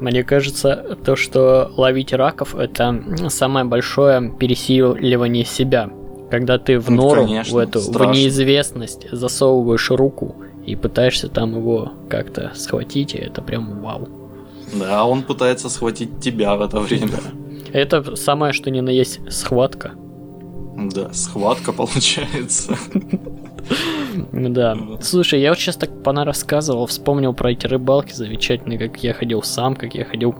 Мне 0.00 0.22
кажется, 0.22 0.96
то, 1.04 1.16
что 1.16 1.72
ловить 1.76 2.12
раков, 2.12 2.54
это 2.54 3.28
самое 3.28 3.64
большое 3.64 4.32
пересиливание 4.38 5.44
себя. 5.44 5.90
Когда 6.30 6.58
ты 6.58 6.78
в 6.78 6.90
ну, 6.90 7.02
нору, 7.02 7.24
конечно, 7.24 7.54
в 7.54 7.58
эту, 7.58 7.80
страшно. 7.80 8.12
в 8.12 8.16
неизвестность 8.16 9.10
засовываешь 9.10 9.90
руку 9.90 10.36
и 10.66 10.76
пытаешься 10.76 11.28
там 11.28 11.56
его 11.56 11.92
как-то 12.08 12.52
схватить, 12.54 13.14
и 13.14 13.18
это 13.18 13.40
прям 13.40 13.80
вау. 13.80 14.08
Да, 14.74 15.04
он 15.04 15.22
пытается 15.22 15.70
схватить 15.70 16.20
тебя 16.20 16.54
в 16.56 16.62
это 16.62 16.80
время. 16.80 17.18
Это 17.72 18.14
самое, 18.16 18.52
что 18.52 18.70
ни 18.70 18.80
на 18.80 18.90
есть 18.90 19.20
схватка. 19.32 19.92
Да, 20.76 21.12
схватка 21.12 21.72
получается. 21.72 22.76
Да. 24.32 24.76
Слушай, 25.00 25.40
я 25.40 25.50
вот 25.50 25.58
сейчас 25.58 25.76
так 25.76 26.02
пона 26.02 26.24
рассказывал, 26.24 26.86
вспомнил 26.86 27.34
про 27.34 27.52
эти 27.52 27.66
рыбалки 27.66 28.12
замечательные, 28.12 28.78
как 28.78 29.02
я 29.02 29.14
ходил 29.14 29.42
сам, 29.42 29.74
как 29.74 29.94
я 29.94 30.04
ходил 30.04 30.34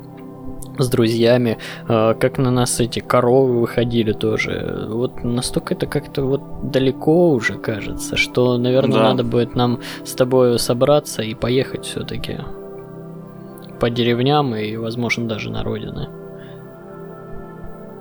с 0.78 0.88
друзьями, 0.88 1.58
а, 1.88 2.14
как 2.14 2.38
на 2.38 2.50
нас 2.50 2.80
эти 2.80 3.00
коровы 3.00 3.60
выходили 3.60 4.12
тоже. 4.12 4.86
Вот 4.88 5.24
настолько 5.24 5.74
это 5.74 5.86
как-то 5.86 6.22
вот 6.22 6.70
далеко 6.70 7.30
уже 7.30 7.54
кажется, 7.54 8.16
что, 8.16 8.56
наверное, 8.58 8.98
да. 8.98 9.08
надо 9.10 9.24
будет 9.24 9.54
нам 9.54 9.80
с 10.04 10.12
тобой 10.12 10.58
собраться 10.58 11.22
и 11.22 11.34
поехать 11.34 11.84
все-таки 11.84 12.38
по 13.80 13.90
деревням 13.90 14.54
и, 14.54 14.76
возможно, 14.76 15.28
даже 15.28 15.50
на 15.50 15.62
родины. 15.62 16.08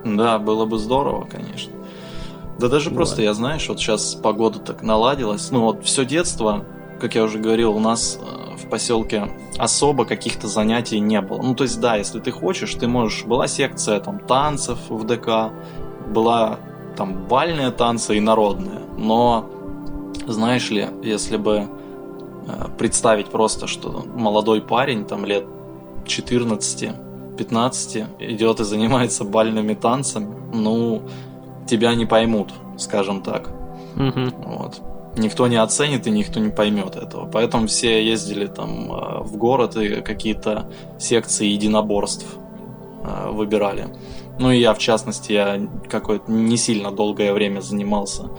Да, 0.04 0.38
было 0.38 0.64
бы 0.64 0.78
здорово, 0.78 1.26
конечно. 1.30 1.72
Да 2.58 2.68
даже 2.68 2.90
просто, 2.90 3.22
я 3.22 3.34
знаешь, 3.34 3.68
вот 3.68 3.78
сейчас 3.78 4.16
погода 4.16 4.58
так 4.58 4.82
наладилась. 4.82 5.50
Ну 5.50 5.62
вот 5.62 5.84
все 5.84 6.04
детство, 6.04 6.64
как 7.00 7.14
я 7.14 7.22
уже 7.22 7.38
говорил, 7.38 7.76
у 7.76 7.78
нас 7.78 8.18
э, 8.20 8.56
в 8.56 8.68
поселке 8.68 9.30
особо 9.58 10.04
каких-то 10.04 10.48
занятий 10.48 10.98
не 10.98 11.20
было. 11.20 11.40
Ну 11.40 11.54
то 11.54 11.62
есть 11.62 11.80
да, 11.80 11.96
если 11.96 12.18
ты 12.18 12.32
хочешь, 12.32 12.74
ты 12.74 12.88
можешь. 12.88 13.24
Была 13.24 13.46
секция 13.46 14.00
там 14.00 14.18
танцев 14.18 14.78
в 14.88 15.04
ДК, 15.04 15.52
была 16.12 16.58
там 16.96 17.28
бальные 17.28 17.70
танцы 17.70 18.16
и 18.16 18.20
народные. 18.20 18.80
Но 18.96 19.48
знаешь 20.26 20.68
ли, 20.70 20.88
если 21.02 21.36
бы 21.36 21.68
э, 22.48 22.64
представить 22.76 23.28
просто, 23.28 23.68
что 23.68 24.04
молодой 24.16 24.60
парень 24.60 25.04
там 25.04 25.24
лет 25.24 25.44
14 26.06 26.90
15 27.38 28.04
идет 28.18 28.58
и 28.58 28.64
занимается 28.64 29.22
бальными 29.22 29.74
танцами, 29.74 30.34
ну, 30.52 31.02
тебя 31.68 31.94
не 31.94 32.06
поймут, 32.06 32.52
скажем 32.76 33.22
так. 33.22 33.50
Угу. 33.96 34.44
Вот. 34.46 34.80
Никто 35.16 35.48
не 35.48 35.56
оценит 35.56 36.06
и 36.06 36.10
никто 36.10 36.40
не 36.40 36.50
поймет 36.50 36.96
этого. 36.96 37.28
Поэтому 37.30 37.66
все 37.66 38.04
ездили 38.04 38.46
там 38.46 38.92
э, 38.92 39.22
в 39.22 39.36
город 39.36 39.76
и 39.76 40.00
какие-то 40.00 40.70
секции 40.98 41.46
единоборств 41.46 42.26
э, 43.02 43.30
выбирали. 43.30 43.88
Ну 44.38 44.52
и 44.52 44.58
я, 44.58 44.72
в 44.74 44.78
частности, 44.78 45.32
я 45.32 45.60
какое-то 45.88 46.30
не 46.30 46.56
сильно 46.56 46.92
долгое 46.92 47.32
время 47.32 47.60
занимался 47.60 48.30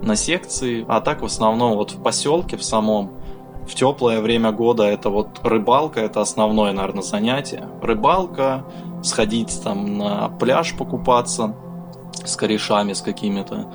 на 0.00 0.14
секции, 0.14 0.84
а 0.88 1.00
так 1.00 1.22
в 1.22 1.24
основном 1.24 1.74
вот 1.74 1.90
в 1.90 2.02
поселке 2.02 2.56
в 2.56 2.62
самом 2.62 3.10
в 3.66 3.74
теплое 3.74 4.20
время 4.20 4.50
года 4.52 4.84
это 4.84 5.10
вот 5.10 5.40
рыбалка, 5.42 6.00
это 6.00 6.20
основное, 6.20 6.72
наверное, 6.72 7.02
занятие. 7.02 7.68
Рыбалка, 7.82 8.64
сходить 9.02 9.60
там 9.62 9.98
на 9.98 10.28
пляж 10.28 10.74
покупаться 10.76 11.54
с 12.24 12.36
корешами, 12.36 12.92
с 12.92 13.00
какими-то, 13.00 13.66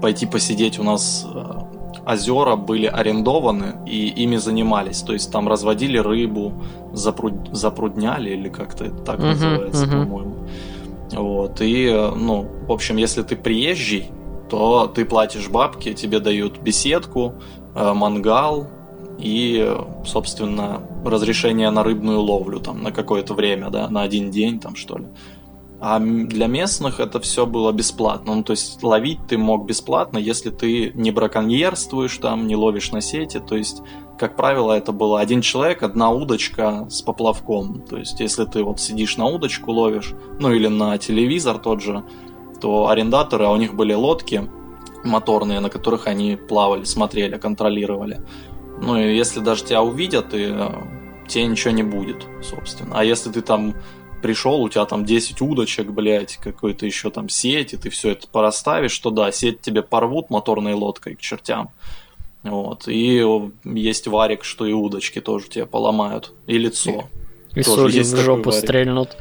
пойти 0.00 0.26
посидеть. 0.26 0.78
У 0.78 0.82
нас 0.82 1.26
э, 1.32 2.10
озера 2.10 2.56
были 2.56 2.86
арендованы 2.86 3.74
и 3.86 4.08
ими 4.08 4.36
занимались. 4.36 5.02
То 5.02 5.12
есть 5.12 5.30
там 5.32 5.48
разводили 5.48 5.98
рыбу, 5.98 6.52
запруд... 6.92 7.34
запрудняли 7.52 8.30
или 8.30 8.48
как-то 8.48 8.84
это 8.84 8.96
так 8.96 9.20
uh-huh, 9.20 9.26
называется, 9.26 9.84
uh-huh. 9.84 10.04
по-моему. 10.04 10.34
Вот. 11.12 11.60
И, 11.60 11.90
ну, 12.16 12.46
в 12.66 12.72
общем, 12.72 12.96
если 12.96 13.22
ты 13.22 13.36
приезжий, 13.36 14.10
то 14.50 14.86
ты 14.86 15.04
платишь 15.04 15.48
бабки, 15.48 15.92
тебе 15.94 16.20
дают 16.20 16.58
беседку, 16.58 17.34
э, 17.74 17.92
мангал, 17.92 18.66
и, 19.18 19.76
собственно, 20.04 20.82
разрешение 21.04 21.70
на 21.70 21.82
рыбную 21.84 22.20
ловлю 22.20 22.60
там 22.60 22.82
на 22.82 22.92
какое-то 22.92 23.34
время, 23.34 23.70
да, 23.70 23.88
на 23.88 24.02
один 24.02 24.30
день 24.30 24.58
там 24.58 24.74
что 24.74 24.98
ли. 24.98 25.06
А 25.84 25.98
для 25.98 26.46
местных 26.46 27.00
это 27.00 27.18
все 27.18 27.44
было 27.44 27.72
бесплатно. 27.72 28.36
Ну, 28.36 28.44
то 28.44 28.52
есть 28.52 28.80
ловить 28.84 29.18
ты 29.26 29.36
мог 29.36 29.66
бесплатно, 29.66 30.16
если 30.16 30.50
ты 30.50 30.92
не 30.94 31.10
браконьерствуешь 31.10 32.18
там, 32.18 32.46
не 32.46 32.54
ловишь 32.54 32.92
на 32.92 33.00
сети. 33.00 33.40
То 33.40 33.56
есть, 33.56 33.82
как 34.16 34.36
правило, 34.36 34.74
это 34.74 34.92
было 34.92 35.18
один 35.18 35.40
человек, 35.40 35.82
одна 35.82 36.10
удочка 36.10 36.86
с 36.88 37.02
поплавком. 37.02 37.82
То 37.82 37.96
есть, 37.96 38.20
если 38.20 38.44
ты 38.44 38.62
вот 38.62 38.78
сидишь 38.78 39.16
на 39.16 39.26
удочку 39.26 39.72
ловишь, 39.72 40.14
ну 40.38 40.52
или 40.52 40.68
на 40.68 40.98
телевизор 40.98 41.58
тот 41.58 41.82
же, 41.82 42.04
то 42.60 42.86
арендаторы, 42.86 43.46
а 43.46 43.50
у 43.50 43.56
них 43.56 43.74
были 43.74 43.92
лодки 43.92 44.48
моторные, 45.02 45.58
на 45.58 45.68
которых 45.68 46.06
они 46.06 46.36
плавали, 46.36 46.84
смотрели, 46.84 47.38
контролировали. 47.38 48.20
Ну 48.80 48.98
и 48.98 49.16
если 49.16 49.40
даже 49.40 49.64
тебя 49.64 49.82
увидят, 49.82 50.32
и 50.32 50.46
э, 50.48 50.68
тебе 51.26 51.46
ничего 51.46 51.72
не 51.72 51.82
будет, 51.82 52.24
собственно. 52.40 53.00
А 53.00 53.04
если 53.04 53.32
ты 53.32 53.42
там 53.42 53.74
пришел, 54.22 54.62
у 54.62 54.68
тебя 54.68 54.86
там 54.86 55.04
10 55.04 55.40
удочек, 55.42 55.90
блядь, 55.90 56.36
какой-то 56.36 56.86
еще 56.86 57.10
там 57.10 57.28
сеть, 57.28 57.74
и 57.74 57.76
ты 57.76 57.90
все 57.90 58.10
это 58.10 58.26
пораставишь, 58.28 58.98
то 58.98 59.10
да, 59.10 59.30
сеть 59.32 59.60
тебе 59.60 59.82
порвут 59.82 60.30
моторной 60.30 60.74
лодкой 60.74 61.16
к 61.16 61.20
чертям. 61.20 61.70
Вот. 62.42 62.88
И 62.88 63.22
есть 63.64 64.06
варик, 64.06 64.44
что 64.44 64.66
и 64.66 64.72
удочки 64.72 65.20
тоже 65.20 65.48
тебе 65.48 65.66
поломают. 65.66 66.32
И 66.46 66.58
лицо. 66.58 67.08
И 67.54 67.62
тоже 67.62 67.92
соли 67.92 68.02
в 68.02 68.16
жопу 68.16 68.50
варик. 68.50 68.64
стрельнут. 68.64 69.16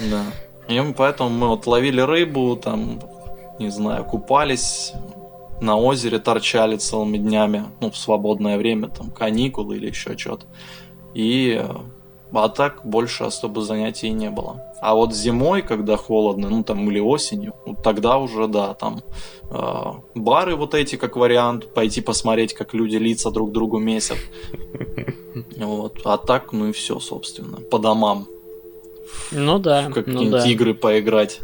Да. 0.00 0.24
И 0.68 0.94
поэтому 0.96 1.30
мы 1.30 1.48
вот 1.48 1.66
ловили 1.66 2.00
рыбу, 2.00 2.56
там, 2.56 3.00
не 3.58 3.70
знаю, 3.70 4.04
купались, 4.04 4.92
на 5.60 5.76
озере 5.76 6.18
торчали 6.18 6.76
целыми 6.76 7.18
днями, 7.18 7.64
ну, 7.80 7.90
в 7.90 7.96
свободное 7.96 8.58
время, 8.58 8.88
там, 8.88 9.10
каникулы 9.10 9.76
или 9.76 9.88
еще 9.88 10.16
что-то. 10.18 10.46
И 11.14 11.60
э, 11.60 11.74
а 12.34 12.48
так 12.48 12.80
больше 12.84 13.24
особо 13.24 13.62
занятий 13.62 14.10
не 14.10 14.30
было. 14.30 14.60
А 14.80 14.94
вот 14.94 15.14
зимой, 15.14 15.62
когда 15.62 15.96
холодно, 15.96 16.50
ну 16.50 16.62
там 16.62 16.90
или 16.90 17.00
осенью, 17.00 17.54
вот 17.66 17.82
тогда 17.82 18.18
уже 18.18 18.48
да, 18.48 18.74
там 18.74 19.02
э, 19.50 19.82
бары 20.14 20.56
вот 20.56 20.74
эти 20.74 20.96
как 20.96 21.16
вариант, 21.16 21.72
пойти 21.74 22.00
посмотреть, 22.00 22.54
как 22.54 22.74
люди 22.74 22.96
лица 22.96 23.30
друг 23.30 23.52
другу 23.52 23.78
месят. 23.78 24.18
Вот. 25.56 26.00
А 26.04 26.16
так, 26.16 26.52
ну 26.52 26.68
и 26.68 26.72
все, 26.72 27.00
собственно, 27.00 27.58
по 27.58 27.78
домам. 27.78 28.26
Ну 29.32 29.58
да. 29.58 29.88
В 29.88 29.92
какие-нибудь 29.92 30.30
ну, 30.30 30.38
да. 30.38 30.46
игры 30.46 30.74
поиграть. 30.74 31.40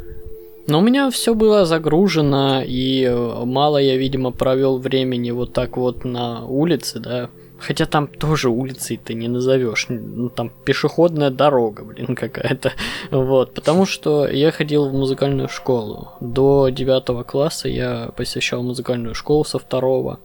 Но 0.67 0.79
у 0.79 0.83
меня 0.83 1.11
все 1.11 1.35
было 1.35 1.65
загружено, 1.65 2.63
и 2.63 3.05
э, 3.05 3.45
мало 3.45 3.79
я, 3.79 3.97
видимо, 3.97 4.31
провел 4.31 4.79
времени 4.79 5.31
вот 5.31 5.53
так 5.53 5.77
вот 5.77 6.05
на 6.05 6.47
улице, 6.47 7.01
да. 7.01 7.31
Хотя 7.61 7.87
там 7.87 8.07
тоже 8.07 8.49
улицей 8.49 8.97
ты 8.97 9.15
не 9.15 9.29
назовешь. 9.29 9.87
Ну, 9.89 10.31
там 10.31 10.51
пешеходная 10.65 11.31
дорога, 11.31 11.85
блин, 11.85 12.17
какая-то. 12.17 12.73
Вот. 13.11 13.55
Потому 13.55 13.87
что 13.87 14.27
я 14.27 14.51
ходил 14.51 14.89
в 14.89 14.93
музыкальную 14.93 15.49
школу. 15.49 16.13
До 16.21 16.69
девятого 16.69 17.23
класса 17.23 17.69
я 17.69 18.11
посещал 18.17 18.63
музыкальную 18.63 19.15
школу 19.15 19.45
со 19.45 19.59
второго. 19.59 20.19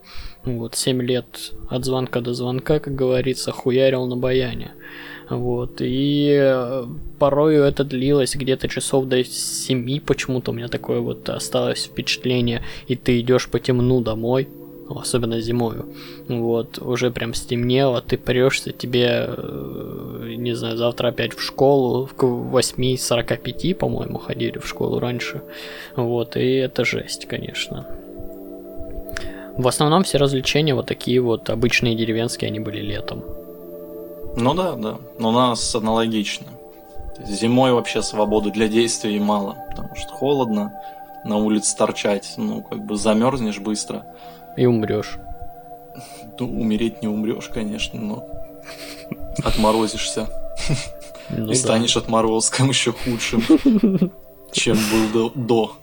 Вот, 0.45 0.75
7 0.75 1.01
лет 1.01 1.53
от 1.69 1.85
звонка 1.85 2.21
до 2.21 2.33
звонка, 2.33 2.79
как 2.79 2.93
говорится, 2.95 3.51
хуярил 3.51 4.05
на 4.05 4.15
баяне. 4.15 4.71
Вот, 5.29 5.77
и 5.79 6.37
э, 6.39 6.85
порою 7.17 7.63
это 7.63 7.83
длилось 7.83 8.35
где-то 8.35 8.67
часов 8.67 9.05
до 9.05 9.23
7, 9.23 9.99
почему-то 10.01 10.51
у 10.51 10.53
меня 10.53 10.67
такое 10.67 10.99
вот 10.99 11.27
осталось 11.29 11.85
впечатление, 11.85 12.61
и 12.87 12.95
ты 12.95 13.19
идешь 13.19 13.49
по 13.49 13.59
темну 13.59 14.01
домой, 14.01 14.47
особенно 14.89 15.39
зимою. 15.41 15.85
Вот, 16.27 16.79
уже 16.79 17.11
прям 17.11 17.33
стемнело, 17.33 18.01
ты 18.01 18.17
прешься, 18.17 18.71
тебе, 18.71 19.25
э, 19.27 20.35
не 20.37 20.53
знаю, 20.55 20.77
завтра 20.77 21.09
опять 21.09 21.33
в 21.33 21.41
школу, 21.41 22.09
к 22.15 22.23
8.45, 22.23 23.73
по-моему, 23.75 24.19
ходили 24.19 24.59
в 24.59 24.67
школу 24.67 24.99
раньше. 24.99 25.41
Вот, 25.95 26.37
и 26.37 26.55
это 26.55 26.85
жесть, 26.85 27.25
конечно. 27.25 27.85
В 29.57 29.67
основном 29.67 30.03
все 30.03 30.17
развлечения 30.17 30.75
вот 30.75 30.85
такие 30.85 31.21
вот 31.21 31.49
обычные 31.49 31.95
деревенские, 31.95 32.49
они 32.49 32.59
были 32.59 32.81
летом. 32.81 33.23
Ну 34.35 34.53
да, 34.53 34.73
да. 34.73 34.97
Но 35.17 35.29
у 35.29 35.31
нас 35.31 35.73
аналогично. 35.75 36.47
Зимой 37.25 37.71
вообще 37.71 38.01
свободы 38.01 38.51
для 38.51 38.67
действий 38.67 39.17
мало, 39.19 39.55
потому 39.69 39.95
что 39.95 40.09
холодно, 40.09 40.73
на 41.23 41.37
улице 41.37 41.75
торчать, 41.75 42.33
ну, 42.37 42.61
как 42.61 42.85
бы 42.85 42.97
замерзнешь 42.97 43.59
быстро. 43.59 44.05
И 44.57 44.65
умрешь. 44.65 45.17
Ну, 46.39 46.59
умереть 46.59 47.01
не 47.01 47.07
умрешь, 47.07 47.49
конечно, 47.53 47.99
но 47.99 48.27
отморозишься. 49.43 50.27
Ну, 51.29 51.51
и 51.51 51.55
станешь 51.55 51.97
отморозком 51.97 52.69
еще 52.69 52.91
худшим, 52.91 53.41
чем 54.51 54.77
был 55.11 55.31
до. 55.33 55.75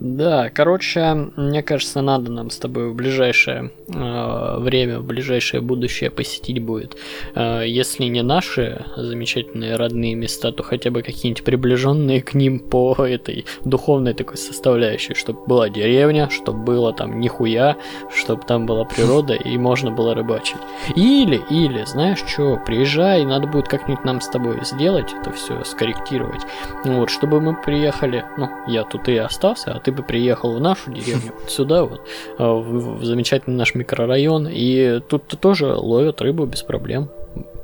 Да, 0.00 0.50
короче, 0.50 1.30
мне 1.36 1.62
кажется, 1.62 2.02
надо 2.02 2.30
нам 2.30 2.50
с 2.50 2.58
тобой 2.58 2.90
в 2.90 2.94
ближайшее 2.94 3.70
э, 3.88 4.58
время, 4.58 5.00
в 5.00 5.04
ближайшее 5.04 5.62
будущее 5.62 6.10
посетить 6.10 6.62
будет. 6.62 6.96
Э, 7.34 7.62
если 7.66 8.04
не 8.04 8.22
наши 8.22 8.84
замечательные 8.96 9.76
родные 9.76 10.14
места, 10.14 10.52
то 10.52 10.62
хотя 10.62 10.90
бы 10.90 11.02
какие-нибудь 11.02 11.44
приближенные 11.44 12.20
к 12.20 12.34
ним 12.34 12.58
по 12.58 12.94
этой 12.98 13.46
духовной 13.64 14.12
такой 14.12 14.36
составляющей, 14.36 15.14
чтобы 15.14 15.46
была 15.46 15.70
деревня, 15.70 16.28
чтобы 16.28 16.62
было 16.62 16.92
там 16.92 17.18
нихуя, 17.18 17.76
чтобы 18.14 18.42
там 18.42 18.66
была 18.66 18.84
природа 18.84 19.32
и 19.32 19.56
можно 19.56 19.90
было 19.90 20.14
рыбачить. 20.14 20.58
Или, 20.94 21.40
или, 21.48 21.84
знаешь 21.84 22.22
что, 22.26 22.60
приезжай, 22.66 23.24
надо 23.24 23.46
будет 23.46 23.68
как-нибудь 23.68 24.04
нам 24.04 24.20
с 24.20 24.28
тобой 24.28 24.58
сделать 24.62 25.14
это 25.18 25.32
все, 25.32 25.64
скорректировать. 25.64 26.42
Вот, 26.84 27.08
чтобы 27.08 27.40
мы 27.40 27.54
приехали, 27.54 28.26
ну, 28.36 28.50
я 28.66 28.84
тут 28.84 29.08
и 29.08 29.16
остался, 29.16 29.72
а 29.72 29.85
ты 29.86 29.92
бы 29.92 30.02
приехал 30.02 30.52
в 30.52 30.60
нашу 30.60 30.90
деревню, 30.90 31.32
сюда 31.48 31.84
вот, 31.84 32.00
а, 32.38 32.54
в, 32.54 32.98
в 32.98 33.04
замечательный 33.04 33.54
наш 33.54 33.76
микрорайон, 33.76 34.48
и 34.50 34.98
тут 35.08 35.32
-то 35.32 35.36
тоже 35.36 35.74
ловят 35.74 36.20
рыбу 36.20 36.44
без 36.44 36.62
проблем. 36.62 37.08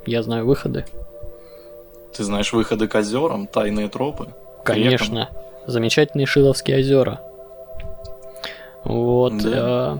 Я 0.05 0.23
знаю 0.23 0.45
выходы. 0.45 0.85
Ты 2.15 2.23
знаешь 2.23 2.53
выходы 2.53 2.87
к 2.87 2.95
озерам, 2.95 3.47
тайные 3.47 3.89
тропы? 3.89 4.27
Конечно. 4.63 5.29
Замечательные 5.67 6.25
Шиловские 6.25 6.77
озера. 6.77 7.19
Вот. 8.85 9.37
Да. 9.37 9.51
Э, 9.53 9.97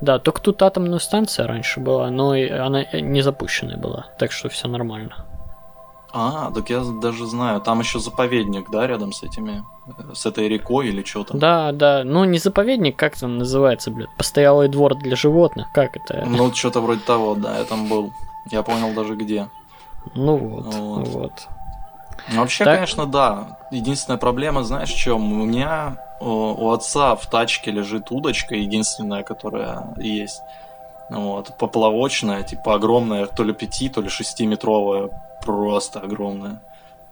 да, 0.00 0.18
только 0.18 0.40
тут 0.40 0.62
атомная 0.62 0.98
станция 0.98 1.46
раньше 1.46 1.78
была, 1.78 2.10
но 2.10 2.32
она 2.32 2.86
не 2.92 3.22
запущенная 3.22 3.76
была, 3.76 4.06
так 4.18 4.32
что 4.32 4.48
все 4.48 4.66
нормально. 4.66 5.14
А, 6.12 6.50
так 6.52 6.70
я 6.70 6.80
даже 6.80 7.26
знаю, 7.26 7.60
там 7.60 7.80
еще 7.80 7.98
заповедник, 7.98 8.70
да, 8.70 8.86
рядом 8.86 9.12
с 9.12 9.22
этими, 9.22 9.64
с 10.14 10.24
этой 10.24 10.48
рекой 10.48 10.88
или 10.88 11.02
что 11.02 11.24
там. 11.24 11.38
Да, 11.38 11.72
да, 11.72 12.04
ну 12.04 12.24
не 12.24 12.38
заповедник, 12.38 12.96
как 12.96 13.16
там 13.16 13.38
называется, 13.38 13.90
блядь, 13.90 14.14
постоялый 14.16 14.68
двор 14.68 14.94
для 14.94 15.16
животных, 15.16 15.66
как 15.74 15.96
это? 15.96 16.24
Ну, 16.26 16.54
что-то 16.54 16.80
вроде 16.80 17.00
того, 17.00 17.34
да, 17.34 17.58
я 17.58 17.64
там 17.64 17.88
был. 17.88 18.12
Я 18.50 18.62
понял 18.62 18.94
даже 18.94 19.16
где. 19.16 19.48
Ну 20.14 20.36
вот, 20.36 20.74
вот. 20.74 21.08
вот. 21.08 21.32
Ну, 22.32 22.40
вообще, 22.40 22.64
так... 22.64 22.74
конечно, 22.76 23.06
да. 23.06 23.58
Единственная 23.70 24.18
проблема, 24.18 24.62
знаешь, 24.62 24.92
в 24.92 24.96
чем? 24.96 25.40
У 25.40 25.44
меня 25.44 25.98
у 26.20 26.70
отца 26.70 27.14
в 27.14 27.26
тачке 27.26 27.70
лежит 27.70 28.10
удочка, 28.10 28.54
единственная, 28.54 29.22
которая 29.22 29.94
есть. 29.98 30.40
Вот, 31.10 31.56
поплавочная, 31.58 32.42
типа 32.42 32.74
огромная, 32.74 33.26
то 33.26 33.44
ли 33.44 33.52
5, 33.52 33.92
то 33.94 34.00
ли 34.00 34.08
6 34.08 34.40
метровая 34.40 35.10
просто 35.46 36.00
огромная 36.00 36.60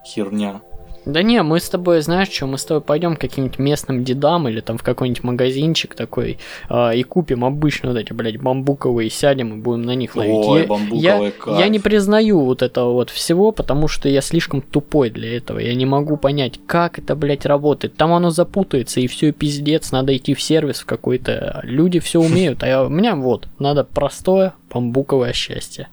херня. 0.05 0.61
Да 1.05 1.21
не, 1.21 1.43
мы 1.43 1.59
с 1.59 1.69
тобой, 1.69 2.01
знаешь 2.01 2.31
что, 2.31 2.47
мы 2.47 2.57
с 2.57 2.65
тобой 2.65 2.81
пойдем 2.81 3.15
к 3.15 3.21
каким-нибудь 3.21 3.59
местным 3.59 4.03
дедам 4.03 4.47
или 4.47 4.59
там 4.59 4.79
в 4.79 4.83
какой-нибудь 4.83 5.23
магазинчик 5.23 5.93
такой 5.93 6.39
э, 6.67 6.97
и 6.97 7.03
купим 7.03 7.45
обычно 7.45 7.89
вот 7.89 7.99
эти, 7.99 8.11
блядь, 8.11 8.41
бамбуковые, 8.41 9.11
сядем 9.11 9.53
и 9.53 9.57
будем 9.61 9.83
на 9.83 9.93
них 9.93 10.15
ловить. 10.15 10.33
Ой, 10.33 10.61
я, 10.61 10.67
бамбуковый 10.67 11.33
я, 11.45 11.59
я 11.59 11.67
не 11.67 11.77
признаю 11.77 12.39
вот 12.41 12.63
этого 12.63 12.93
вот 12.93 13.11
всего, 13.11 13.51
потому 13.51 13.87
что 13.87 14.09
я 14.09 14.21
слишком 14.21 14.63
тупой 14.63 15.11
для 15.11 15.37
этого. 15.37 15.59
Я 15.59 15.75
не 15.75 15.85
могу 15.85 16.17
понять, 16.17 16.59
как 16.65 16.97
это, 16.97 17.15
блядь, 17.15 17.45
работает. 17.45 17.95
Там 17.95 18.11
оно 18.11 18.31
запутается 18.31 18.99
и 18.99 19.05
все 19.05 19.31
пиздец, 19.31 19.91
надо 19.91 20.17
идти 20.17 20.33
в 20.33 20.41
сервис 20.41 20.79
в 20.79 20.85
какой-то. 20.85 21.59
Люди 21.63 21.99
все 21.99 22.19
умеют, 22.19 22.63
а 22.63 22.67
я, 22.67 22.83
у 22.83 22.89
меня 22.89 23.15
вот, 23.15 23.47
надо 23.59 23.83
простое 23.83 24.55
бамбуковое 24.71 25.33
счастье. 25.33 25.87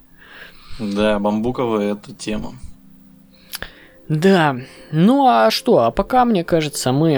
Да, 0.79 1.18
бамбуковая 1.18 1.93
это 1.93 2.12
тема. 2.14 2.53
Да, 4.09 4.57
ну 4.91 5.27
а 5.27 5.51
что, 5.51 5.79
а 5.85 5.91
пока, 5.91 6.25
мне 6.25 6.45
кажется, 6.45 6.93
мы 6.93 7.12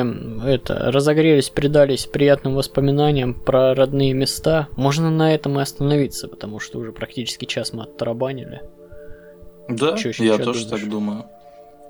это 0.47 0.93
разогрелись, 0.93 1.49
предались 1.49 2.07
приятным 2.07 2.55
воспоминаниям 2.55 3.35
про 3.35 3.75
родные 3.75 4.13
места, 4.13 4.69
можно 4.77 5.11
на 5.11 5.35
этом 5.35 5.59
и 5.59 5.63
остановиться, 5.63 6.29
потому 6.29 6.61
что 6.61 6.79
уже 6.79 6.93
практически 6.93 7.47
час 7.47 7.73
мы 7.73 7.85
оттарабанили. 7.85 8.61
Да, 9.69 9.97
Чё, 9.97 10.11
я 10.23 10.37
тоже 10.39 10.65
думаешь? 10.67 10.83
так 10.83 10.91
думаю. 10.91 11.25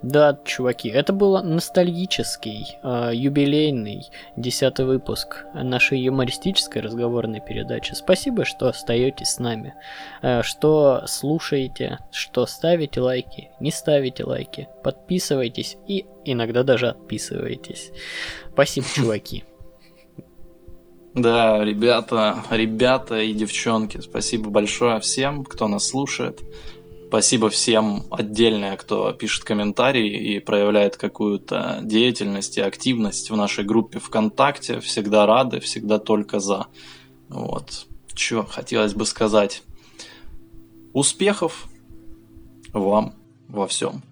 Да, 0.04 0.38
чуваки, 0.44 0.90
это 0.90 1.14
был 1.14 1.42
ностальгический, 1.42 2.76
э, 2.82 3.12
юбилейный 3.14 4.02
десятый 4.36 4.84
выпуск 4.84 5.46
нашей 5.54 5.98
юмористической 5.98 6.82
разговорной 6.82 7.40
передачи. 7.40 7.94
Спасибо, 7.94 8.44
что 8.44 8.68
остаетесь 8.68 9.28
с 9.28 9.38
нами, 9.38 9.72
э, 10.20 10.42
что 10.42 11.04
слушаете, 11.06 12.00
что 12.12 12.44
ставите 12.44 13.00
лайки, 13.00 13.48
не 13.60 13.70
ставите 13.70 14.24
лайки, 14.24 14.68
подписывайтесь 14.82 15.78
и 15.88 16.04
иногда 16.26 16.64
даже 16.64 16.88
отписывайтесь. 16.88 17.90
Спасибо, 18.52 18.86
чуваки. 18.94 19.44
Да, 21.14 21.64
ребята, 21.64 22.44
ребята 22.50 23.22
и 23.22 23.32
девчонки, 23.32 24.02
спасибо 24.02 24.50
большое 24.50 25.00
всем, 25.00 25.44
кто 25.44 25.66
нас 25.66 25.88
слушает. 25.88 26.42
Спасибо 27.08 27.48
всем 27.48 28.04
отдельно, 28.10 28.76
кто 28.76 29.12
пишет 29.12 29.44
комментарии 29.44 30.34
и 30.34 30.40
проявляет 30.40 30.96
какую-то 30.96 31.78
деятельность 31.82 32.58
и 32.58 32.60
активность 32.60 33.30
в 33.30 33.36
нашей 33.36 33.64
группе 33.64 34.00
ВКонтакте. 34.00 34.80
Всегда 34.80 35.24
рады, 35.26 35.60
всегда 35.60 35.98
только 35.98 36.40
за. 36.40 36.66
Вот. 37.28 37.86
Что 38.14 38.44
хотелось 38.44 38.94
бы 38.94 39.06
сказать. 39.06 39.62
Успехов 40.92 41.66
вам 42.72 43.14
во 43.48 43.66
всем. 43.66 44.02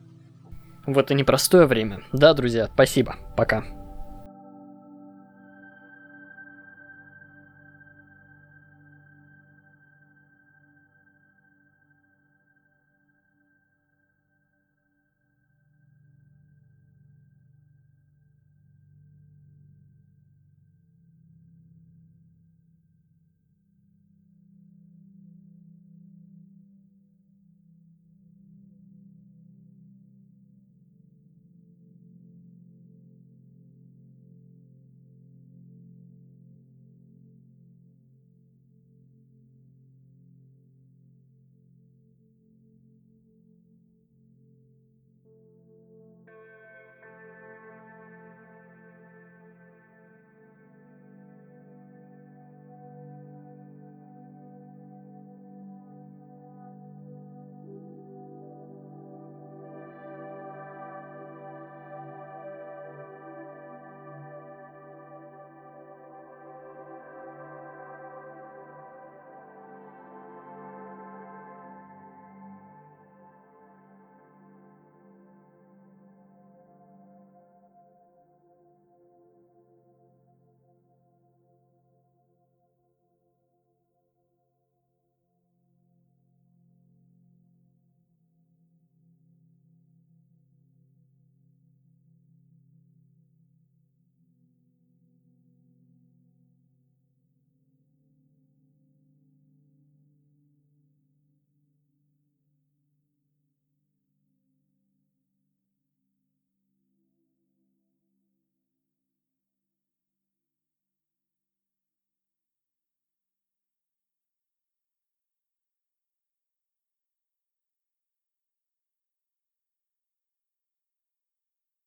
В 0.86 0.99
это 0.99 1.14
непростое 1.14 1.66
время. 1.66 2.03
Да, 2.12 2.34
друзья, 2.34 2.70
спасибо. 2.72 3.16
Пока. 3.36 3.82